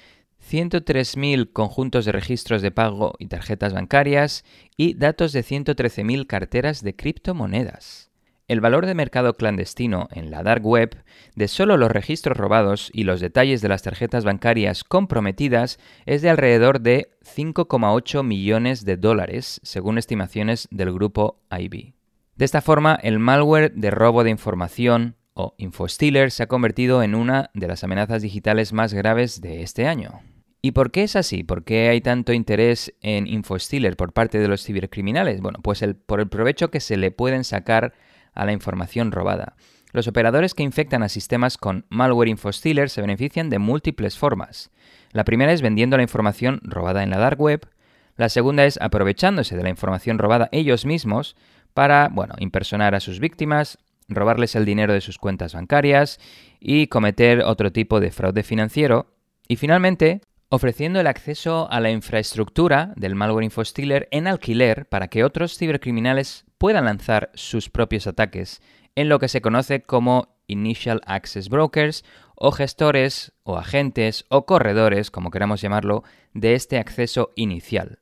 103.000 0.50 1.52
conjuntos 1.52 2.04
de 2.04 2.12
registros 2.12 2.60
de 2.60 2.70
pago 2.70 3.14
y 3.18 3.26
tarjetas 3.26 3.72
bancarias 3.72 4.44
y 4.76 4.94
datos 4.94 5.32
de 5.32 5.42
113.000 5.42 6.26
carteras 6.26 6.82
de 6.82 6.94
criptomonedas. 6.96 8.03
El 8.46 8.60
valor 8.60 8.84
de 8.84 8.94
mercado 8.94 9.34
clandestino 9.34 10.08
en 10.12 10.30
la 10.30 10.42
dark 10.42 10.66
web 10.66 10.98
de 11.34 11.48
solo 11.48 11.78
los 11.78 11.90
registros 11.90 12.36
robados 12.36 12.90
y 12.92 13.04
los 13.04 13.20
detalles 13.20 13.62
de 13.62 13.68
las 13.70 13.82
tarjetas 13.82 14.24
bancarias 14.24 14.84
comprometidas 14.84 15.78
es 16.04 16.20
de 16.20 16.28
alrededor 16.28 16.82
de 16.82 17.08
5,8 17.24 18.22
millones 18.22 18.84
de 18.84 18.98
dólares, 18.98 19.62
según 19.62 19.96
estimaciones 19.96 20.68
del 20.70 20.92
grupo 20.92 21.40
IB. 21.50 21.94
De 22.36 22.44
esta 22.44 22.60
forma, 22.60 22.98
el 23.02 23.18
malware 23.18 23.72
de 23.72 23.90
robo 23.90 24.24
de 24.24 24.30
información 24.30 25.16
o 25.32 25.54
infostealer 25.56 26.30
se 26.30 26.42
ha 26.42 26.46
convertido 26.46 27.02
en 27.02 27.14
una 27.14 27.50
de 27.54 27.66
las 27.66 27.82
amenazas 27.82 28.20
digitales 28.20 28.74
más 28.74 28.92
graves 28.92 29.40
de 29.40 29.62
este 29.62 29.86
año. 29.86 30.20
¿Y 30.60 30.72
por 30.72 30.90
qué 30.90 31.04
es 31.04 31.16
así? 31.16 31.44
¿Por 31.44 31.64
qué 31.64 31.88
hay 31.88 32.02
tanto 32.02 32.34
interés 32.34 32.94
en 33.00 33.26
infostealer 33.26 33.96
por 33.96 34.12
parte 34.12 34.38
de 34.38 34.48
los 34.48 34.62
cibercriminales? 34.64 35.40
Bueno, 35.40 35.60
pues 35.62 35.82
por 36.04 36.20
el 36.20 36.28
provecho 36.28 36.70
que 36.70 36.80
se 36.80 36.98
le 36.98 37.10
pueden 37.10 37.44
sacar 37.44 37.94
a 38.34 38.44
la 38.44 38.52
información 38.52 39.12
robada. 39.12 39.56
Los 39.92 40.08
operadores 40.08 40.54
que 40.54 40.62
infectan 40.62 41.02
a 41.02 41.08
sistemas 41.08 41.56
con 41.56 41.86
malware 41.88 42.28
infostealer 42.28 42.90
se 42.90 43.00
benefician 43.00 43.48
de 43.48 43.58
múltiples 43.58 44.18
formas. 44.18 44.70
La 45.12 45.24
primera 45.24 45.52
es 45.52 45.62
vendiendo 45.62 45.96
la 45.96 46.02
información 46.02 46.60
robada 46.64 47.02
en 47.04 47.10
la 47.10 47.18
dark 47.18 47.40
web, 47.40 47.68
la 48.16 48.28
segunda 48.28 48.64
es 48.64 48.78
aprovechándose 48.80 49.56
de 49.56 49.62
la 49.62 49.70
información 49.70 50.18
robada 50.18 50.48
ellos 50.52 50.84
mismos 50.84 51.36
para, 51.74 52.08
bueno, 52.12 52.34
impersonar 52.38 52.94
a 52.94 53.00
sus 53.00 53.18
víctimas, 53.18 53.78
robarles 54.08 54.54
el 54.54 54.64
dinero 54.64 54.92
de 54.92 55.00
sus 55.00 55.18
cuentas 55.18 55.54
bancarias 55.54 56.20
y 56.60 56.86
cometer 56.86 57.42
otro 57.42 57.72
tipo 57.72 57.98
de 57.98 58.12
fraude 58.12 58.44
financiero. 58.44 59.14
Y 59.48 59.56
finalmente, 59.56 60.20
ofreciendo 60.48 61.00
el 61.00 61.08
acceso 61.08 61.68
a 61.70 61.80
la 61.80 61.90
infraestructura 61.90 62.92
del 62.96 63.16
malware 63.16 63.44
infostealer 63.44 64.08
en 64.12 64.28
alquiler 64.28 64.86
para 64.86 65.08
que 65.08 65.24
otros 65.24 65.58
cibercriminales 65.58 66.44
puedan 66.64 66.86
lanzar 66.86 67.30
sus 67.34 67.68
propios 67.68 68.06
ataques 68.06 68.62
en 68.94 69.10
lo 69.10 69.18
que 69.18 69.28
se 69.28 69.42
conoce 69.42 69.82
como 69.82 70.38
Initial 70.46 71.02
Access 71.04 71.50
Brokers 71.50 72.06
o 72.36 72.52
gestores 72.52 73.34
o 73.42 73.58
agentes 73.58 74.24
o 74.30 74.46
corredores, 74.46 75.10
como 75.10 75.30
queramos 75.30 75.60
llamarlo, 75.60 76.04
de 76.32 76.54
este 76.54 76.78
acceso 76.78 77.32
inicial. 77.36 77.98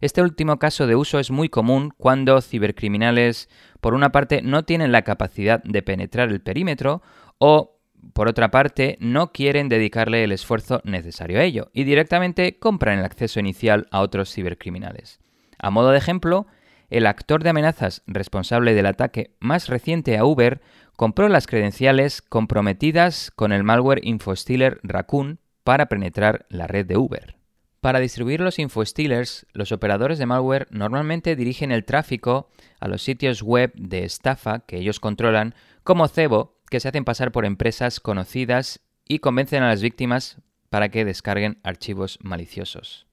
Este 0.00 0.22
último 0.22 0.60
caso 0.60 0.86
de 0.86 0.94
uso 0.94 1.18
es 1.18 1.32
muy 1.32 1.48
común 1.48 1.92
cuando 1.96 2.40
cibercriminales, 2.40 3.48
por 3.80 3.94
una 3.94 4.12
parte, 4.12 4.42
no 4.42 4.64
tienen 4.64 4.92
la 4.92 5.02
capacidad 5.02 5.60
de 5.64 5.82
penetrar 5.82 6.28
el 6.28 6.40
perímetro 6.40 7.02
o, 7.38 7.80
por 8.12 8.28
otra 8.28 8.52
parte, 8.52 8.96
no 9.00 9.32
quieren 9.32 9.68
dedicarle 9.68 10.22
el 10.22 10.30
esfuerzo 10.30 10.80
necesario 10.84 11.40
a 11.40 11.42
ello 11.42 11.68
y 11.72 11.82
directamente 11.82 12.60
compran 12.60 13.00
el 13.00 13.04
acceso 13.04 13.40
inicial 13.40 13.88
a 13.90 14.02
otros 14.02 14.32
cibercriminales. 14.32 15.18
A 15.58 15.70
modo 15.70 15.90
de 15.90 15.98
ejemplo, 15.98 16.46
el 16.90 17.06
actor 17.06 17.42
de 17.42 17.50
amenazas 17.50 18.02
responsable 18.06 18.74
del 18.74 18.86
ataque 18.86 19.34
más 19.40 19.68
reciente 19.68 20.16
a 20.18 20.24
Uber 20.24 20.60
compró 20.96 21.28
las 21.28 21.46
credenciales 21.46 22.22
comprometidas 22.22 23.30
con 23.34 23.52
el 23.52 23.64
malware 23.64 24.00
infostealer 24.02 24.80
Raccoon 24.82 25.38
para 25.64 25.86
penetrar 25.86 26.46
la 26.48 26.66
red 26.66 26.86
de 26.86 26.96
Uber. 26.96 27.36
Para 27.80 28.00
distribuir 28.00 28.40
los 28.40 28.58
infostealers, 28.58 29.46
los 29.52 29.70
operadores 29.70 30.18
de 30.18 30.24
malware 30.24 30.66
normalmente 30.70 31.36
dirigen 31.36 31.70
el 31.70 31.84
tráfico 31.84 32.48
a 32.80 32.88
los 32.88 33.02
sitios 33.02 33.42
web 33.42 33.72
de 33.74 34.04
estafa 34.04 34.60
que 34.60 34.78
ellos 34.78 35.00
controlan, 35.00 35.54
como 35.82 36.08
Cebo, 36.08 36.56
que 36.70 36.80
se 36.80 36.88
hacen 36.88 37.04
pasar 37.04 37.30
por 37.30 37.44
empresas 37.44 38.00
conocidas 38.00 38.80
y 39.06 39.18
convencen 39.18 39.62
a 39.62 39.68
las 39.68 39.82
víctimas 39.82 40.38
para 40.70 40.88
que 40.88 41.04
descarguen 41.04 41.58
archivos 41.62 42.18
maliciosos. 42.22 43.06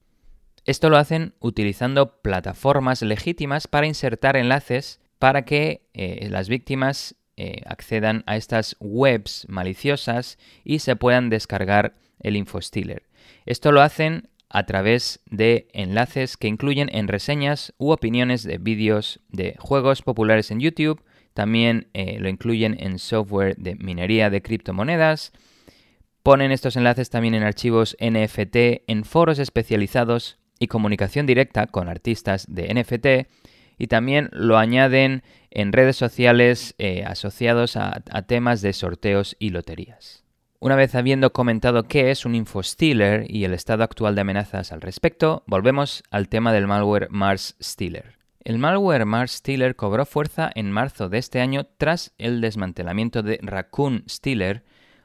Esto 0.64 0.90
lo 0.90 0.96
hacen 0.96 1.34
utilizando 1.40 2.20
plataformas 2.22 3.02
legítimas 3.02 3.66
para 3.66 3.86
insertar 3.86 4.36
enlaces 4.36 5.00
para 5.18 5.44
que 5.44 5.88
eh, 5.94 6.28
las 6.30 6.48
víctimas 6.48 7.16
eh, 7.36 7.62
accedan 7.66 8.22
a 8.26 8.36
estas 8.36 8.76
webs 8.78 9.46
maliciosas 9.48 10.38
y 10.64 10.78
se 10.78 10.94
puedan 10.96 11.30
descargar 11.30 11.96
el 12.20 12.36
infostealer. 12.36 13.08
Esto 13.46 13.72
lo 13.72 13.80
hacen 13.80 14.28
a 14.48 14.66
través 14.66 15.20
de 15.30 15.68
enlaces 15.72 16.36
que 16.36 16.46
incluyen 16.46 16.88
en 16.92 17.08
reseñas 17.08 17.72
u 17.78 17.90
opiniones 17.90 18.42
de 18.42 18.58
vídeos 18.58 19.20
de 19.30 19.56
juegos 19.58 20.02
populares 20.02 20.50
en 20.50 20.60
YouTube, 20.60 21.02
también 21.34 21.88
eh, 21.94 22.18
lo 22.20 22.28
incluyen 22.28 22.76
en 22.78 22.98
software 22.98 23.56
de 23.56 23.74
minería 23.76 24.28
de 24.28 24.42
criptomonedas, 24.42 25.32
ponen 26.22 26.52
estos 26.52 26.76
enlaces 26.76 27.10
también 27.10 27.34
en 27.34 27.42
archivos 27.42 27.96
NFT 27.98 28.84
en 28.86 29.04
foros 29.04 29.38
especializados 29.38 30.38
y 30.62 30.68
comunicación 30.68 31.26
directa 31.26 31.66
con 31.66 31.88
artistas 31.88 32.46
de 32.48 32.72
NFT 32.72 33.28
y 33.78 33.88
también 33.88 34.28
lo 34.32 34.58
añaden 34.58 35.24
en 35.50 35.72
redes 35.72 35.96
sociales 35.96 36.76
eh, 36.78 37.02
asociados 37.04 37.76
a, 37.76 38.00
temas 38.28 38.62
de 38.62 38.72
sorteos 38.72 39.34
y 39.40 39.50
loterías. 39.50 40.24
Una 40.60 40.76
vez 40.76 40.94
habiendo 40.94 41.32
comentado 41.32 41.88
qué 41.88 42.12
es 42.12 42.24
un 42.24 42.36
infostealer 42.36 43.26
y 43.28 43.42
el 43.44 43.54
estado 43.54 43.82
actual 43.82 44.14
de 44.14 44.20
amenazas 44.20 44.70
al 44.70 44.80
respecto, 44.80 45.42
volvemos 45.48 46.04
al 46.12 46.28
tema 46.28 46.52
del 46.52 46.68
malware 46.68 47.08
Mars 47.10 47.56
Stealer. 47.60 48.18
El 48.44 48.58
malware 48.58 49.04
Mars 49.04 49.32
Stealer 49.32 49.74
cobró 49.74 50.06
fuerza 50.06 50.48
en 50.54 50.70
marzo 50.70 51.08
de 51.08 51.18
este 51.18 51.40
año 51.40 51.66
tras 51.76 52.14
el 52.18 52.40
desmantelamiento 52.40 53.24
de 53.24 53.40
Raccoon 53.42 54.04
Stealer, 54.08 54.62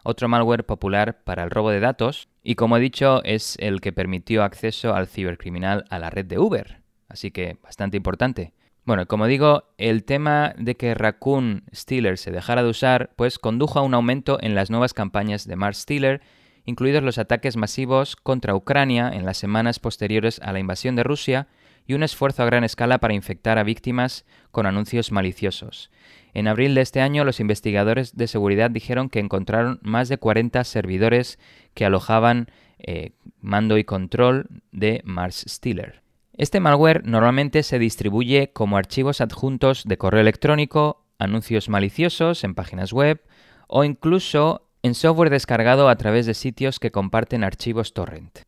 otro 0.08 0.30
malware 0.30 0.66
popular 0.66 1.22
para 1.26 1.44
el 1.44 1.52
robo 1.52 1.70
de 1.70 1.82
datos, 1.82 2.30
y 2.42 2.56
como 2.56 2.78
he 2.78 2.80
dicho 2.80 3.22
es 3.26 3.58
el 3.60 3.82
que 3.82 3.92
permitió 3.92 4.44
acceso 4.44 4.96
al 4.96 5.08
cibercriminal 5.08 5.84
a 5.90 6.00
la 6.00 6.10
red 6.10 6.26
de 6.26 6.40
Uber, 6.40 6.82
así 7.10 7.30
que 7.30 7.58
bastante 7.62 7.98
importante. 7.98 8.54
Bueno, 8.86 9.06
como 9.06 9.28
digo, 9.28 9.66
el 9.78 10.06
tema 10.06 10.54
de 10.58 10.78
que 10.78 10.94
Raccoon 10.94 11.66
Stealer 11.76 12.18
se 12.18 12.32
dejara 12.32 12.64
de 12.64 12.70
usar, 12.70 13.12
pues 13.18 13.38
condujo 13.38 13.80
a 13.80 13.82
un 13.82 13.94
aumento 13.94 14.38
en 14.42 14.56
las 14.56 14.70
nuevas 14.70 14.94
campañas 14.94 15.46
de 15.46 15.58
Mars 15.58 15.80
Stealer, 15.80 16.22
incluidos 16.64 17.04
los 17.04 17.18
ataques 17.18 17.58
masivos 17.58 18.16
contra 18.16 18.56
Ucrania 18.56 19.10
en 19.14 19.26
las 19.26 19.38
semanas 19.38 19.80
posteriores 19.80 20.40
a 20.42 20.54
la 20.54 20.60
invasión 20.60 20.96
de 20.96 21.04
Rusia 21.04 21.48
y 21.88 21.94
un 21.94 22.04
esfuerzo 22.04 22.44
a 22.44 22.46
gran 22.46 22.64
escala 22.64 23.00
para 23.00 23.14
infectar 23.14 23.58
a 23.58 23.64
víctimas 23.64 24.26
con 24.52 24.66
anuncios 24.66 25.12
maliciosos. 25.12 25.90
En 26.34 26.48
abril 26.48 26.76
de 26.76 26.82
este 26.82 27.02
año, 27.02 27.24
los 27.24 27.40
investigadores 27.40 28.16
de 28.16 28.28
seguridad 28.28 28.70
dijeron 28.70 29.10
que 29.10 29.20
encontraron 29.20 29.80
más 29.82 30.10
de 30.10 30.18
40 30.18 30.64
servidores 30.66 31.40
que 31.74 31.86
alojaban 31.86 32.52
eh, 32.78 33.14
mando 33.40 33.78
y 33.78 33.86
control 33.86 34.48
de 34.72 35.02
Mars 35.06 35.46
Stealer. 35.48 36.04
Este 36.34 36.60
malware 36.60 37.04
normalmente 37.06 37.64
se 37.64 37.80
distribuye 37.80 38.52
como 38.54 38.78
archivos 38.78 39.22
adjuntos 39.22 39.84
de 39.86 39.98
correo 39.98 40.22
electrónico, 40.22 41.06
anuncios 41.18 41.70
maliciosos 41.70 42.44
en 42.44 42.54
páginas 42.54 42.94
web 42.94 43.24
o 43.68 43.84
incluso 43.84 44.70
en 44.84 44.94
software 44.94 45.32
descargado 45.32 45.90
a 45.90 45.96
través 45.96 46.26
de 46.28 46.36
sitios 46.36 46.80
que 46.80 46.92
comparten 46.92 47.44
archivos 47.44 47.94
torrent. 47.94 48.40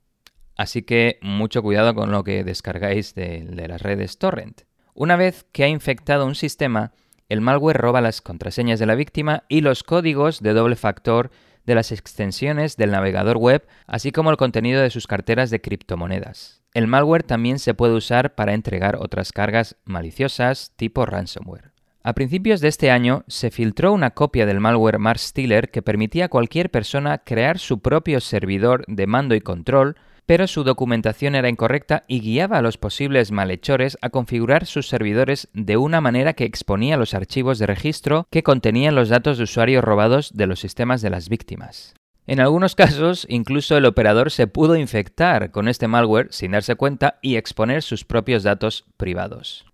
Así 0.59 0.81
que 0.81 1.19
mucho 1.21 1.63
cuidado 1.63 1.95
con 1.95 2.11
lo 2.11 2.25
que 2.25 2.43
descargáis 2.43 3.15
de, 3.15 3.45
las 3.69 3.81
redes 3.81 4.17
torrent. 4.17 4.63
Una 4.93 5.15
vez 5.15 5.45
que 5.53 5.63
ha 5.63 5.69
infectado 5.69 6.25
un 6.25 6.35
sistema, 6.35 6.91
el 7.29 7.39
malware 7.39 7.77
roba 7.77 8.01
las 8.01 8.19
contraseñas 8.19 8.77
de 8.77 8.85
la 8.85 8.95
víctima 8.95 9.45
y 9.47 9.61
los 9.61 9.83
códigos 9.83 10.41
de 10.43 10.51
doble 10.51 10.75
factor 10.75 11.31
de 11.65 11.75
las 11.75 11.93
extensiones 11.93 12.75
del 12.75 12.91
navegador 12.91 13.37
web, 13.37 13.65
así 13.87 14.11
como 14.11 14.31
el 14.31 14.35
contenido 14.35 14.81
de 14.81 14.89
sus 14.89 15.07
carteras 15.07 15.49
de 15.49 15.61
criptomonedas. 15.61 16.61
El 16.73 16.87
malware 16.87 17.23
también 17.23 17.57
se 17.57 17.73
puede 17.73 17.93
usar 17.93 18.35
para 18.35 18.53
entregar 18.53 18.97
otras 18.97 19.31
cargas 19.31 19.77
maliciosas 19.85 20.73
tipo 20.75 21.05
ransomware. 21.05 21.71
A 22.03 22.11
principios 22.11 22.59
de 22.59 22.67
este 22.67 22.91
año 22.91 23.23
se 23.29 23.49
filtró 23.49 23.93
una 23.93 24.11
copia 24.11 24.45
del 24.45 24.59
malware 24.59 24.99
Mars 24.99 25.21
Stealer 25.21 25.71
que 25.71 25.81
permitía 25.81 26.25
a 26.25 26.29
cualquier 26.29 26.69
persona 26.69 27.19
crear 27.19 27.59
su 27.59 27.79
propio 27.79 28.19
servidor 28.19 28.83
de 28.89 29.07
mando 29.07 29.35
y 29.35 29.39
control, 29.39 29.95
pero 30.29 30.45
su 30.45 30.63
documentación 30.63 31.33
era 31.33 31.49
incorrecta 31.49 32.03
y 32.07 32.19
guiaba 32.19 32.59
a 32.59 32.61
los 32.61 32.77
posibles 32.77 33.31
malhechores 33.31 33.97
a 33.99 34.11
configurar 34.11 34.67
sus 34.67 34.87
servidores 34.87 35.47
de 35.53 35.75
una 35.75 36.01
manera 36.01 36.33
que 36.33 36.43
exponía 36.43 36.97
los 36.97 37.15
archivos 37.15 37.57
de 37.57 37.65
registro 37.65 38.27
que 38.29 38.43
contenían 38.43 38.93
los 38.93 39.09
datos 39.09 39.39
de 39.39 39.45
usuario 39.45 39.81
robados 39.81 40.31
de 40.35 40.45
los 40.45 40.59
sistemas 40.59 41.01
de 41.01 41.09
las 41.09 41.29
víctimas. 41.29 41.95
En 42.27 42.39
algunos 42.39 42.75
casos, 42.75 43.25
incluso 43.27 43.75
el 43.75 43.87
operador 43.87 44.29
se 44.29 44.45
pudo 44.45 44.75
infectar 44.75 45.49
con 45.49 45.67
este 45.67 45.87
malware 45.87 46.27
sin 46.29 46.51
darse 46.51 46.75
cuenta 46.75 47.17
y 47.23 47.35
exponer 47.35 47.81
sus 47.81 48.05
propios 48.05 48.43
datos 48.43 48.85
privados. 48.97 49.65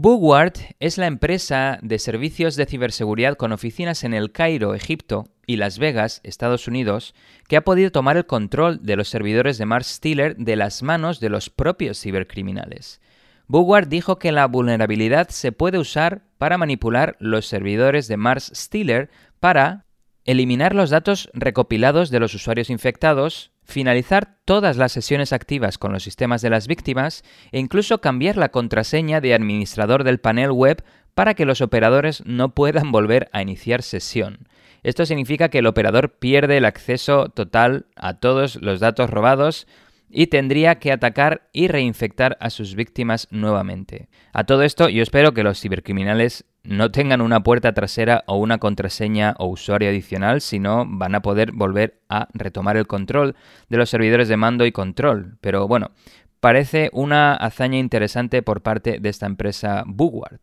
Bugward 0.00 0.52
es 0.78 0.96
la 0.96 1.08
empresa 1.08 1.80
de 1.82 1.98
servicios 1.98 2.54
de 2.54 2.66
ciberseguridad 2.66 3.36
con 3.36 3.50
oficinas 3.50 4.04
en 4.04 4.14
El 4.14 4.30
Cairo, 4.30 4.76
Egipto, 4.76 5.24
y 5.44 5.56
Las 5.56 5.80
Vegas, 5.80 6.20
Estados 6.22 6.68
Unidos, 6.68 7.16
que 7.48 7.56
ha 7.56 7.64
podido 7.64 7.90
tomar 7.90 8.16
el 8.16 8.24
control 8.24 8.78
de 8.80 8.94
los 8.94 9.08
servidores 9.08 9.58
de 9.58 9.66
Mars 9.66 9.88
Stealer 9.88 10.36
de 10.36 10.54
las 10.54 10.84
manos 10.84 11.18
de 11.18 11.30
los 11.30 11.50
propios 11.50 12.00
cibercriminales. 12.00 13.00
Bugward 13.48 13.88
dijo 13.88 14.20
que 14.20 14.30
la 14.30 14.46
vulnerabilidad 14.46 15.30
se 15.30 15.50
puede 15.50 15.78
usar 15.78 16.22
para 16.38 16.58
manipular 16.58 17.16
los 17.18 17.46
servidores 17.46 18.06
de 18.06 18.18
Mars 18.18 18.52
Stealer 18.54 19.10
para 19.40 19.84
eliminar 20.24 20.76
los 20.76 20.90
datos 20.90 21.28
recopilados 21.32 22.10
de 22.10 22.20
los 22.20 22.34
usuarios 22.34 22.70
infectados, 22.70 23.50
finalizar 23.68 24.38
todas 24.46 24.78
las 24.78 24.92
sesiones 24.92 25.32
activas 25.32 25.76
con 25.78 25.92
los 25.92 26.02
sistemas 26.02 26.40
de 26.40 26.50
las 26.50 26.66
víctimas 26.66 27.22
e 27.52 27.58
incluso 27.58 28.00
cambiar 28.00 28.36
la 28.36 28.48
contraseña 28.48 29.20
de 29.20 29.34
administrador 29.34 30.04
del 30.04 30.18
panel 30.18 30.50
web 30.50 30.82
para 31.14 31.34
que 31.34 31.44
los 31.44 31.60
operadores 31.60 32.24
no 32.24 32.54
puedan 32.54 32.90
volver 32.90 33.28
a 33.32 33.42
iniciar 33.42 33.82
sesión. 33.82 34.48
Esto 34.82 35.04
significa 35.04 35.50
que 35.50 35.58
el 35.58 35.66
operador 35.66 36.18
pierde 36.18 36.56
el 36.56 36.64
acceso 36.64 37.28
total 37.28 37.86
a 37.96 38.14
todos 38.14 38.56
los 38.56 38.80
datos 38.80 39.10
robados 39.10 39.66
y 40.10 40.28
tendría 40.28 40.78
que 40.78 40.92
atacar 40.92 41.48
y 41.52 41.68
reinfectar 41.68 42.38
a 42.40 42.48
sus 42.48 42.74
víctimas 42.74 43.28
nuevamente. 43.30 44.08
A 44.32 44.44
todo 44.44 44.62
esto 44.62 44.88
yo 44.88 45.02
espero 45.02 45.34
que 45.34 45.42
los 45.42 45.60
cibercriminales 45.60 46.44
no 46.64 46.90
tengan 46.90 47.20
una 47.20 47.42
puerta 47.42 47.72
trasera 47.72 48.24
o 48.26 48.36
una 48.36 48.58
contraseña 48.58 49.34
o 49.38 49.46
usuario 49.46 49.88
adicional, 49.88 50.40
sino 50.40 50.84
van 50.86 51.14
a 51.14 51.22
poder 51.22 51.52
volver 51.52 52.00
a 52.08 52.28
retomar 52.34 52.76
el 52.76 52.86
control 52.86 53.36
de 53.68 53.76
los 53.76 53.90
servidores 53.90 54.28
de 54.28 54.36
mando 54.36 54.66
y 54.66 54.72
control. 54.72 55.38
Pero 55.40 55.66
bueno, 55.66 55.92
parece 56.40 56.90
una 56.92 57.34
hazaña 57.34 57.78
interesante 57.78 58.42
por 58.42 58.62
parte 58.62 58.98
de 59.00 59.08
esta 59.08 59.26
empresa 59.26 59.84
Bugward. 59.86 60.40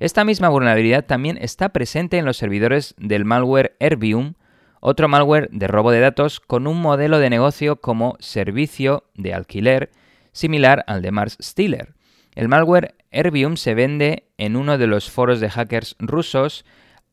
Esta 0.00 0.24
misma 0.24 0.48
vulnerabilidad 0.48 1.04
también 1.04 1.38
está 1.40 1.68
presente 1.68 2.18
en 2.18 2.24
los 2.24 2.36
servidores 2.36 2.94
del 2.98 3.24
malware 3.24 3.76
Erbium, 3.78 4.34
otro 4.80 5.06
malware 5.06 5.48
de 5.52 5.68
robo 5.68 5.92
de 5.92 6.00
datos 6.00 6.40
con 6.40 6.66
un 6.66 6.80
modelo 6.80 7.20
de 7.20 7.30
negocio 7.30 7.76
como 7.76 8.16
servicio 8.18 9.04
de 9.14 9.32
alquiler 9.32 9.90
similar 10.32 10.82
al 10.88 11.02
de 11.02 11.12
Mars 11.12 11.38
Stealer. 11.40 11.94
El 12.34 12.48
malware 12.48 12.94
Erbium 13.10 13.56
se 13.56 13.74
vende 13.74 14.24
en 14.38 14.56
uno 14.56 14.78
de 14.78 14.86
los 14.86 15.10
foros 15.10 15.40
de 15.40 15.50
hackers 15.50 15.96
rusos 15.98 16.64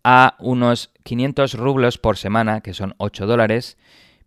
a 0.03 0.35
unos 0.39 0.91
500 1.03 1.55
rublos 1.55 1.97
por 1.97 2.17
semana, 2.17 2.61
que 2.61 2.73
son 2.73 2.95
8 2.97 3.27
dólares, 3.27 3.77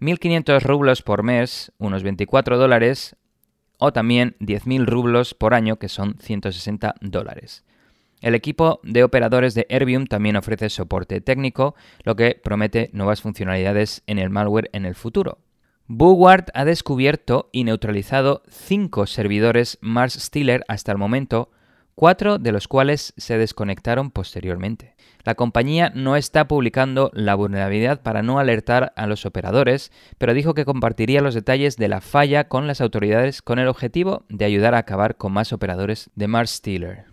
1.500 0.01 0.61
rublos 0.63 1.03
por 1.03 1.23
mes, 1.23 1.73
unos 1.79 2.03
24 2.03 2.59
dólares, 2.59 3.17
o 3.79 3.93
también 3.93 4.37
10.000 4.41 4.87
rublos 4.87 5.35
por 5.35 5.55
año, 5.55 5.77
que 5.77 5.89
son 5.89 6.17
160 6.21 6.95
dólares. 7.01 7.65
El 8.21 8.35
equipo 8.37 8.81
de 8.85 9.03
operadores 9.03 9.55
de 9.55 9.67
Erbium 9.69 10.07
también 10.07 10.37
ofrece 10.37 10.71
soporte 10.71 11.21
técnico, 11.21 11.75
lo 12.05 12.15
que 12.15 12.41
promete 12.43 12.91
nuevas 12.93 13.23
funcionalidades 13.23 14.03
en 14.07 14.19
el 14.19 14.31
malware 14.31 14.71
en 14.73 14.85
el 14.85 14.95
futuro. 14.95 15.39
Bugward 15.95 16.47
ha 16.55 16.65
descubierto 16.65 17.51
y 17.53 17.65
neutralizado 17.65 18.43
cinco 18.49 19.07
servidores 19.07 19.77
Mars 19.83 20.15
Stealer 20.15 20.65
hasta 20.67 20.91
el 20.91 20.97
momento, 20.97 21.51
cuatro 21.95 22.39
de 22.39 22.51
los 22.51 22.67
cuales 22.67 23.13
se 23.19 23.37
desconectaron 23.37 24.11
posteriormente. 24.11 24.97
La 25.23 25.35
compañía 25.35 25.93
no 25.95 26.17
está 26.17 26.49
publicando 26.49 27.11
la 27.13 27.35
vulnerabilidad 27.35 28.01
para 28.01 28.23
no 28.23 28.39
alertar 28.39 28.95
a 28.97 29.07
los 29.07 29.27
operadores, 29.27 29.93
pero 30.17 30.33
dijo 30.33 30.55
que 30.55 30.65
compartiría 30.65 31.21
los 31.21 31.35
detalles 31.35 31.77
de 31.77 31.89
la 31.89 32.01
falla 32.01 32.49
con 32.49 32.67
las 32.67 32.81
autoridades 32.81 33.43
con 33.43 33.59
el 33.59 33.69
objetivo 33.69 34.25
de 34.31 34.47
ayudar 34.47 34.75
a 34.75 34.79
acabar 34.79 35.19
con 35.19 35.33
más 35.33 35.53
operadores 35.53 36.09
de 36.15 36.27
Mars 36.27 36.53
Stealer. 36.53 37.05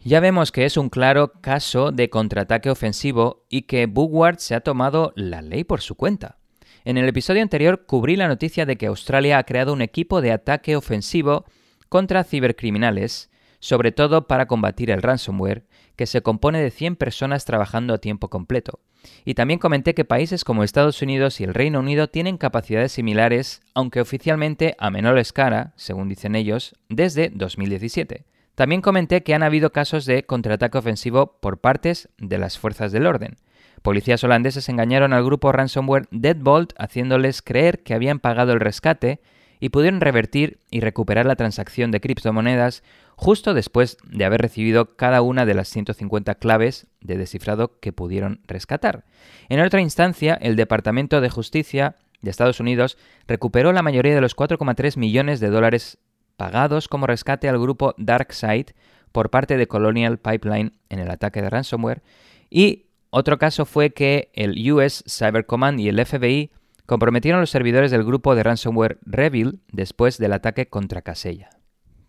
Ya 0.00 0.18
vemos 0.18 0.50
que 0.50 0.64
es 0.64 0.76
un 0.76 0.88
claro 0.88 1.34
caso 1.40 1.92
de 1.92 2.10
contraataque 2.10 2.68
ofensivo 2.68 3.46
y 3.48 3.62
que 3.62 3.86
Bugward 3.86 4.38
se 4.38 4.56
ha 4.56 4.60
tomado 4.60 5.12
la 5.14 5.40
ley 5.40 5.62
por 5.62 5.82
su 5.82 5.94
cuenta. 5.94 6.38
En 6.86 6.98
el 6.98 7.08
episodio 7.08 7.40
anterior 7.40 7.86
cubrí 7.86 8.14
la 8.14 8.28
noticia 8.28 8.66
de 8.66 8.76
que 8.76 8.86
Australia 8.86 9.38
ha 9.38 9.44
creado 9.44 9.72
un 9.72 9.80
equipo 9.80 10.20
de 10.20 10.32
ataque 10.32 10.76
ofensivo 10.76 11.46
contra 11.88 12.24
cibercriminales, 12.24 13.30
sobre 13.58 13.90
todo 13.90 14.26
para 14.26 14.46
combatir 14.46 14.90
el 14.90 15.00
ransomware, 15.00 15.64
que 15.96 16.04
se 16.04 16.20
compone 16.20 16.60
de 16.60 16.70
100 16.70 16.96
personas 16.96 17.46
trabajando 17.46 17.94
a 17.94 17.98
tiempo 17.98 18.28
completo. 18.28 18.80
Y 19.24 19.32
también 19.32 19.60
comenté 19.60 19.94
que 19.94 20.04
países 20.04 20.44
como 20.44 20.62
Estados 20.62 21.00
Unidos 21.00 21.40
y 21.40 21.44
el 21.44 21.54
Reino 21.54 21.78
Unido 21.78 22.08
tienen 22.08 22.36
capacidades 22.36 22.92
similares, 22.92 23.62
aunque 23.72 24.02
oficialmente 24.02 24.76
a 24.78 24.90
menor 24.90 25.18
escala, 25.18 25.72
según 25.76 26.10
dicen 26.10 26.34
ellos, 26.36 26.74
desde 26.90 27.30
2017. 27.30 28.26
También 28.54 28.82
comenté 28.82 29.22
que 29.22 29.34
han 29.34 29.42
habido 29.42 29.72
casos 29.72 30.04
de 30.04 30.24
contraataque 30.24 30.76
ofensivo 30.76 31.38
por 31.40 31.62
partes 31.62 32.10
de 32.18 32.36
las 32.36 32.58
fuerzas 32.58 32.92
del 32.92 33.06
orden. 33.06 33.36
Policías 33.84 34.24
holandeses 34.24 34.70
engañaron 34.70 35.12
al 35.12 35.22
grupo 35.22 35.52
ransomware 35.52 36.08
Deadbolt 36.10 36.72
haciéndoles 36.78 37.42
creer 37.42 37.82
que 37.82 37.92
habían 37.92 38.18
pagado 38.18 38.54
el 38.54 38.60
rescate 38.60 39.20
y 39.60 39.68
pudieron 39.68 40.00
revertir 40.00 40.58
y 40.70 40.80
recuperar 40.80 41.26
la 41.26 41.36
transacción 41.36 41.90
de 41.90 42.00
criptomonedas 42.00 42.82
justo 43.14 43.52
después 43.52 43.98
de 44.10 44.24
haber 44.24 44.40
recibido 44.40 44.96
cada 44.96 45.20
una 45.20 45.44
de 45.44 45.52
las 45.52 45.68
150 45.68 46.36
claves 46.36 46.86
de 47.02 47.18
descifrado 47.18 47.78
que 47.78 47.92
pudieron 47.92 48.40
rescatar. 48.46 49.04
En 49.50 49.60
otra 49.60 49.82
instancia, 49.82 50.32
el 50.40 50.56
Departamento 50.56 51.20
de 51.20 51.28
Justicia 51.28 51.96
de 52.22 52.30
Estados 52.30 52.60
Unidos 52.60 52.96
recuperó 53.28 53.70
la 53.74 53.82
mayoría 53.82 54.14
de 54.14 54.22
los 54.22 54.34
4,3 54.34 54.96
millones 54.96 55.40
de 55.40 55.50
dólares 55.50 55.98
pagados 56.38 56.88
como 56.88 57.06
rescate 57.06 57.50
al 57.50 57.58
grupo 57.58 57.94
DarkSide 57.98 58.74
por 59.12 59.28
parte 59.28 59.58
de 59.58 59.68
Colonial 59.68 60.16
Pipeline 60.16 60.72
en 60.88 61.00
el 61.00 61.10
ataque 61.10 61.42
de 61.42 61.50
ransomware. 61.50 62.02
Y 62.48 62.86
otro 63.14 63.38
caso 63.38 63.64
fue 63.64 63.90
que 63.90 64.30
el 64.34 64.72
US 64.72 65.04
Cyber 65.06 65.46
Command 65.46 65.78
y 65.78 65.88
el 65.88 66.04
FBI 66.04 66.50
comprometieron 66.84 67.40
los 67.40 67.50
servidores 67.50 67.92
del 67.92 68.02
grupo 68.02 68.34
de 68.34 68.42
ransomware 68.42 68.98
Revil 69.02 69.60
después 69.70 70.18
del 70.18 70.32
ataque 70.32 70.68
contra 70.68 71.02
Casella. 71.02 71.50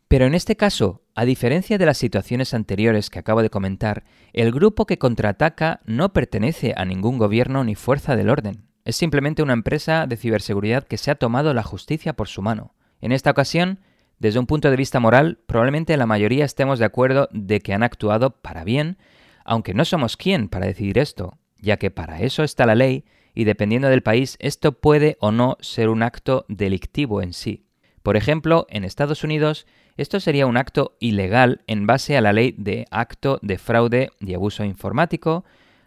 Pero 0.08 0.26
en 0.26 0.34
este 0.34 0.56
caso, 0.56 1.04
a 1.14 1.26
diferencia 1.26 1.78
de 1.78 1.86
las 1.86 2.00
situaciones 2.00 2.56
anteriores 2.56 3.12
que 3.12 3.20
acabo 3.20 3.44
de 3.44 3.52
comentar, 3.52 4.04
el 4.34 4.52
grupo 4.52 4.88
que 4.88 4.98
contraataca 4.98 5.82
no 5.86 6.12
pertenece 6.12 6.74
a 6.76 6.86
ningún 6.86 7.20
gobierno 7.20 7.64
ni 7.64 7.76
fuerza 7.76 8.16
del 8.16 8.30
orden. 8.30 8.66
Es 8.84 8.96
simplemente 8.96 9.44
una 9.44 9.54
empresa 9.54 10.08
de 10.08 10.18
ciberseguridad 10.18 10.86
que 10.86 10.98
se 10.98 11.12
ha 11.12 11.16
tomado 11.16 11.54
la 11.54 11.64
justicia 11.64 12.14
por 12.14 12.28
su 12.28 12.42
mano. 12.42 12.74
En 13.00 13.12
esta 13.12 13.30
ocasión, 13.30 13.80
desde 14.18 14.40
un 14.40 14.48
punto 14.48 14.72
de 14.72 14.78
vista 14.78 15.00
moral, 15.00 15.40
probablemente 15.46 15.98
la 15.98 16.06
mayoría 16.06 16.46
estemos 16.46 16.80
de 16.80 16.86
acuerdo 16.86 17.30
de 17.32 17.60
que 17.60 17.74
han 17.74 17.84
actuado 17.84 18.32
para 18.42 18.64
bien, 18.64 18.98
aunque 19.46 19.74
no 19.74 19.86
somos 19.86 20.18
quien 20.18 20.50
para 20.50 20.66
decidir 20.66 20.98
esto, 20.98 21.38
ya 21.62 21.78
que 21.78 21.92
para 21.92 22.20
eso 22.20 22.44
está 22.44 22.66
la 22.66 22.76
ley 22.76 23.06
y 23.34 23.46
dependiendo 23.46 23.88
del 23.90 24.04
país 24.04 24.38
esto 24.40 24.74
puede 24.74 25.18
o 25.20 25.32
no 25.32 25.58
ser 25.62 25.90
un 25.90 26.04
acto 26.04 26.46
delictivo 26.50 27.22
en 27.22 27.34
sí. 27.34 27.66
Por 28.04 28.18
ejemplo, 28.18 28.68
en 28.70 28.84
Estados 28.84 29.24
Unidos 29.24 29.66
esto 29.98 30.20
sería 30.20 30.46
un 30.46 30.58
acto 30.58 30.98
ilegal 31.00 31.62
en 31.68 31.88
base 31.88 32.18
a 32.18 32.22
la 32.22 32.34
ley 32.34 32.54
de 32.58 32.86
acto 32.92 33.40
de 33.42 33.58
fraude 33.58 34.10
y 34.20 34.34
abuso 34.34 34.66
informático, 34.66 35.46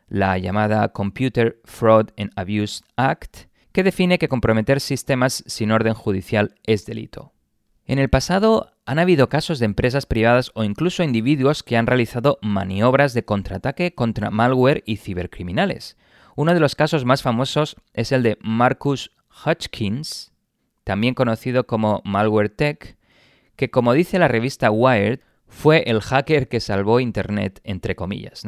la 0.09 0.39
llamada 0.39 0.89
Computer 0.93 1.61
Fraud 1.65 2.11
and 2.17 2.33
Abuse 2.35 2.83
Act, 2.97 3.49
que 3.73 3.83
define 3.83 4.19
que 4.19 4.29
comprometer 4.29 4.81
sistemas 4.81 5.45
sin 5.47 5.71
orden 5.71 5.95
judicial 5.95 6.55
es 6.65 6.87
delito. 6.87 7.33
En 7.85 7.99
el 7.99 8.09
pasado 8.09 8.73
han 8.89 8.99
habido 8.99 9.29
casos 9.29 9.59
de 9.59 9.67
empresas 9.67 10.07
privadas 10.07 10.51
o 10.55 10.65
incluso 10.65 11.03
individuos 11.03 11.63
que 11.63 11.77
han 11.77 11.87
realizado 11.87 12.39
maniobras 12.41 13.13
de 13.13 13.23
contraataque 13.23 13.95
contra 13.95 14.31
malware 14.31 14.83
y 14.87 14.97
cibercriminales. 14.97 15.99
Uno 16.37 16.55
de 16.55 16.61
los 16.61 16.75
casos 16.75 17.05
más 17.05 17.21
famosos 17.21 17.77
es 17.93 18.13
el 18.13 18.23
de 18.23 18.39
Marcus 18.41 19.13
Hutchkins, 19.45 20.33
también 20.85 21.13
conocido 21.13 21.67
como 21.67 22.01
Malware 22.07 22.49
Tech, 22.49 22.97
que 23.57 23.71
como 23.71 23.93
dice 23.93 24.19
la 24.19 24.27
revista 24.27 24.71
Wired, 24.71 25.21
fue 25.49 25.83
el 25.87 26.01
hacker 26.01 26.49
que 26.49 26.61
salvó 26.61 26.99
Internet, 26.99 27.61
entre 27.65 27.95
comillas. 27.95 28.45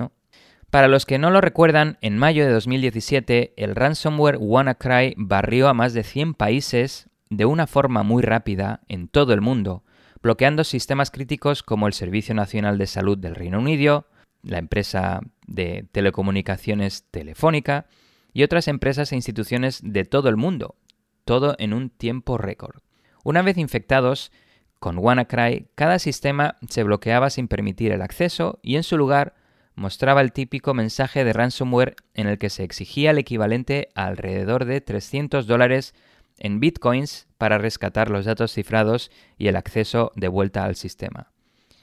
Para 0.71 0.89
los 0.89 1.05
que 1.05 1.19
no 1.19 1.29
lo 1.29 1.43
recuerdan, 1.43 1.99
en 2.01 2.17
mayo 2.17 2.47
de 2.47 2.53
2017 2.53 3.53
el 3.59 3.77
ransomware 3.77 4.39
WannaCry 4.39 5.17
barrió 5.19 5.69
a 5.69 5.75
más 5.75 5.93
de 5.93 6.03
100 6.03 6.33
países 6.33 7.11
de 7.29 7.45
una 7.45 7.67
forma 7.67 8.03
muy 8.05 8.23
rápida 8.23 8.81
en 8.89 9.07
todo 9.07 9.35
el 9.35 9.43
mundo, 9.43 9.85
bloqueando 10.23 10.65
sistemas 10.65 11.11
críticos 11.11 11.63
como 11.63 11.87
el 11.87 11.93
Servicio 11.93 12.35
Nacional 12.35 12.79
de 12.79 12.87
Salud 12.87 13.17
del 13.17 13.35
Reino 13.35 13.59
Unido, 13.59 14.07
la 14.43 14.59
empresa 14.59 15.21
de 15.47 15.87
telecomunicaciones 15.93 17.05
Telefónica 17.11 17.87
y 18.33 18.43
otras 18.43 18.69
empresas 18.69 19.13
e 19.13 19.17
instituciones 19.17 19.81
de 19.83 20.05
todo 20.05 20.29
el 20.29 20.37
mundo, 20.37 20.77
todo 21.25 21.57
en 21.59 21.73
un 21.73 21.91
tiempo 21.91 22.39
récord. 22.39 22.81
Una 23.25 23.43
vez 23.43 23.59
infectados 23.59 24.31
con 24.79 24.99
WannaCry, 24.99 25.69
cada 25.75 25.99
sistema 25.99 26.57
se 26.69 26.85
bloqueaba 26.85 27.31
sin 27.31 27.49
permitir 27.49 27.93
el 27.93 28.03
acceso 28.03 28.61
y 28.63 28.77
en 28.77 28.83
su 28.83 28.97
lugar 28.97 29.35
mostraba 29.75 30.21
el 30.21 30.33
típico 30.33 30.75
mensaje 30.75 31.25
de 31.25 31.33
ransomware 31.33 31.97
en 32.15 32.29
el 32.29 32.39
que 32.39 32.51
se 32.51 32.65
exigía 32.65 33.11
el 33.11 33.19
equivalente 33.19 33.89
a 33.95 34.07
alrededor 34.07 34.65
de 34.65 34.81
300 34.81 35.47
dólares 35.47 35.95
en 36.41 36.59
bitcoins 36.59 37.29
para 37.39 37.59
rescatar 37.59 38.11
los 38.11 38.25
datos 38.25 38.53
cifrados 38.53 39.11
y 39.39 39.49
el 39.49 39.57
acceso 39.57 40.13
de 40.17 40.29
vuelta 40.29 40.65
al 40.65 40.75
sistema. 40.75 41.31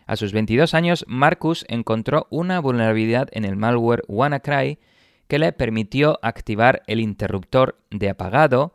A 0.05 0.15
sus 0.15 0.33
22 0.33 0.73
años, 0.73 1.05
Marcus 1.07 1.65
encontró 1.67 2.27
una 2.29 2.59
vulnerabilidad 2.59 3.29
en 3.31 3.45
el 3.45 3.55
malware 3.55 4.03
WannaCry 4.07 4.79
que 5.27 5.39
le 5.39 5.51
permitió 5.51 6.19
activar 6.21 6.83
el 6.87 6.99
interruptor 6.99 7.77
de 7.91 8.09
apagado 8.09 8.73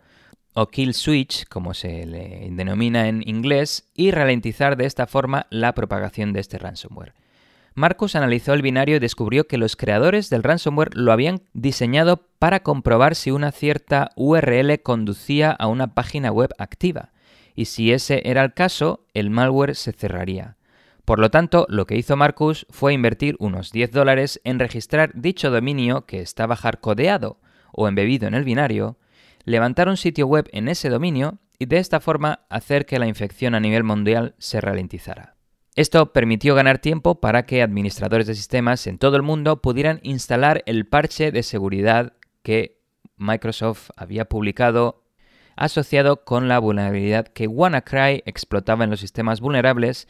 o 0.55 0.69
kill 0.69 0.93
switch, 0.93 1.47
como 1.49 1.73
se 1.73 2.05
le 2.05 2.49
denomina 2.51 3.09
en 3.09 3.27
inglés, 3.27 3.91
y 3.95 4.11
ralentizar 4.11 4.77
de 4.77 4.85
esta 4.85 5.07
forma 5.07 5.47
la 5.51 5.75
propagación 5.75 6.33
de 6.33 6.41
este 6.41 6.59
ransomware. 6.59 7.15
Marcus 7.75 8.17
analizó 8.17 8.53
el 8.53 8.63
binario 8.63 8.97
y 8.97 9.01
descubrió 9.01 9.47
que 9.47 9.57
los 9.57 9.77
creadores 9.77 10.29
del 10.29 10.43
ransomware 10.43 10.95
lo 10.95 11.13
habían 11.13 11.43
diseñado 11.55 12.29
para 12.39 12.63
comprobar 12.63 13.15
si 13.15 13.31
una 13.31 13.51
cierta 13.51 14.11
URL 14.17 14.83
conducía 14.83 15.51
a 15.53 15.69
una 15.69 15.95
página 15.95 16.31
web 16.31 16.51
activa, 16.59 17.13
y 17.55 17.67
si 17.67 17.93
ese 17.93 18.23
era 18.25 18.43
el 18.45 18.53
caso, 18.53 19.07
el 19.15 19.31
malware 19.31 19.75
se 19.75 19.93
cerraría. 19.93 20.57
Por 21.05 21.19
lo 21.19 21.31
tanto, 21.31 21.67
lo 21.69 21.87
que 21.87 21.97
hizo 21.97 22.17
Marcus 22.17 22.67
fue 22.71 22.93
invertir 22.93 23.37
unos 23.39 23.73
10 23.73 23.91
dólares 23.91 24.41
en 24.45 24.59
registrar 24.59 25.11
dicho 25.15 25.51
dominio 25.51 26.07
que 26.07 26.21
estaba 26.21 26.57
hardcodeado 26.57 27.41
o 27.73 27.89
embebido 27.89 28.29
en 28.29 28.35
el 28.35 28.45
binario, 28.45 28.99
levantar 29.45 29.89
un 29.89 29.97
sitio 29.97 30.27
web 30.27 30.49
en 30.53 30.69
ese 30.69 30.91
dominio 30.91 31.39
y 31.59 31.67
de 31.67 31.79
esta 31.79 32.01
forma 32.01 32.41
hacer 32.49 32.87
que 32.87 32.99
la 32.99 33.07
infección 33.07 33.55
a 33.55 33.61
nivel 33.61 33.83
mundial 33.83 34.35
se 34.39 34.61
ralentizara. 34.61 35.35
Esto 35.75 36.13
permitió 36.13 36.55
ganar 36.55 36.81
tiempo 36.81 37.19
para 37.19 37.47
que 37.47 37.63
administradores 37.63 38.27
de 38.27 38.35
sistemas 38.35 38.87
en 38.87 38.99
todo 38.99 39.17
el 39.17 39.23
mundo 39.23 39.63
pudieran 39.63 40.01
instalar 40.03 40.63
el 40.67 40.87
parche 40.87 41.33
de 41.33 41.43
seguridad 41.43 42.13
que 42.43 42.79
Microsoft 43.17 43.89
había 43.97 44.27
publicado 44.27 45.03
asociado 45.57 46.25
con 46.25 46.47
la 46.47 46.59
vulnerabilidad 46.59 47.27
que 47.27 47.47
WannaCry 47.47 48.23
explotaba 48.27 48.85
en 48.85 48.91
los 48.91 49.01
sistemas 49.01 49.41
vulnerables 49.41 50.09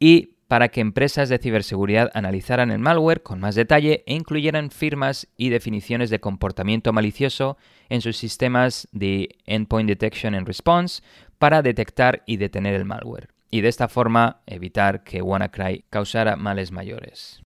y 0.00 0.38
para 0.48 0.70
que 0.70 0.80
empresas 0.80 1.28
de 1.28 1.38
ciberseguridad 1.38 2.10
analizaran 2.14 2.72
el 2.72 2.80
malware 2.80 3.22
con 3.22 3.38
más 3.38 3.54
detalle 3.54 4.02
e 4.06 4.14
incluyeran 4.14 4.70
firmas 4.70 5.28
y 5.36 5.50
definiciones 5.50 6.10
de 6.10 6.18
comportamiento 6.18 6.92
malicioso 6.92 7.58
en 7.88 8.00
sus 8.00 8.16
sistemas 8.16 8.88
de 8.90 9.36
Endpoint 9.44 9.88
Detection 9.88 10.34
and 10.34 10.48
Response 10.48 11.00
para 11.38 11.62
detectar 11.62 12.24
y 12.26 12.38
detener 12.38 12.74
el 12.74 12.84
malware 12.84 13.35
y 13.56 13.62
de 13.62 13.68
esta 13.68 13.88
forma 13.88 14.42
evitar 14.44 15.02
que 15.02 15.22
WannaCry 15.22 15.86
causara 15.88 16.36
males 16.36 16.72
mayores. 16.72 17.40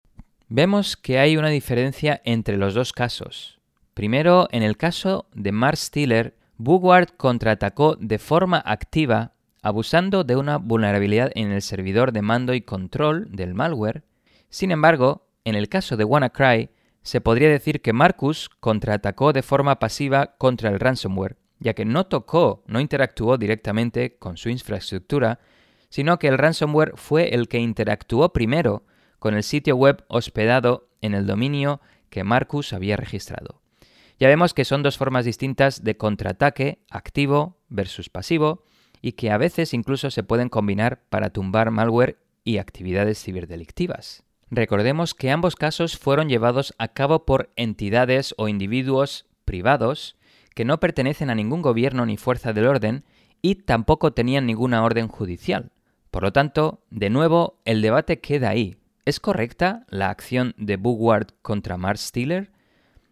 Vemos 0.47 0.97
que 0.97 1.19
hay 1.19 1.37
una 1.37 1.49
diferencia 1.49 2.19
entre 2.25 2.57
los 2.57 2.73
dos 2.73 2.93
casos. 2.93 3.59
Primero, 3.93 4.47
en 4.51 4.63
el 4.63 4.75
caso 4.75 5.27
de 5.35 5.51
Mars 5.51 5.81
Steeler, 5.81 6.35
Bugward 6.57 7.09
contraatacó 7.15 7.95
de 7.95 8.17
forma 8.17 8.57
activa 8.65 9.33
abusando 9.61 10.23
de 10.23 10.35
una 10.35 10.57
vulnerabilidad 10.57 11.31
en 11.35 11.51
el 11.51 11.61
servidor 11.61 12.11
de 12.11 12.23
mando 12.23 12.55
y 12.55 12.61
control 12.61 13.27
del 13.29 13.53
malware. 13.53 14.01
Sin 14.49 14.71
embargo, 14.71 15.27
en 15.45 15.53
el 15.53 15.69
caso 15.69 15.95
de 15.95 16.05
WannaCry, 16.05 16.71
se 17.03 17.21
podría 17.21 17.49
decir 17.49 17.81
que 17.81 17.93
Marcus 17.93 18.49
contraatacó 18.49 19.31
de 19.31 19.43
forma 19.43 19.77
pasiva 19.77 20.37
contra 20.37 20.71
el 20.71 20.79
ransomware, 20.79 21.37
ya 21.59 21.75
que 21.75 21.85
no 21.85 22.07
tocó, 22.07 22.63
no 22.65 22.79
interactuó 22.79 23.37
directamente 23.37 24.17
con 24.17 24.37
su 24.37 24.49
infraestructura, 24.49 25.39
sino 25.89 26.19
que 26.19 26.27
el 26.27 26.37
ransomware 26.37 26.93
fue 26.95 27.33
el 27.35 27.47
que 27.47 27.59
interactuó 27.59 28.31
primero 28.31 28.85
con 29.19 29.33
el 29.33 29.43
sitio 29.43 29.75
web 29.75 30.03
hospedado 30.07 30.89
en 31.01 31.13
el 31.13 31.25
dominio 31.25 31.81
que 32.09 32.23
Marcus 32.23 32.73
había 32.73 32.97
registrado. 32.97 33.61
Ya 34.19 34.27
vemos 34.27 34.53
que 34.53 34.65
son 34.65 34.83
dos 34.83 34.97
formas 34.97 35.25
distintas 35.25 35.83
de 35.83 35.97
contraataque 35.97 36.79
activo 36.89 37.57
versus 37.69 38.09
pasivo 38.09 38.63
y 39.01 39.13
que 39.13 39.31
a 39.31 39.37
veces 39.37 39.73
incluso 39.73 40.11
se 40.11 40.23
pueden 40.23 40.49
combinar 40.49 41.03
para 41.09 41.29
tumbar 41.29 41.71
malware 41.71 42.17
y 42.43 42.57
actividades 42.57 43.23
ciberdelictivas. 43.23 44.23
Recordemos 44.51 45.13
que 45.13 45.31
ambos 45.31 45.55
casos 45.55 45.97
fueron 45.97 46.27
llevados 46.27 46.73
a 46.79 46.89
cabo 46.89 47.25
por 47.25 47.51
entidades 47.55 48.33
o 48.37 48.47
individuos 48.47 49.25
privados 49.45 50.17
que 50.55 50.65
no 50.65 50.79
pertenecen 50.79 51.29
a 51.29 51.35
ningún 51.35 51.61
gobierno 51.61 52.05
ni 52.05 52.17
fuerza 52.17 52.51
del 52.51 52.67
orden 52.67 53.05
y 53.41 53.55
tampoco 53.55 54.11
tenían 54.11 54.45
ninguna 54.45 54.83
orden 54.83 55.07
judicial. 55.07 55.71
Por 56.11 56.23
lo 56.23 56.33
tanto, 56.33 56.83
de 56.89 57.09
nuevo, 57.09 57.59
el 57.65 57.81
debate 57.81 58.19
queda 58.19 58.49
ahí. 58.49 58.77
¿Es 59.05 59.19
correcta 59.19 59.85
la 59.89 60.09
acción 60.09 60.53
de 60.57 60.77
Bugward 60.77 61.27
contra 61.41 61.77
Mars 61.77 62.01
Steeler? 62.01 62.51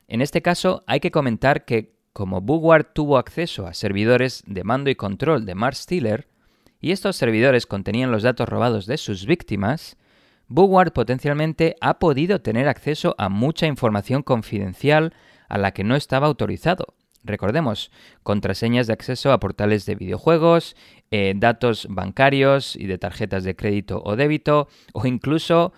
En 0.07 0.21
este 0.21 0.41
caso, 0.41 0.83
hay 0.87 0.99
que 0.99 1.11
comentar 1.11 1.65
que, 1.65 1.95
como 2.13 2.41
Bugward 2.41 2.87
tuvo 2.93 3.17
acceso 3.17 3.67
a 3.67 3.73
servidores 3.73 4.43
de 4.47 4.63
mando 4.63 4.89
y 4.89 4.95
control 4.95 5.45
de 5.45 5.55
Mars 5.55 5.79
Steeler, 5.79 6.27
y 6.79 6.91
estos 6.91 7.15
servidores 7.15 7.65
contenían 7.65 8.11
los 8.11 8.23
datos 8.23 8.47
robados 8.47 8.85
de 8.85 8.97
sus 8.97 9.25
víctimas, 9.25 9.97
Bugward 10.47 10.93
potencialmente 10.93 11.75
ha 11.81 11.99
podido 11.99 12.41
tener 12.41 12.67
acceso 12.67 13.15
a 13.17 13.29
mucha 13.29 13.67
información 13.67 14.23
confidencial 14.23 15.13
a 15.49 15.57
la 15.57 15.71
que 15.71 15.83
no 15.83 15.95
estaba 15.95 16.27
autorizado. 16.27 16.95
Recordemos, 17.27 17.91
contraseñas 18.23 18.87
de 18.87 18.93
acceso 18.93 19.31
a 19.31 19.39
portales 19.39 19.85
de 19.85 19.95
videojuegos, 19.95 20.75
eh, 21.11 21.33
datos 21.35 21.87
bancarios 21.89 22.75
y 22.75 22.87
de 22.87 22.97
tarjetas 22.97 23.43
de 23.43 23.55
crédito 23.55 24.01
o 24.03 24.15
débito, 24.15 24.67
o 24.93 25.05
incluso 25.05 25.73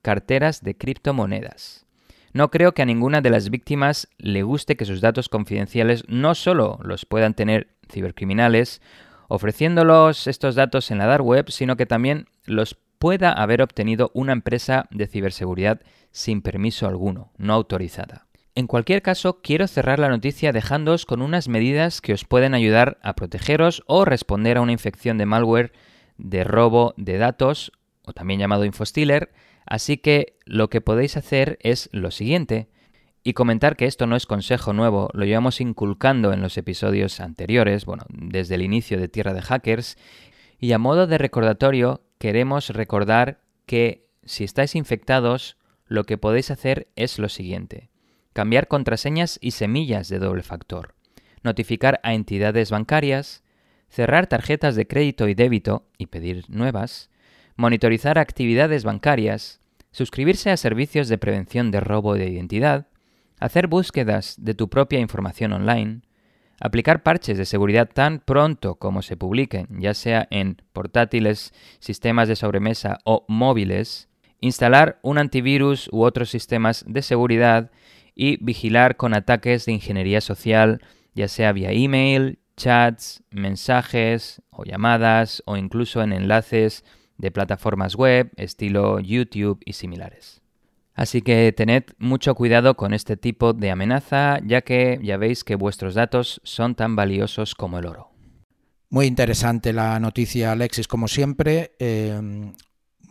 carteras 0.00 0.62
de 0.62 0.76
criptomonedas. 0.76 1.86
No 2.32 2.50
creo 2.50 2.72
que 2.72 2.82
a 2.82 2.86
ninguna 2.86 3.20
de 3.20 3.30
las 3.30 3.50
víctimas 3.50 4.08
le 4.16 4.42
guste 4.42 4.76
que 4.76 4.86
sus 4.86 5.00
datos 5.00 5.28
confidenciales 5.28 6.04
no 6.08 6.34
solo 6.34 6.78
los 6.82 7.04
puedan 7.04 7.34
tener 7.34 7.68
cibercriminales 7.90 8.80
ofreciéndolos 9.28 10.26
estos 10.26 10.54
datos 10.54 10.90
en 10.90 10.98
la 10.98 11.06
dark 11.06 11.24
web, 11.24 11.50
sino 11.50 11.76
que 11.76 11.86
también 11.86 12.26
los 12.44 12.76
pueda 12.98 13.32
haber 13.32 13.62
obtenido 13.62 14.10
una 14.14 14.32
empresa 14.32 14.86
de 14.90 15.06
ciberseguridad 15.06 15.80
sin 16.10 16.42
permiso 16.42 16.86
alguno, 16.86 17.32
no 17.36 17.54
autorizada. 17.54 18.26
En 18.54 18.66
cualquier 18.66 19.00
caso, 19.00 19.40
quiero 19.40 19.66
cerrar 19.66 19.98
la 19.98 20.10
noticia 20.10 20.52
dejándoos 20.52 21.06
con 21.06 21.22
unas 21.22 21.48
medidas 21.48 22.02
que 22.02 22.12
os 22.12 22.26
pueden 22.26 22.52
ayudar 22.52 22.98
a 23.02 23.14
protegeros 23.14 23.82
o 23.86 24.04
responder 24.04 24.58
a 24.58 24.60
una 24.60 24.72
infección 24.72 25.16
de 25.16 25.24
malware 25.24 25.72
de 26.18 26.44
robo 26.44 26.92
de 26.98 27.16
datos, 27.16 27.72
o 28.04 28.12
también 28.12 28.40
llamado 28.40 28.66
infostealer, 28.66 29.32
así 29.64 29.96
que 29.96 30.36
lo 30.44 30.68
que 30.68 30.82
podéis 30.82 31.16
hacer 31.16 31.58
es 31.62 31.88
lo 31.92 32.10
siguiente, 32.10 32.68
y 33.24 33.32
comentar 33.32 33.74
que 33.74 33.86
esto 33.86 34.06
no 34.06 34.16
es 34.16 34.26
consejo 34.26 34.74
nuevo, 34.74 35.08
lo 35.14 35.24
llevamos 35.24 35.62
inculcando 35.62 36.34
en 36.34 36.42
los 36.42 36.58
episodios 36.58 37.20
anteriores, 37.20 37.86
bueno, 37.86 38.04
desde 38.10 38.56
el 38.56 38.62
inicio 38.62 39.00
de 39.00 39.08
Tierra 39.08 39.32
de 39.32 39.40
Hackers, 39.40 39.96
y 40.58 40.72
a 40.72 40.78
modo 40.78 41.06
de 41.06 41.16
recordatorio 41.16 42.02
queremos 42.18 42.68
recordar 42.68 43.40
que 43.64 44.10
si 44.24 44.44
estáis 44.44 44.74
infectados, 44.74 45.56
lo 45.86 46.04
que 46.04 46.18
podéis 46.18 46.50
hacer 46.50 46.88
es 46.96 47.18
lo 47.18 47.30
siguiente 47.30 47.91
cambiar 48.32 48.68
contraseñas 48.68 49.38
y 49.42 49.52
semillas 49.52 50.08
de 50.08 50.18
doble 50.18 50.42
factor, 50.42 50.94
notificar 51.42 52.00
a 52.02 52.14
entidades 52.14 52.70
bancarias, 52.70 53.42
cerrar 53.88 54.26
tarjetas 54.26 54.74
de 54.74 54.86
crédito 54.86 55.28
y 55.28 55.34
débito 55.34 55.84
y 55.98 56.06
pedir 56.06 56.44
nuevas, 56.48 57.10
monitorizar 57.56 58.18
actividades 58.18 58.84
bancarias, 58.84 59.60
suscribirse 59.90 60.50
a 60.50 60.56
servicios 60.56 61.08
de 61.08 61.18
prevención 61.18 61.70
de 61.70 61.80
robo 61.80 62.14
de 62.14 62.28
identidad, 62.28 62.86
hacer 63.38 63.66
búsquedas 63.66 64.36
de 64.38 64.54
tu 64.54 64.68
propia 64.68 65.00
información 65.00 65.52
online, 65.52 66.00
aplicar 66.60 67.02
parches 67.02 67.36
de 67.36 67.44
seguridad 67.44 67.90
tan 67.92 68.20
pronto 68.20 68.76
como 68.76 69.02
se 69.02 69.16
publiquen, 69.16 69.66
ya 69.80 69.94
sea 69.94 70.28
en 70.30 70.62
portátiles, 70.72 71.52
sistemas 71.80 72.28
de 72.28 72.36
sobremesa 72.36 72.98
o 73.04 73.24
móviles, 73.28 74.08
instalar 74.40 74.98
un 75.02 75.18
antivirus 75.18 75.88
u 75.92 76.02
otros 76.02 76.30
sistemas 76.30 76.84
de 76.86 77.02
seguridad 77.02 77.70
y 78.14 78.42
vigilar 78.44 78.96
con 78.96 79.14
ataques 79.14 79.66
de 79.66 79.72
ingeniería 79.72 80.20
social, 80.20 80.80
ya 81.14 81.28
sea 81.28 81.52
vía 81.52 81.72
email, 81.72 82.38
chats, 82.56 83.22
mensajes 83.30 84.42
o 84.50 84.64
llamadas 84.64 85.42
o 85.46 85.56
incluso 85.56 86.02
en 86.02 86.12
enlaces 86.12 86.84
de 87.18 87.30
plataformas 87.30 87.94
web 87.94 88.30
estilo 88.36 89.00
YouTube 89.00 89.60
y 89.64 89.74
similares. 89.74 90.42
Así 90.94 91.22
que 91.22 91.52
tened 91.52 91.84
mucho 91.98 92.34
cuidado 92.34 92.76
con 92.76 92.92
este 92.92 93.16
tipo 93.16 93.54
de 93.54 93.70
amenaza, 93.70 94.38
ya 94.44 94.60
que 94.60 94.98
ya 95.02 95.16
veis 95.16 95.42
que 95.42 95.54
vuestros 95.54 95.94
datos 95.94 96.40
son 96.44 96.74
tan 96.74 96.96
valiosos 96.96 97.54
como 97.54 97.78
el 97.78 97.86
oro. 97.86 98.10
Muy 98.90 99.06
interesante 99.06 99.72
la 99.72 99.98
noticia, 100.00 100.52
Alexis, 100.52 100.86
como 100.86 101.08
siempre. 101.08 101.72
Eh, 101.78 102.52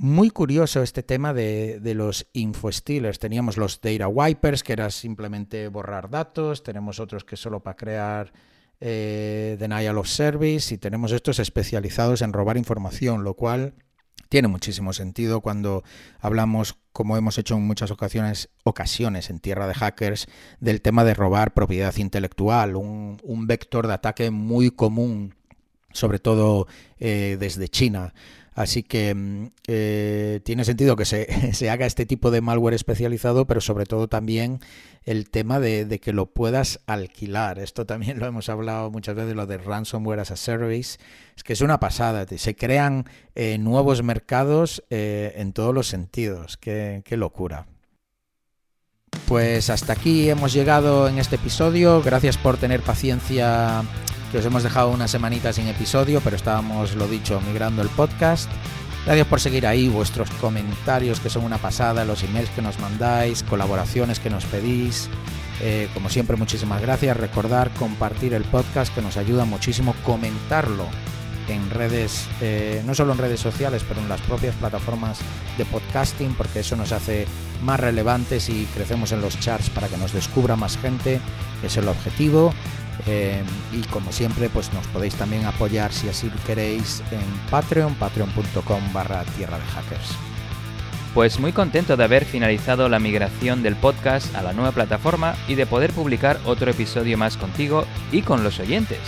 muy 0.02 0.32
curioso 0.32 0.82
este 0.82 1.04
tema 1.04 1.32
de, 1.32 1.80
los 1.93 2.26
infostealers. 2.34 3.20
Teníamos 3.20 3.58
los 3.58 3.82
data 3.82 4.08
wipers, 4.08 4.64
que 4.64 4.74
era 4.74 4.89
simplemente 4.89 5.68
borrar 5.68 6.10
datos, 6.10 6.64
tenemos 6.64 6.99
otros 6.99 7.24
que 7.24 7.38
solo 7.38 7.60
para 7.60 7.76
crear 7.76 8.34
eh, 8.80 9.58
denial 9.60 9.99
of 9.99 10.08
service 10.08 10.74
y 10.74 10.80
tenemos 10.80 11.12
estos 11.12 11.38
especializados 11.38 12.24
en 12.24 12.34
robar 12.34 12.58
información, 12.58 13.24
lo 13.24 13.36
cual 13.36 13.76
tiene 14.28 14.47
muchísimo 14.47 14.91
sentido 14.91 15.41
cuando 15.41 15.84
hablamos, 16.20 16.78
como 16.93 17.16
hemos 17.16 17.38
hecho 17.38 17.56
en 17.56 17.68
muchas 17.68 17.91
ocasiones, 17.91 18.49
ocasiones 18.64 19.30
en 19.30 19.38
tierra 19.38 19.68
de 19.68 19.76
hackers, 19.76 20.26
del 20.60 20.82
tema 20.82 21.04
de 21.04 21.14
robar 21.14 21.54
propiedad 21.54 21.95
intelectual, 21.97 22.76
un, 22.76 23.20
vector 23.45 23.86
de 23.86 23.93
ataque 23.93 24.32
muy 24.32 24.72
común, 24.72 25.36
sobre 25.93 26.18
todo 26.18 26.66
eh, 26.97 27.38
desde 27.39 27.68
China. 27.68 28.16
Así 28.54 28.84
que 28.84 29.16
mm, 29.16 29.47
eh, 29.68 30.41
tiene 30.43 30.66
sentido 30.66 30.95
que 30.95 31.06
se, 31.54 31.70
haga 31.70 31.86
este 31.86 32.06
tipo 32.06 32.32
de 32.32 32.41
malware 32.41 32.74
especializado, 32.74 33.47
pero 33.47 33.62
sobre 33.62 33.86
todo 33.86 34.08
también 34.08 34.60
el 35.04 35.30
tema 35.30 35.60
de, 35.60 35.99
que 36.02 36.14
lo 36.14 36.28
puedas 36.28 36.80
alquilar. 36.86 37.60
Esto 37.60 37.86
también 37.86 38.20
lo 38.20 38.26
hemos 38.26 38.49
hablado 38.49 38.91
muchas 38.91 39.16
veces, 39.16 39.36
lo 39.36 39.45
de 39.47 39.58
ransomware 39.58 40.20
as 40.20 40.32
a 40.32 40.36
service. 40.36 40.99
Es 41.36 41.43
que 41.43 41.54
es 41.54 41.62
una 41.62 41.80
pasada. 41.80 42.26
Se 42.38 42.56
crean 42.56 43.06
eh, 43.36 43.58
nuevos 43.58 44.04
mercados 44.04 44.84
eh, 44.89 45.34
en 45.38 45.54
todos 45.54 45.74
los 45.74 45.88
sentidos. 45.88 46.58
qué 46.58 47.04
locura. 47.12 47.68
Pues 49.28 49.70
hasta 49.70 49.93
aquí 49.93 50.30
hemos 50.30 50.54
llegado 50.54 51.08
en 51.08 51.18
este 51.18 51.36
episodio. 51.38 52.02
Gracias 52.02 52.38
por 52.38 52.58
tener 52.58 52.82
paciencia 52.82 53.84
que 54.32 54.38
os 54.38 54.46
hemos 54.46 54.64
dejado 54.64 54.90
una 54.92 55.10
semanita 55.10 55.52
sin 55.52 55.68
episodio, 55.68 56.22
pero 56.24 56.38
estábamos, 56.38 56.96
lo 56.96 57.08
dicho, 57.08 57.42
migrando 57.42 57.82
el 57.82 57.90
podcast. 57.90 58.50
Gracias 59.06 59.28
por 59.28 59.42
seguir 59.42 59.68
ahí, 59.68 59.90
vuestros 59.90 60.30
comentarios 60.32 61.20
que 61.20 61.30
son 61.30 61.44
una 61.44 61.58
pasada, 61.58 62.06
los 62.06 62.24
emails 62.24 62.50
que 62.52 62.62
nos 62.62 62.80
mandáis, 62.80 63.44
colaboraciones 63.44 64.20
que 64.20 64.30
nos 64.30 64.46
pedís. 64.46 65.10
Eh, 65.60 65.90
como 65.94 66.10
siempre, 66.10 66.38
muchísimas 66.38 66.82
gracias. 66.82 67.18
Recordar 67.18 67.72
compartir 67.72 68.34
el 68.34 68.44
podcast 68.44 68.94
que 68.96 69.02
nos 69.02 69.18
ayuda 69.18 69.44
muchísimo, 69.44 69.94
comentarlo 70.06 70.86
en 71.50 71.70
redes, 71.70 72.28
eh, 72.40 72.82
no 72.86 72.96
solo 72.96 73.12
en 73.12 73.18
redes 73.18 73.42
sociales, 73.42 73.84
pero 73.86 74.00
en 74.00 74.08
las 74.08 74.22
propias 74.22 74.56
plataformas 74.56 75.20
de 75.58 75.66
podcasting, 75.66 76.36
porque 76.36 76.62
eso 76.62 76.76
nos 76.78 76.94
hace 76.94 77.26
más 77.64 77.80
relevantes 77.80 78.48
y 78.50 78.66
crecemos 78.74 79.12
en 79.12 79.22
los 79.22 79.38
charts 79.40 79.70
para 79.70 79.88
que 79.88 79.98
nos 79.98 80.14
descubra 80.14 80.56
más 80.56 80.78
gente, 80.78 81.20
es 81.64 81.76
el 81.76 81.88
objetivo. 81.90 82.54
Eh, 83.08 83.42
y 83.72 83.82
como 83.88 84.12
siempre, 84.12 84.50
pues 84.50 84.72
nos 84.74 84.86
podéis 84.88 85.16
también 85.16 85.46
apoyar 85.46 85.92
si 85.92 86.10
así 86.10 86.30
queréis 86.46 87.02
en 87.12 87.50
Patreon, 87.50 87.96
patreon.com 87.96 88.94
barra 88.94 89.24
tierra 89.38 89.58
de 89.58 89.66
hackers. 89.66 90.16
Pues 91.14 91.39
muy 91.39 91.52
contento 91.52 91.98
de 91.98 92.04
haber 92.06 92.24
finalizado 92.24 92.88
la 92.88 93.00
migración 93.00 93.64
del 93.64 93.76
podcast 93.76 94.34
a 94.36 94.42
la 94.42 94.54
nueva 94.54 94.72
plataforma 94.72 95.36
y 95.48 95.56
de 95.56 95.66
poder 95.66 95.92
publicar 95.92 96.39
otro 96.46 96.72
episodio 96.72 97.18
más 97.18 97.36
contigo 97.36 97.86
y 98.14 98.22
con 98.22 98.44
los 98.44 98.60
oyentes. 98.60 99.00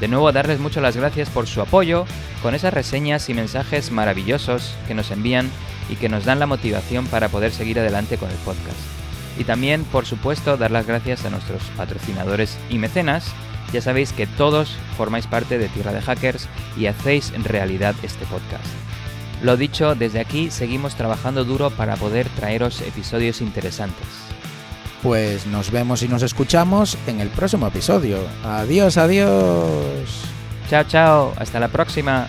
De 0.00 0.08
nuevo 0.08 0.32
darles 0.32 0.60
muchas 0.60 0.82
las 0.82 0.96
gracias 0.96 1.28
por 1.28 1.46
su 1.46 1.60
apoyo, 1.60 2.06
con 2.42 2.54
esas 2.54 2.72
reseñas 2.72 3.28
y 3.28 3.34
mensajes 3.34 3.90
maravillosos 3.90 4.74
que 4.88 4.94
nos 4.94 5.10
envían 5.10 5.50
y 5.90 5.96
que 5.96 6.08
nos 6.08 6.24
dan 6.24 6.38
la 6.38 6.46
motivación 6.46 7.06
para 7.06 7.28
poder 7.28 7.52
seguir 7.52 7.78
adelante 7.78 8.16
con 8.16 8.30
el 8.30 8.36
podcast. 8.38 9.01
Y 9.38 9.44
también, 9.44 9.84
por 9.84 10.06
supuesto, 10.06 10.56
dar 10.56 10.70
las 10.70 10.86
gracias 10.86 11.24
a 11.24 11.30
nuestros 11.30 11.62
patrocinadores 11.76 12.58
y 12.70 12.78
mecenas. 12.78 13.32
Ya 13.72 13.80
sabéis 13.80 14.12
que 14.12 14.26
todos 14.26 14.76
formáis 14.96 15.26
parte 15.26 15.58
de 15.58 15.68
Tierra 15.68 15.92
de 15.92 16.02
Hackers 16.02 16.48
y 16.76 16.86
hacéis 16.86 17.32
en 17.32 17.44
realidad 17.44 17.94
este 18.02 18.26
podcast. 18.26 18.66
Lo 19.42 19.56
dicho, 19.56 19.94
desde 19.94 20.20
aquí 20.20 20.50
seguimos 20.50 20.94
trabajando 20.94 21.44
duro 21.44 21.70
para 21.70 21.96
poder 21.96 22.28
traeros 22.28 22.80
episodios 22.82 23.40
interesantes. 23.40 24.06
Pues 25.02 25.46
nos 25.46 25.72
vemos 25.72 26.02
y 26.02 26.08
nos 26.08 26.22
escuchamos 26.22 26.96
en 27.08 27.20
el 27.20 27.28
próximo 27.28 27.66
episodio. 27.66 28.18
Adiós, 28.44 28.96
adiós. 28.98 30.22
Chao, 30.70 30.84
chao. 30.84 31.34
Hasta 31.36 31.58
la 31.58 31.68
próxima. 31.68 32.28